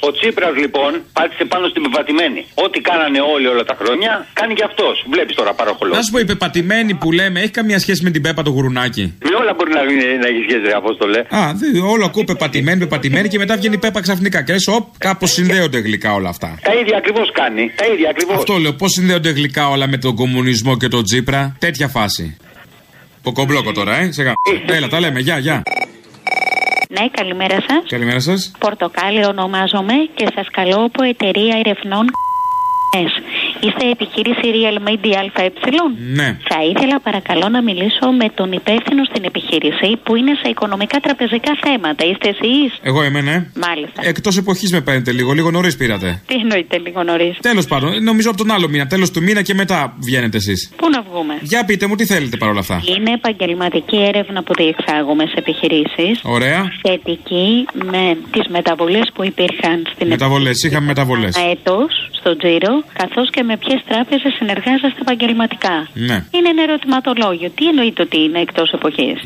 Ο 0.00 0.12
Τσίπρας 0.12 0.54
λοιπόν 0.62 0.90
πάτησε 1.12 1.44
πάνω 1.44 1.64
στην 1.68 1.82
πεπατημένη. 1.82 2.40
Ό,τι 2.64 2.78
κάνανε 2.80 3.20
όλοι 3.34 3.46
όλα 3.46 3.64
τα 3.70 3.76
χρόνια, 3.80 4.26
κάνει 4.32 4.54
και 4.54 4.64
αυτός. 4.70 4.94
Βλέπεις 5.12 5.34
τώρα 5.34 5.52
παροχολό. 5.54 5.94
Να 5.94 6.02
σου 6.02 6.10
πω, 6.12 6.18
η 6.18 6.24
πεπατημένη 6.24 6.94
που 6.94 7.12
λέμε 7.12 7.40
έχει 7.40 7.50
καμία 7.50 7.78
σχέση 7.78 8.02
με 8.04 8.10
την 8.10 8.22
Πέπα 8.22 8.42
το 8.42 8.50
γουρουνάκι; 8.50 9.04
Με 9.28 9.34
όλα 9.40 9.52
μπορεί 9.56 9.70
να, 9.72 9.82
να 10.22 10.26
έχει 10.32 10.42
σχέση, 10.48 10.62
ρε 10.70 10.74
Απόστολε. 10.82 11.18
Α, 11.18 11.40
δε, 11.60 11.66
όλο 11.92 12.04
ακούω 12.04 12.24
πεπατημένη, 12.24 12.78
πεπατημένη 12.78 13.28
και 13.28 13.38
μετά 13.38 13.56
βγαίνει 13.56 13.74
η 13.74 13.78
Πέπα 13.78 14.00
ξαφνικά. 14.00 14.42
Και 14.42 14.52
λες, 14.52 14.66
οπ, 14.68 14.84
κάπως 14.98 15.30
συνδέονται 15.30 15.78
γλυκά 15.78 16.12
όλα 16.12 16.28
αυτά. 16.28 16.58
Τα 16.62 16.74
ίδια 16.80 16.96
ακριβώς 16.96 17.30
κάνει. 17.32 17.70
Τα 17.76 17.86
ίδια 17.86 18.08
ακριβώς. 18.10 18.36
Αυτό 18.36 18.54
λέω, 18.58 18.72
πώς 18.72 18.90
συνδέονται 18.92 19.30
γλυκά 19.30 19.68
όλα 19.68 19.86
με 19.86 19.96
τον 19.96 20.14
κομμουνισμό 20.14 20.76
και 20.76 20.88
τον 20.88 21.04
Τσίπρα; 21.04 21.56
Τέτοια 21.58 21.88
φάση. 21.88 22.36
Το 23.22 23.32
κομπλόκο 23.32 23.72
τώρα, 23.72 23.96
ε, 23.96 24.12
σε 24.12 24.22
γα... 24.22 24.32
Έλα, 24.66 24.88
τα 24.88 25.00
λέμε, 25.00 25.20
γεια, 25.20 25.38
γεια. 25.38 25.62
Ναι, 27.00 27.08
καλημέρα 27.08 27.60
σας. 27.60 27.82
Καλημέρα 27.88 28.20
σας. 28.20 28.52
Πορτοκάλι 28.58 29.26
ονομάζομαι 29.26 29.94
και 30.14 30.26
σας 30.34 30.46
καλώ 30.50 30.84
από 30.84 31.02
εταιρεία 31.02 31.62
ερευνών 31.64 32.06
Είστε 33.60 33.84
επιχείρηση 33.90 34.46
Real 34.56 34.78
Media 34.88 35.14
ΑΕ. 35.34 35.50
Ναι. 36.14 36.38
Θα 36.48 36.58
ήθελα 36.70 37.00
παρακαλώ 37.00 37.48
να 37.48 37.62
μιλήσω 37.62 38.06
με 38.20 38.28
τον 38.34 38.52
υπεύθυνο 38.52 39.04
στην 39.04 39.24
επιχείρηση 39.24 39.96
που 40.02 40.16
είναι 40.16 40.32
σε 40.42 40.48
οικονομικά 40.48 40.98
τραπεζικά 41.00 41.52
θέματα. 41.64 42.04
Είστε 42.04 42.28
εσείς; 42.28 42.78
Εγώ 42.82 43.04
είμαι, 43.04 43.20
ναι. 43.20 43.46
Μάλιστα. 43.66 44.00
Εκτός 44.04 44.36
εποχής 44.36 44.72
με 44.72 44.80
παίρνετε 44.80 45.12
λίγο, 45.12 45.32
λίγο 45.32 45.50
νωρίς 45.50 45.76
πήρατε. 45.76 46.22
Τι 46.26 46.34
εννοείται 46.34 46.78
λίγο 46.78 47.02
νωρίς; 47.02 47.38
Τέλος 47.40 47.66
πάντων, 47.66 48.02
νομίζω 48.02 48.28
από 48.28 48.38
τον 48.38 48.50
άλλο 48.50 48.68
μήνα, 48.68 48.86
τέλος 48.86 49.10
του 49.10 49.22
μήνα 49.22 49.42
και 49.42 49.54
μετά 49.54 49.96
βγαίνετε 49.98 50.36
εσείς. 50.36 50.72
Πού 50.76 50.88
να 50.90 51.02
βγούμε; 51.02 51.34
Για 51.40 51.64
πείτε 51.64 51.86
μου, 51.86 51.94
τι 51.94 52.06
θέλετε 52.06 52.36
παρόλα 52.36 52.60
αυτά; 52.60 52.82
Είναι 52.96 53.12
επαγγελματική 53.12 53.96
έρευνα 53.96 54.42
που 54.42 54.54
διεξάγουμε 54.54 55.24
σε 55.26 55.34
επιχειρήσεις. 55.36 56.20
Ωραία. 56.22 56.72
Σχετική 56.84 57.66
με 57.74 58.16
τις 58.30 58.46
μεταβολές 58.48 59.10
που 59.14 59.24
υπήρχαν 59.24 59.86
στην 59.94 60.06
Μεταβολές, 60.08 60.62
είχαμε 60.62 60.86
μεταβολές. 60.86 61.36
έτος 61.50 62.10
στο 62.18 62.36
τζίρο, 62.36 62.82
καθώς 62.92 63.30
και 63.30 63.42
με 63.42 63.55
ποιες 63.56 63.80
τράπεζες 63.88 64.32
συνεργάζεστε 64.38 65.00
επαγγελματικά. 65.00 65.88
Ναι. 65.92 66.16
Είναι 66.34 66.48
ένα 66.54 66.62
ερωτηματολόγιο. 66.62 67.50
Τι 67.50 67.68
εννοείται 67.68 68.02
ότι 68.02 68.18
είναι 68.24 68.40
εκτός 68.40 68.72
εποχής; 68.72 69.18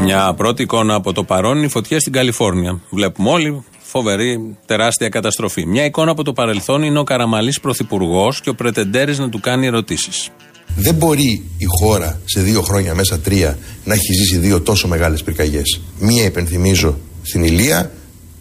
Μια 0.00 0.34
πρώτη 0.36 0.62
εικόνα 0.62 0.94
από 0.94 1.12
το 1.12 1.24
παρόν, 1.24 1.62
η 1.62 1.68
φωτιά 1.68 2.00
στην 2.00 2.12
Καλιφόρνια. 2.12 2.80
Βλέπουμε 2.90 3.30
όλοι 3.30 3.64
φοβερή, 3.78 4.56
τεράστια 4.66 5.08
καταστροφή. 5.08 5.66
Μια 5.66 5.84
εικόνα 5.84 6.10
από 6.10 6.22
το 6.22 6.32
παρελθόν 6.32 6.82
είναι 6.82 6.98
ο 6.98 7.04
Καραμαλής 7.04 7.60
πρωθυπουργός 7.60 8.40
και 8.40 8.48
ο 8.48 8.54
Πρετεντέρης 8.54 9.18
να 9.18 9.28
του 9.28 9.40
κάνει 9.40 9.66
ερωτήσεις. 9.66 10.30
Δεν 10.76 10.94
μπορεί 10.94 11.44
η 11.58 11.64
χώρα 11.80 12.20
σε 12.24 12.40
δύο 12.40 12.62
χρόνια, 12.62 12.94
μέσα 12.94 13.20
τρία, 13.20 13.58
να 13.84 13.94
έχει 13.94 14.12
ζήσει 14.12 14.36
δύο 14.36 14.60
τόσο 14.60 14.88
μεγάλες 14.88 15.22
πυρκαγιές. 15.22 15.80
Μία 15.98 16.24
υπενθυμίζω 16.24 16.98
στην 17.22 17.44
Ηλία, 17.44 17.90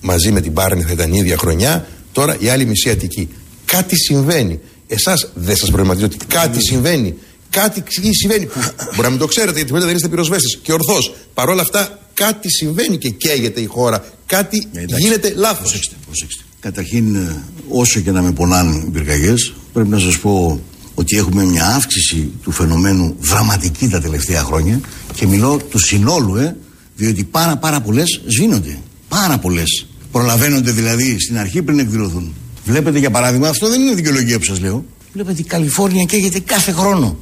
μαζί 0.02 0.32
με 0.32 0.42
την 0.42 0.54
Πάρνη 0.54 0.82
θα 0.82 0.92
ήταν 0.92 1.14
η 1.14 1.18
ίδια 1.18 1.38
χρονιά, 1.38 1.86
τώρα 2.12 2.38
η 2.40 2.50
άλλη 2.50 2.66
μισή 2.66 2.90
Αττική. 2.90 3.30
Κάτι 3.66 3.96
συμβαίνει. 3.96 4.60
Εσάς 4.88 5.32
δεν 5.34 5.56
σας 5.56 5.70
προβληματίζει 5.70 6.06
ότι 6.06 6.18
κάτι 6.28 6.62
συμβαίνει. 6.62 7.16
Κάτι 7.50 7.84
συμβαίνει. 8.10 8.46
Που 8.46 8.60
μπορεί 8.96 9.02
να 9.02 9.10
μην 9.10 9.20
το 9.20 9.26
ξέρετε, 9.26 9.62
γιατί 9.62 9.86
δεν 9.86 9.96
είστε 9.96 10.08
πυροσβέστες. 10.08 10.60
Και 10.62 10.74
ορθώς. 10.74 11.14
Παρ' 11.34 11.50
όλα 11.50 11.62
αυτά, 11.62 12.00
κάτι 12.14 12.52
συμβαίνει 12.52 12.98
και 12.98 13.10
καίγεται 13.10 13.62
η 13.62 13.66
χώρα. 13.66 14.06
Κάτι 14.26 14.68
γίνεται 15.00 15.34
λάθος. 15.36 15.60
Προσέξτε, 15.60 15.96
προσέξτε. 16.06 16.44
Καταρχήν, 16.60 17.16
ε, 17.16 17.44
όσο 17.70 18.00
και 18.00 18.12
να 18.12 18.22
με 18.22 18.32
πονάνε 18.32 18.76
οι 18.88 18.90
πυρκαγιές, 18.90 19.54
πρέπει 19.74 19.90
να 19.90 20.00
σας 20.00 20.18
πω 20.18 20.62
ότι 20.94 21.18
έχουμε 21.18 21.44
μια 21.44 21.66
αύξηση 21.66 22.32
του 22.44 22.52
φαινομένου 22.52 23.16
δραματική 23.20 23.88
τα 23.88 24.00
τελευταία 24.02 24.44
χρόνια 24.44 24.80
και 25.16 25.28
μιλώ 25.28 25.58
του 25.70 25.80
συνόλου, 25.80 26.36
ε, 26.36 26.56
διότι 26.96 27.24
πάρα 27.24 27.58
πάρα 27.58 27.82
πολλές 27.82 28.22
σβήνονται. 28.28 28.78
Πάρα 29.08 29.38
πολλές. 29.38 29.86
Προλαβαίνονται 30.12 30.72
δηλαδή 30.72 31.20
στην 31.20 31.38
αρχή 31.38 31.62
πριν 31.62 31.80
εκδηλωθούν. 31.80 32.34
Βλέπετε 32.64 33.00
για 33.00 33.12
παράδειγμα, 33.12 33.48
αυτό 33.50 33.70
δεν 33.70 33.82
είναι 33.82 33.94
δικαιολογία 33.94 34.38
που 34.38 34.44
σας 34.44 34.60
λέω. 34.60 34.86
Βλέπετε 35.14 35.42
η 35.42 35.44
Καλιφόρνια 35.44 36.04
καίγεται 36.04 36.40
κάθε 36.40 36.72
χρόνο. 36.72 37.18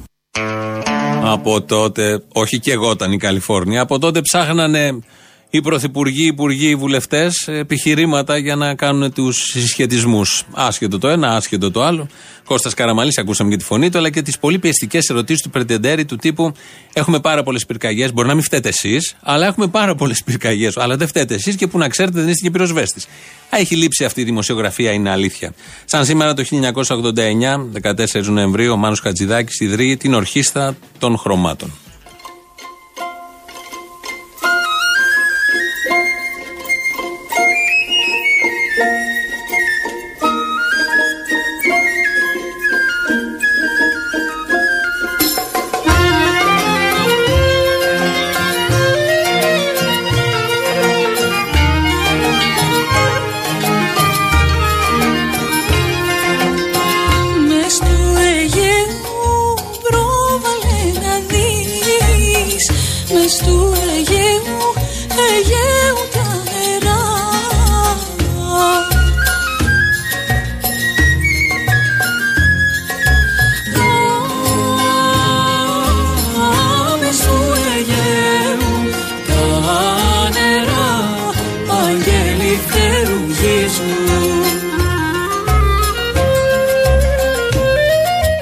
Από 1.22 1.62
τότε, 1.62 2.22
όχι 2.32 2.58
και 2.58 2.72
εγώ 2.72 2.90
ήταν 2.90 3.12
η 3.12 3.16
Καλιφόρνια, 3.18 3.80
από 3.80 3.98
τότε 3.98 4.20
ψάχνανε 4.20 4.98
οι 5.50 5.60
πρωθυπουργοί, 5.60 6.22
οι 6.22 6.26
υπουργοί, 6.26 6.68
οι 6.68 6.74
βουλευτές 6.74 7.48
επιχειρήματα 7.48 8.36
για 8.36 8.56
να 8.56 8.74
κάνουν 8.74 9.12
τους 9.12 9.36
συσχετισμούς. 9.36 10.44
Άσχετο 10.52 10.98
το 10.98 11.08
ένα, 11.08 11.36
άσχετο 11.36 11.70
το 11.70 11.82
άλλο. 11.82 12.08
Κώστας 12.44 12.74
Καραμαλής, 12.74 13.18
ακούσαμε 13.18 13.50
και 13.50 13.56
τη 13.56 13.64
φωνή 13.64 13.90
του, 13.90 13.98
αλλά 13.98 14.10
και 14.10 14.22
τις 14.22 14.38
πολύ 14.38 14.58
πιεστικές 14.58 15.08
ερωτήσεις 15.08 15.42
του 15.42 15.50
Πρετεντέρη 15.50 16.04
του 16.04 16.16
τύπου 16.16 16.52
Έχουμε 16.92 17.20
πάρα 17.20 17.42
πολλές 17.42 17.66
πυρκαγιές. 17.66 18.12
Μπορεί 18.12 18.28
να 18.28 18.34
μην 18.34 18.42
φταίτε 18.42 18.68
εσείς, 18.68 19.14
αλλά 19.20 19.46
έχουμε 19.46 19.66
πάρα 19.68 19.94
πολλές 19.94 20.22
πυρκαγιές. 20.22 20.76
Αλλά 20.76 20.96
δεν 20.96 21.08
φταίτε 21.08 21.34
εσείς 21.34 21.56
και 21.56 21.66
που 21.66 21.78
να 21.78 21.88
ξέρετε 21.88 22.20
δεν 22.20 22.28
είστε 22.28 22.42
και 22.42 22.50
πυροσβέστης. 22.50 23.06
Έχει 23.50 23.76
λείψει 23.76 24.04
αυτή 24.04 24.20
η 24.20 24.24
δημοσιογραφία, 24.24 24.92
είναι 24.92 25.10
αλήθεια. 25.10 25.54
Σαν 25.84 26.04
σήμερα 26.04 26.34
το 26.34 26.44
1989, 26.44 27.68
14 27.82 28.22
Νοεμβρίου, 28.22 28.72
ο 28.72 28.76
Μάνος 28.76 29.00
Χατζηδάκης 29.00 29.60
ιδρύει 29.60 29.96
την 29.96 30.14
Ορχήστρα 30.14 30.76
των 30.98 31.18
Χρωμάτων. 31.18 31.72
used 63.30 63.44
to 63.44 63.72
it 63.74 63.99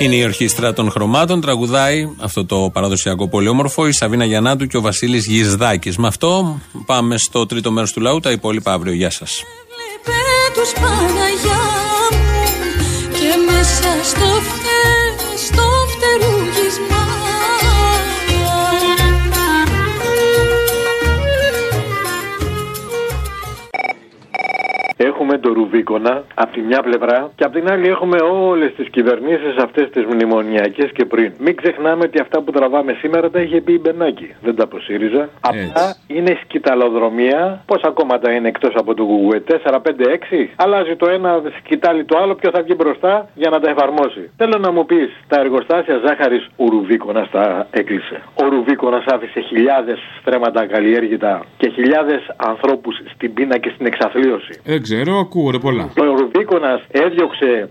Είναι 0.09 0.17
η 0.17 0.25
ορχήστρα 0.25 0.73
των 0.73 0.91
χρωμάτων. 0.91 1.41
Τραγουδάει 1.41 2.09
αυτό 2.19 2.45
το 2.45 2.71
παραδοσιακό 2.73 3.29
πολύ 3.29 3.49
όμορφο 3.49 3.87
η 3.87 3.93
Σαβίνα 3.93 4.25
Γιαννάτου 4.25 4.67
και 4.67 4.77
ο 4.77 4.81
Βασίλης 4.81 5.27
Γισδάκη. 5.27 5.93
Με 5.99 6.07
αυτό 6.07 6.61
πάμε 6.87 7.19
στο 7.19 7.47
τρίτο 7.47 7.71
μέρος 7.71 7.93
του 7.93 8.01
λαού. 8.01 8.21
Τα 8.21 8.31
υπόλοιπα 8.31 8.73
αύριο. 8.73 8.93
Γεια 8.93 9.11
σας. 9.11 9.43
Έχουμε 25.31 25.47
το 25.49 25.53
Ρουβίκονα 25.53 26.25
από 26.35 26.53
τη 26.53 26.61
μια 26.61 26.81
πλευρά 26.83 27.31
και 27.35 27.45
από 27.45 27.55
την 27.59 27.71
άλλη 27.71 27.89
έχουμε 27.89 28.17
όλες 28.21 28.75
τις 28.77 28.89
κυβερνήσεις 28.91 29.57
αυτές 29.57 29.91
τις 29.91 30.05
μνημονιακές 30.05 30.91
και 30.93 31.05
πριν. 31.05 31.33
Μην 31.39 31.57
ξεχνάμε 31.57 32.05
ότι 32.05 32.21
αυτά 32.21 32.43
που 32.43 32.51
τραβάμε 32.51 32.93
σήμερα 32.93 33.31
τα 33.31 33.41
είχε 33.41 33.61
πει 33.61 33.73
η 33.73 33.81
Μπενάκη. 33.83 34.35
Δεν 34.43 34.55
τα 34.57 34.65
αποσύριζα. 34.65 35.29
Απλά 35.41 35.97
είναι 36.07 36.39
σκηταλοδρομία. 36.43 37.63
Πόσα 37.67 37.91
κόμματα 37.91 38.33
είναι 38.33 38.49
εκτός 38.49 38.75
από 38.75 38.95
το 38.95 39.03
Γουγουέ, 39.03 39.41
4, 39.41 39.81
5, 39.81 40.09
6. 40.09 40.51
Αλλάζει 40.57 40.97
το 40.97 41.09
ένα, 41.09 41.43
σκητάλει 41.59 42.05
το 42.05 42.19
άλλο. 42.19 42.35
Ποιο 42.35 42.51
θα 42.51 42.63
βγει 42.63 42.75
μπροστά 42.77 43.29
για 43.35 43.51
να 43.51 43.61
τα 43.61 43.71
εφαρμόσει. 43.71 44.31
Θέλω 44.37 44.59
να 44.59 44.71
μου 44.71 44.87
πεις, 44.87 45.11
τα 45.29 45.41
εργοστάσια 45.41 46.01
ζάχαρης 46.07 46.49
ο 46.57 46.69
Ρουβίκονας 46.69 47.31
τα 47.31 47.67
έκλεισε. 47.71 48.23
Ο 48.35 48.49
Ρουβίκονας 48.49 49.05
άφησε 49.07 49.41
χιλιάδες 49.41 49.99
στρέμματα 50.21 50.67
καλλιέργητα 50.67 51.45
και 51.57 51.69
χιλιάδες 51.69 52.21
ανθρώπους 52.37 52.97
στην 53.15 53.35
πείνα 53.35 53.59
και 53.59 53.71
στην 53.75 53.87
εξαθλίωση. 53.87 54.61
Δεν 54.65 54.83
ξέρω, 54.83 55.18
ακούω 55.19 55.51
ρε 55.51 55.59
πολλά. 55.59 55.85
Ο 56.01 56.05
Ρουβίκονας 56.05 56.81
έδιωξε 56.91 57.69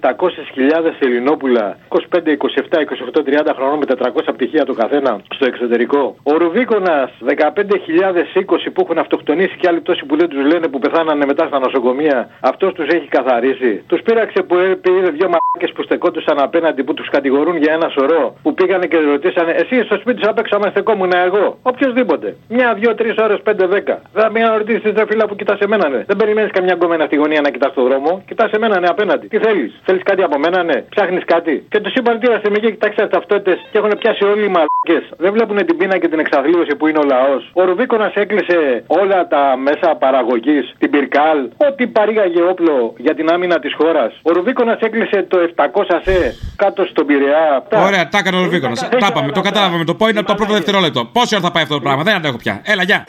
600-700 0.00 0.28
χιλιάδες 0.52 0.94
Ελληνόπουλα 0.98 1.78
25, 1.88 1.98
27, 1.98 2.78
28, 3.14 3.22
30 3.24 3.52
χρονών 3.56 3.78
με 3.78 3.84
400 3.88 4.32
πτυχία 4.36 4.64
το 4.64 4.74
καθένα 4.74 5.20
στο 5.34 5.44
εξωτερικό. 5.46 6.16
Ο 6.22 6.36
Ρουβίκονας 6.36 7.10
15.020 7.24 8.70
που 8.72 8.80
έχουν 8.84 8.98
αυτοκτονήσει 8.98 9.56
και 9.60 9.68
άλλοι 9.68 9.80
τόσοι 9.80 10.04
που 10.04 10.16
δεν 10.16 10.28
τους 10.28 10.44
λένε 10.52 10.68
που 10.68 10.78
πεθάνανε 10.78 11.24
μετά 11.26 11.46
στα 11.46 11.58
νοσοκομεία, 11.58 12.28
αυτός 12.40 12.72
τους 12.72 12.86
έχει 12.86 13.08
καθαρίσει. 13.08 13.82
Τους 13.86 14.00
πείραξε 14.02 14.42
που 14.42 14.54
πήρε 14.80 15.10
δύο 15.10 15.28
μαλάκες 15.34 15.72
που 15.74 15.82
στεκόντουσαν 15.82 16.38
απέναντι 16.40 16.82
που 16.84 16.94
τους 16.94 17.08
κατηγορούν 17.08 17.56
για 17.56 17.72
ένα 17.72 17.88
σωρό 17.88 18.36
που 18.42 18.54
πήγανε 18.54 18.86
και 18.86 18.98
ρωτήσανε 18.98 19.52
Εσύ 19.52 19.82
στο 19.84 19.96
σπίτι 19.96 20.22
σου 20.22 20.30
απ' 20.30 20.38
έξω 20.38 20.56
άμα 20.56 20.68
στεκόμουν 20.70 21.12
εγώ. 21.26 21.58
Οποιοδήποτε. 21.62 22.36
Μια, 22.48 22.74
δύο, 22.74 22.94
τρεις 22.94 23.14
ώρες, 23.16 23.40
πέντε, 23.42 23.66
δέκα. 23.66 24.02
Δεν 24.12 24.30
με 24.32 24.56
ρωτήσεις 24.56 24.92
ρε 24.96 25.04
φίλα 25.08 25.26
που 25.26 25.34
κοιτάς 25.34 25.58
εμένα, 25.58 25.88
ναι. 25.88 26.04
Δεν 26.06 26.16
περιμένεις 26.16 26.50
καμιά 26.58 26.74
γκόμενα 26.78 27.04
στη 27.10 27.16
γωνία 27.22 27.40
να 27.46 27.50
κοιτάς 27.54 27.72
τον 27.76 27.84
δρόμο. 27.88 28.10
Κοιτάς 28.28 28.50
εμένα, 28.56 28.76
ναι, 28.80 28.88
απέναντι. 28.94 29.26
Τι 29.32 29.38
θέλεις; 29.44 29.70
Θέλεις 29.86 30.02
κάτι 30.10 30.22
από 30.28 30.36
μένα, 30.44 30.58
ναι. 30.68 30.78
Ψάχνεις 30.94 31.24
κάτι. 31.34 31.54
Και 31.72 31.80
τους 31.82 31.94
είπαν 31.98 32.14
τι 32.20 32.26
είστε 32.32 32.48
με 32.54 32.58
και 32.62 32.70
κοιτάξτε 32.74 33.02
τις 33.02 33.12
ταυτότητες 33.16 33.58
και 33.70 33.78
έχουν 33.80 33.92
πιάσει 34.00 34.24
όλοι 34.32 34.44
οι 34.48 34.52
μαλακές. 34.56 35.04
Δεν 35.24 35.30
βλέπουν 35.36 35.56
την 35.68 35.76
πείνα 35.78 35.96
και 36.02 36.08
την 36.12 36.18
εξαθλίωση 36.24 36.72
που 36.78 36.86
είναι 36.88 37.00
ο 37.04 37.06
λαός. 37.14 37.42
Ο 37.60 37.62
Ρουβίκονας 37.68 38.12
έκλεισε 38.22 38.58
όλα 38.86 39.18
τα 39.34 39.42
μέσα 39.66 39.88
παραγωγής, 40.04 40.64
την 40.78 40.90
πυρκάλ, 40.90 41.38
ό,τι 41.66 41.86
παρήγαγε 41.96 42.42
όπλο 42.52 42.76
για 43.06 43.14
την 43.18 43.26
άμυνα 43.34 43.58
της 43.64 43.72
χώρας. 43.80 44.10
Ο 44.22 44.30
Ρουβίκονας 44.36 44.78
έκλεισε 44.80 45.18
το 45.32 45.36
700 45.38 46.00
σε 46.06 46.16
κάτω 46.56 46.80
στον 46.90 47.06
Πειραιά. 47.06 47.46
Ωραία, 47.88 48.08
τα 48.08 48.18
έκανε 48.18 48.36
ο 48.36 48.42
Ρουβίκονας. 48.44 48.88
Τα 49.04 49.08
είπαμε, 49.10 49.32
το 49.32 49.40
καταλάβαμε. 49.40 49.84
Το 49.84 49.94
πω 49.94 50.08
είναι 50.08 50.18
από 50.18 50.28
το 50.28 50.34
πρώτο 50.34 50.52
δευτερόλεπτο. 50.52 51.00
Πόση 51.12 51.34
ώρα 51.34 51.44
θα 51.44 51.50
πάει 51.50 51.62
αυτό 51.62 51.74
το 51.74 51.80
πράγμα, 51.80 52.02
δεν 52.02 52.14
αντέχω 52.14 52.36
πια. 52.36 52.54
Έλα, 52.64 52.82
γεια. 52.82 53.04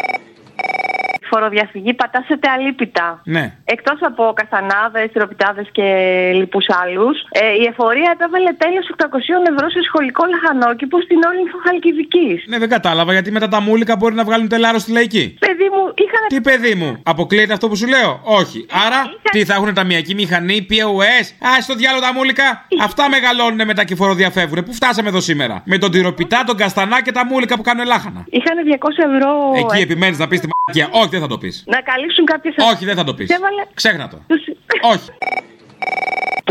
Φοροδιαφυγή 1.31 1.93
πατάσετε 1.93 2.47
αλίπητα. 2.55 3.07
Ναι. 3.35 3.45
Εκτός 3.75 3.99
από 4.09 4.23
καστανάδες, 4.39 5.11
τυροπιτάδε 5.13 5.63
και 5.71 5.87
λοιπούς 6.39 6.65
άλλους, 6.81 7.15
ε, 7.31 7.45
η 7.61 7.63
εφορία 7.71 8.09
επέβαλε 8.15 8.51
τέλος 8.63 8.85
800 8.95 9.43
ευρώ 9.53 9.69
σε 9.75 9.81
σχολικό 9.87 10.23
λαχανόκηπο 10.33 10.97
στην 11.05 11.19
Όλυνθο 11.29 11.57
Χαλκιδικής. 11.65 12.37
Ναι, 12.47 12.57
δεν 12.57 12.69
κατάλαβα 12.69 13.11
γιατί 13.11 13.31
μετά 13.31 13.47
τα 13.47 13.59
μούλικα 13.61 13.95
μπορεί 13.95 14.15
να 14.15 14.23
βγάλουν 14.23 14.47
τελάρος 14.47 14.81
στη 14.81 14.91
λαϊκή. 14.91 15.25
Παιδί 15.45 15.67
μου, 15.73 15.83
είχαν. 16.03 16.21
Τι 16.27 16.41
παιδί 16.41 16.73
μου, 16.75 16.89
αποκλείεται 17.03 17.53
αυτό 17.53 17.67
που 17.69 17.75
σου 17.75 17.87
λέω; 17.87 18.11
Όχι. 18.23 18.65
Άρα, 18.85 18.99
τι 19.31 19.45
θα 19.45 19.53
έχουν 19.53 19.73
ταμιακή 19.73 20.13
μηχανή, 20.13 20.67
POS. 20.69 21.47
Α, 21.47 21.61
στο 21.61 21.73
διάλογο 21.75 22.01
τα 22.01 22.13
μούλικα. 22.13 22.65
Αυτά 22.83 23.09
μεγαλώνουν 23.09 23.61
μετά 23.65 23.83
και 23.83 23.95
φοροδιαφεύγουν. 23.95 24.63
Πού 24.63 24.73
φτάσαμε 24.73 25.09
εδώ 25.09 25.19
σήμερα; 25.19 25.61
Με 25.65 25.77
τον 25.77 25.91
τυροπιτά, 25.91 26.43
τον 26.45 26.57
καστανά 26.57 27.01
και 27.01 27.11
τα 27.11 27.25
μούλικα 27.25 27.55
που 27.55 27.61
κάνουν 27.61 27.85
λάχανα. 27.85 28.25
Είχαν 28.29 28.57
200 28.65 29.03
ευρώ. 29.13 29.31
Εκεί 29.55 29.79
ε, 29.79 29.81
επιμένεις 29.81 30.17
να 30.17 30.27
πεις 30.27 30.39
τη 30.39 30.47
μαγεία. 30.67 30.87
Όχι, 30.91 31.09
δεν 31.19 31.27
θα 31.27 31.35
το 31.35 31.37
πεις. 31.37 31.63
Να 31.67 31.81
καλύψουν 31.81 32.25
κάποιε. 32.25 32.51
Όχι, 32.73 32.85
δεν 32.85 32.95
θα 32.95 33.03
το 33.03 33.13
πεις. 33.13 33.29
Ξέχνα 33.73 34.07
το. 34.09 34.21
Όχι. 34.81 35.09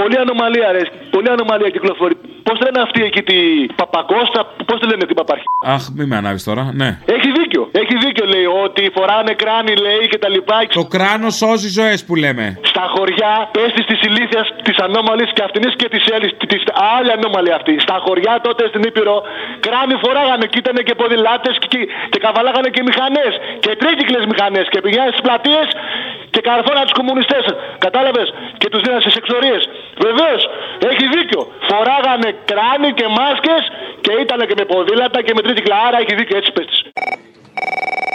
Πολύ 0.00 0.16
ανομαλία, 0.24 0.68
ρε. 0.76 0.82
Πολύ 1.14 1.28
ανομαλία 1.36 1.70
κυκλοφορεί. 1.76 2.14
Πώς 2.46 2.56
λένε 2.64 2.80
αυτοί 2.86 3.00
εκεί 3.08 3.22
τη 3.30 3.38
Παπακώστα, 3.80 4.40
πώς 4.68 4.76
τη 4.80 4.86
λένε 4.90 5.04
την 5.10 5.16
Παπαρχή; 5.20 5.44
Αχ, 5.74 5.82
μη 5.96 6.04
με 6.10 6.16
ανάβεις 6.20 6.44
τώρα, 6.48 6.64
ναι. 6.80 6.90
Έχει 7.16 7.28
δίκιο. 7.38 7.62
Έχει 7.82 7.94
δίκιο, 8.04 8.24
λέει, 8.34 8.46
ότι 8.64 8.82
φοράνε 8.96 9.32
κράνη, 9.42 9.74
λέει 9.86 10.04
και 10.12 10.18
τα 10.24 10.28
λοιπά. 10.34 10.56
Το 10.80 10.86
κράνος 10.94 11.34
σώζει 11.40 11.68
ζωές 11.78 11.98
που 12.06 12.14
λέμε. 12.24 12.46
Στα 12.72 12.84
χωριά, 12.94 13.32
πέστης 13.56 13.84
της 13.90 14.00
ηλίθεια, 14.08 14.42
της 14.66 14.76
ανώμαλης 14.86 15.28
και 15.36 15.42
αυτήν 15.46 15.62
και 15.80 15.88
της 15.94 16.04
Έλλης, 16.14 16.30
της 16.52 16.62
άλλη 16.96 17.10
ανώμαλη 17.16 17.52
αυτή. 17.58 17.74
Στα 17.86 17.96
χωριά 18.04 18.34
τότε 18.46 18.62
στην 18.70 18.82
Ήπειρο, 18.90 19.16
κράνη 19.66 19.94
φοράγανε 20.04 20.46
και 20.50 20.58
ήταν 20.64 20.76
και 20.86 20.94
ποδηλάτες 21.00 21.54
και, 21.70 21.78
και 22.12 22.18
καβαλάγανε 22.24 22.68
και 22.74 22.82
μηχανές. 22.88 23.32
Και 23.64 23.70
τρίκυκλες 23.80 24.24
μηχανές. 24.32 24.66
Και 24.72 24.80
πηγαίνανε 24.84 25.10
στις 25.14 25.24
πλατείες 25.26 25.68
και 26.27 26.27
καρφώνα 26.48 26.82
τους 26.86 26.96
κομμουνιστές. 27.00 27.44
Κατάλαβες 27.86 28.28
και 28.60 28.68
τους 28.70 28.80
δίνανε 28.82 29.02
στις 29.04 29.16
εξορίες. 29.20 29.62
Βεβαίως, 30.06 30.40
έχει 30.90 31.04
δίκιο. 31.16 31.40
Φοράγανε 31.68 32.30
κράνη 32.50 32.90
και 32.98 33.06
μάσκες 33.18 33.62
και 34.04 34.12
ήταν 34.24 34.38
και 34.48 34.56
με 34.60 34.64
ποδήλατα 34.70 35.18
και 35.26 35.32
με 35.36 35.42
τρίτικλα. 35.46 35.76
Άρα 35.86 35.98
έχει 36.02 36.14
δίκιο, 36.20 36.36
έτσι 36.40 36.50
πες 36.52 36.66
της. 36.70 36.78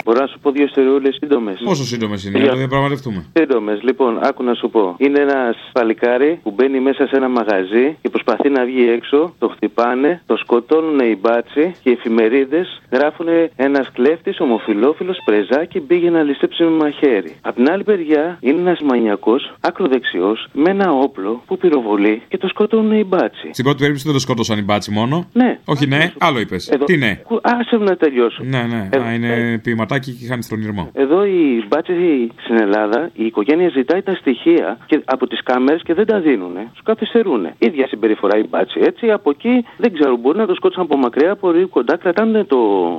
Μπορώ 0.04 0.20
να 0.20 0.26
σου 0.26 0.38
πω 0.38 0.50
δύο 0.50 0.64
ιστοριούλε 0.64 1.12
σύντομες. 1.12 1.60
Πόσο 1.64 1.84
σύντομες 1.84 2.24
είναι, 2.24 2.38
να 2.38 2.48
το 2.48 2.56
διαπραγματευτούμε; 2.56 3.24
Σύντομες, 3.32 3.82
λοιπόν, 3.82 4.18
άκου 4.22 4.42
να 4.42 4.54
σου 4.54 4.70
πω. 4.70 4.94
Είναι 4.98 5.20
ένας 5.20 5.56
παλικάρι 5.72 6.40
που 6.42 6.50
μπαίνει 6.50 6.80
μέσα 6.80 7.06
σε 7.06 7.16
ένα 7.16 7.28
μαγαζί 7.28 7.96
και 8.02 8.08
προσπαθεί 8.08 8.48
να 8.48 8.64
βγει 8.64 8.88
έξω, 8.88 9.34
το 9.38 9.48
χτυπάνε, 9.48 10.22
το 10.26 10.36
σκοτώνουν 10.36 10.98
οι 10.98 11.18
μπάτσι 11.20 11.74
και 11.82 11.90
οι 11.90 11.92
εφημερίδες 11.92 12.82
γράφουν 12.92 13.26
ένας 13.56 13.90
κλέφτης, 13.92 14.40
ομοφυλόφιλος, 14.40 15.18
πρεζάκι 15.24 15.80
πήγε 15.80 16.10
να 16.10 16.22
ληστέψει 16.22 16.62
με 16.62 16.70
μαχαίρι. 16.70 17.36
Απ' 17.40 17.54
την 17.54 17.70
άλλη 17.70 17.82
μεριά 17.86 18.38
είναι 18.40 18.60
ένας 18.60 18.80
μανιακός, 18.80 19.54
άκροδεξιό, 19.60 20.36
με 20.52 20.70
ένα 20.70 20.90
όπλο 20.90 21.42
που 21.46 21.58
πυροβολεί 21.58 22.22
και 22.28 22.38
το 22.38 22.48
σκοτώνουν 22.48 22.92
οι 22.92 23.04
μπάτσι. 23.04 23.48
Στην 23.52 23.64
πρώτη 23.64 23.78
περίπτωση 23.78 24.04
δεν 24.04 24.14
το 24.14 24.20
σκότωσαν 24.20 24.58
οι 24.58 24.62
μπάτσι 24.62 24.90
μόνο. 24.90 25.28
Ναι. 25.32 25.58
Όχι, 25.64 25.86
ναι, 25.86 26.12
άλλο 26.18 26.40
είπες. 26.40 26.72
Τι 26.84 26.96
ναι. 26.96 27.20
Άσε 27.42 27.76
να 27.76 27.96
τελειώσω. 27.96 28.42
Ναι, 28.44 28.62
ναι. 28.62 28.88
Ε, 28.92 28.98
Α, 28.98 29.12
είναι 29.12 29.43
ποιηματάκι 29.62 30.12
και 30.12 30.26
χάνεις 30.26 30.48
τον 30.48 30.60
ήρμο. 30.60 30.90
Εδώ 30.92 31.24
η 31.24 31.64
μπάτση 31.68 31.92
στην 32.36 32.56
Ελλάδα, 32.56 33.10
η 33.14 33.24
οικογένεια 33.26 33.68
ζητάει 33.68 34.02
τα 34.02 34.14
στοιχεία 34.14 34.78
και 34.86 35.02
από 35.04 35.26
τις 35.26 35.42
κάμερες 35.42 35.82
και 35.82 35.94
δεν 35.94 36.06
τα 36.06 36.20
δίνουν. 36.20 36.54
Τους 36.72 36.82
καθυστερούν. 36.82 37.48
ίδια 37.58 37.86
συμπεριφορά 37.86 38.38
η 38.38 38.44
μπάτση. 38.48 38.80
Έτσι 38.84 39.10
από 39.10 39.30
εκεί 39.30 39.64
δεν 39.76 39.92
ξέρω, 39.92 40.16
μπορεί 40.16 40.38
να 40.38 40.46
το 40.46 40.54
σκότωσαν 40.54 40.84
από 40.84 40.96
μακριά, 40.96 41.30
από 41.30 41.50
λίγο 41.50 41.68
κοντά, 41.68 41.96
κρατάνε 41.96 42.44
το, 42.44 42.58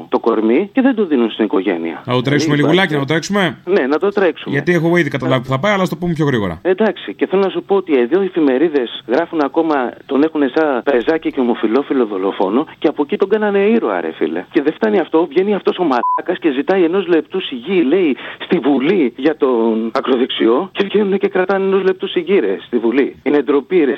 το 0.10 0.20
κορμί 0.20 0.70
και 0.74 0.82
δεν 0.82 0.96
το 0.96 1.06
δίνουν 1.06 1.30
στην 1.32 1.46
οικογένεια. 1.46 2.04
Να 2.06 2.14
το 2.14 2.22
τρέξουμε 2.22 2.56
Δηλαδή, 2.56 2.74
λιγουλάκι, 2.74 2.93
να 2.93 3.00
το 3.00 3.06
τρέξουμε; 3.06 3.58
Ναι, 3.66 3.84
να 3.88 3.98
το 3.98 4.10
τρέξουμε. 4.10 4.54
Γιατί 4.56 4.74
έχω 4.74 4.98
ήδη 4.98 5.10
καταλάβει 5.10 5.41
που 5.41 5.50
θα 5.50 5.60
πάει, 5.60 5.74
αλλά 5.74 5.84
ας 5.84 5.89
το 5.89 5.96
πούμε 5.96 6.14
πιο 6.14 6.26
γρήγορα. 6.26 6.60
Εντάξει, 6.62 7.14
και 7.14 7.28
θέλω 7.28 7.41
να 7.41 7.50
σου 7.50 7.64
πω 7.64 7.76
ότι 7.76 8.00
εδώ 8.00 8.22
οι 8.22 8.26
εφημερίδες 8.26 9.04
γράφουν 9.08 9.39
ακόμα, 9.43 9.76
τον 10.06 10.24
έχουν 10.24 10.41
σαν 10.56 10.82
πεζάκι 10.84 11.32
και 11.32 11.39
ομοφυλόφιλο 11.39 12.06
δολοφόνο 12.06 12.68
και 12.78 12.88
από 12.88 13.02
εκεί 13.04 13.18
τον 13.18 13.30
κάνανε 13.30 13.60
ήρωα, 13.60 14.02
ρε 14.02 14.12
φίλε. 14.12 14.46
Και 14.52 14.62
δεν 14.62 14.74
φτάνει 14.74 15.00
αυτό, 15.00 15.26
βγαίνει 15.26 15.54
αυτός 15.56 15.78
ο 15.78 15.84
μαλάκας 15.84 16.25
και 16.34 16.52
ζητάει 16.52 16.84
ενός 16.84 17.08
λεπτού 17.08 17.42
σιγή, 17.42 17.82
λέει, 17.82 18.18
στη 18.40 18.60
Βουλή 18.60 19.14
για 19.16 19.38
τον 19.38 19.92
ακροδεξιό 19.94 20.70
και 20.72 20.84
βγαίνουν 20.84 21.18
και 21.18 21.28
κρατάνε 21.28 21.66
ενός 21.66 21.84
λεπτού 21.84 22.08
σιγή, 22.08 22.40
ρε, 22.40 22.58
στη 22.66 22.78
Βουλή. 22.78 23.16
Είναι 23.24 23.42
ντροπή, 23.42 23.84
ρε, 23.84 23.96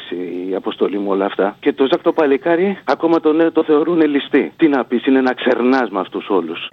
η 0.50 0.56
αποστολή 0.56 0.98
μου 0.98 1.10
όλα 1.10 1.26
αυτά. 1.26 1.58
Και 1.60 1.74
το 1.74 1.88
Ζακ 1.92 2.02
το 2.02 2.12
παλικάρι 2.12 2.78
ακόμα 2.86 3.20
τον 3.20 3.36
νέο 3.36 3.52
το 3.52 3.64
θεωρούν 3.64 4.02
ληστή. 4.02 4.52
Τι 4.58 4.68
να 4.68 4.86
πεις, 4.86 5.06
είναι 5.06 5.22
να 5.22 5.34
ξερνά 5.34 5.88
με 5.92 6.00
αυτούς 6.00 6.30
όλους. 6.30 6.70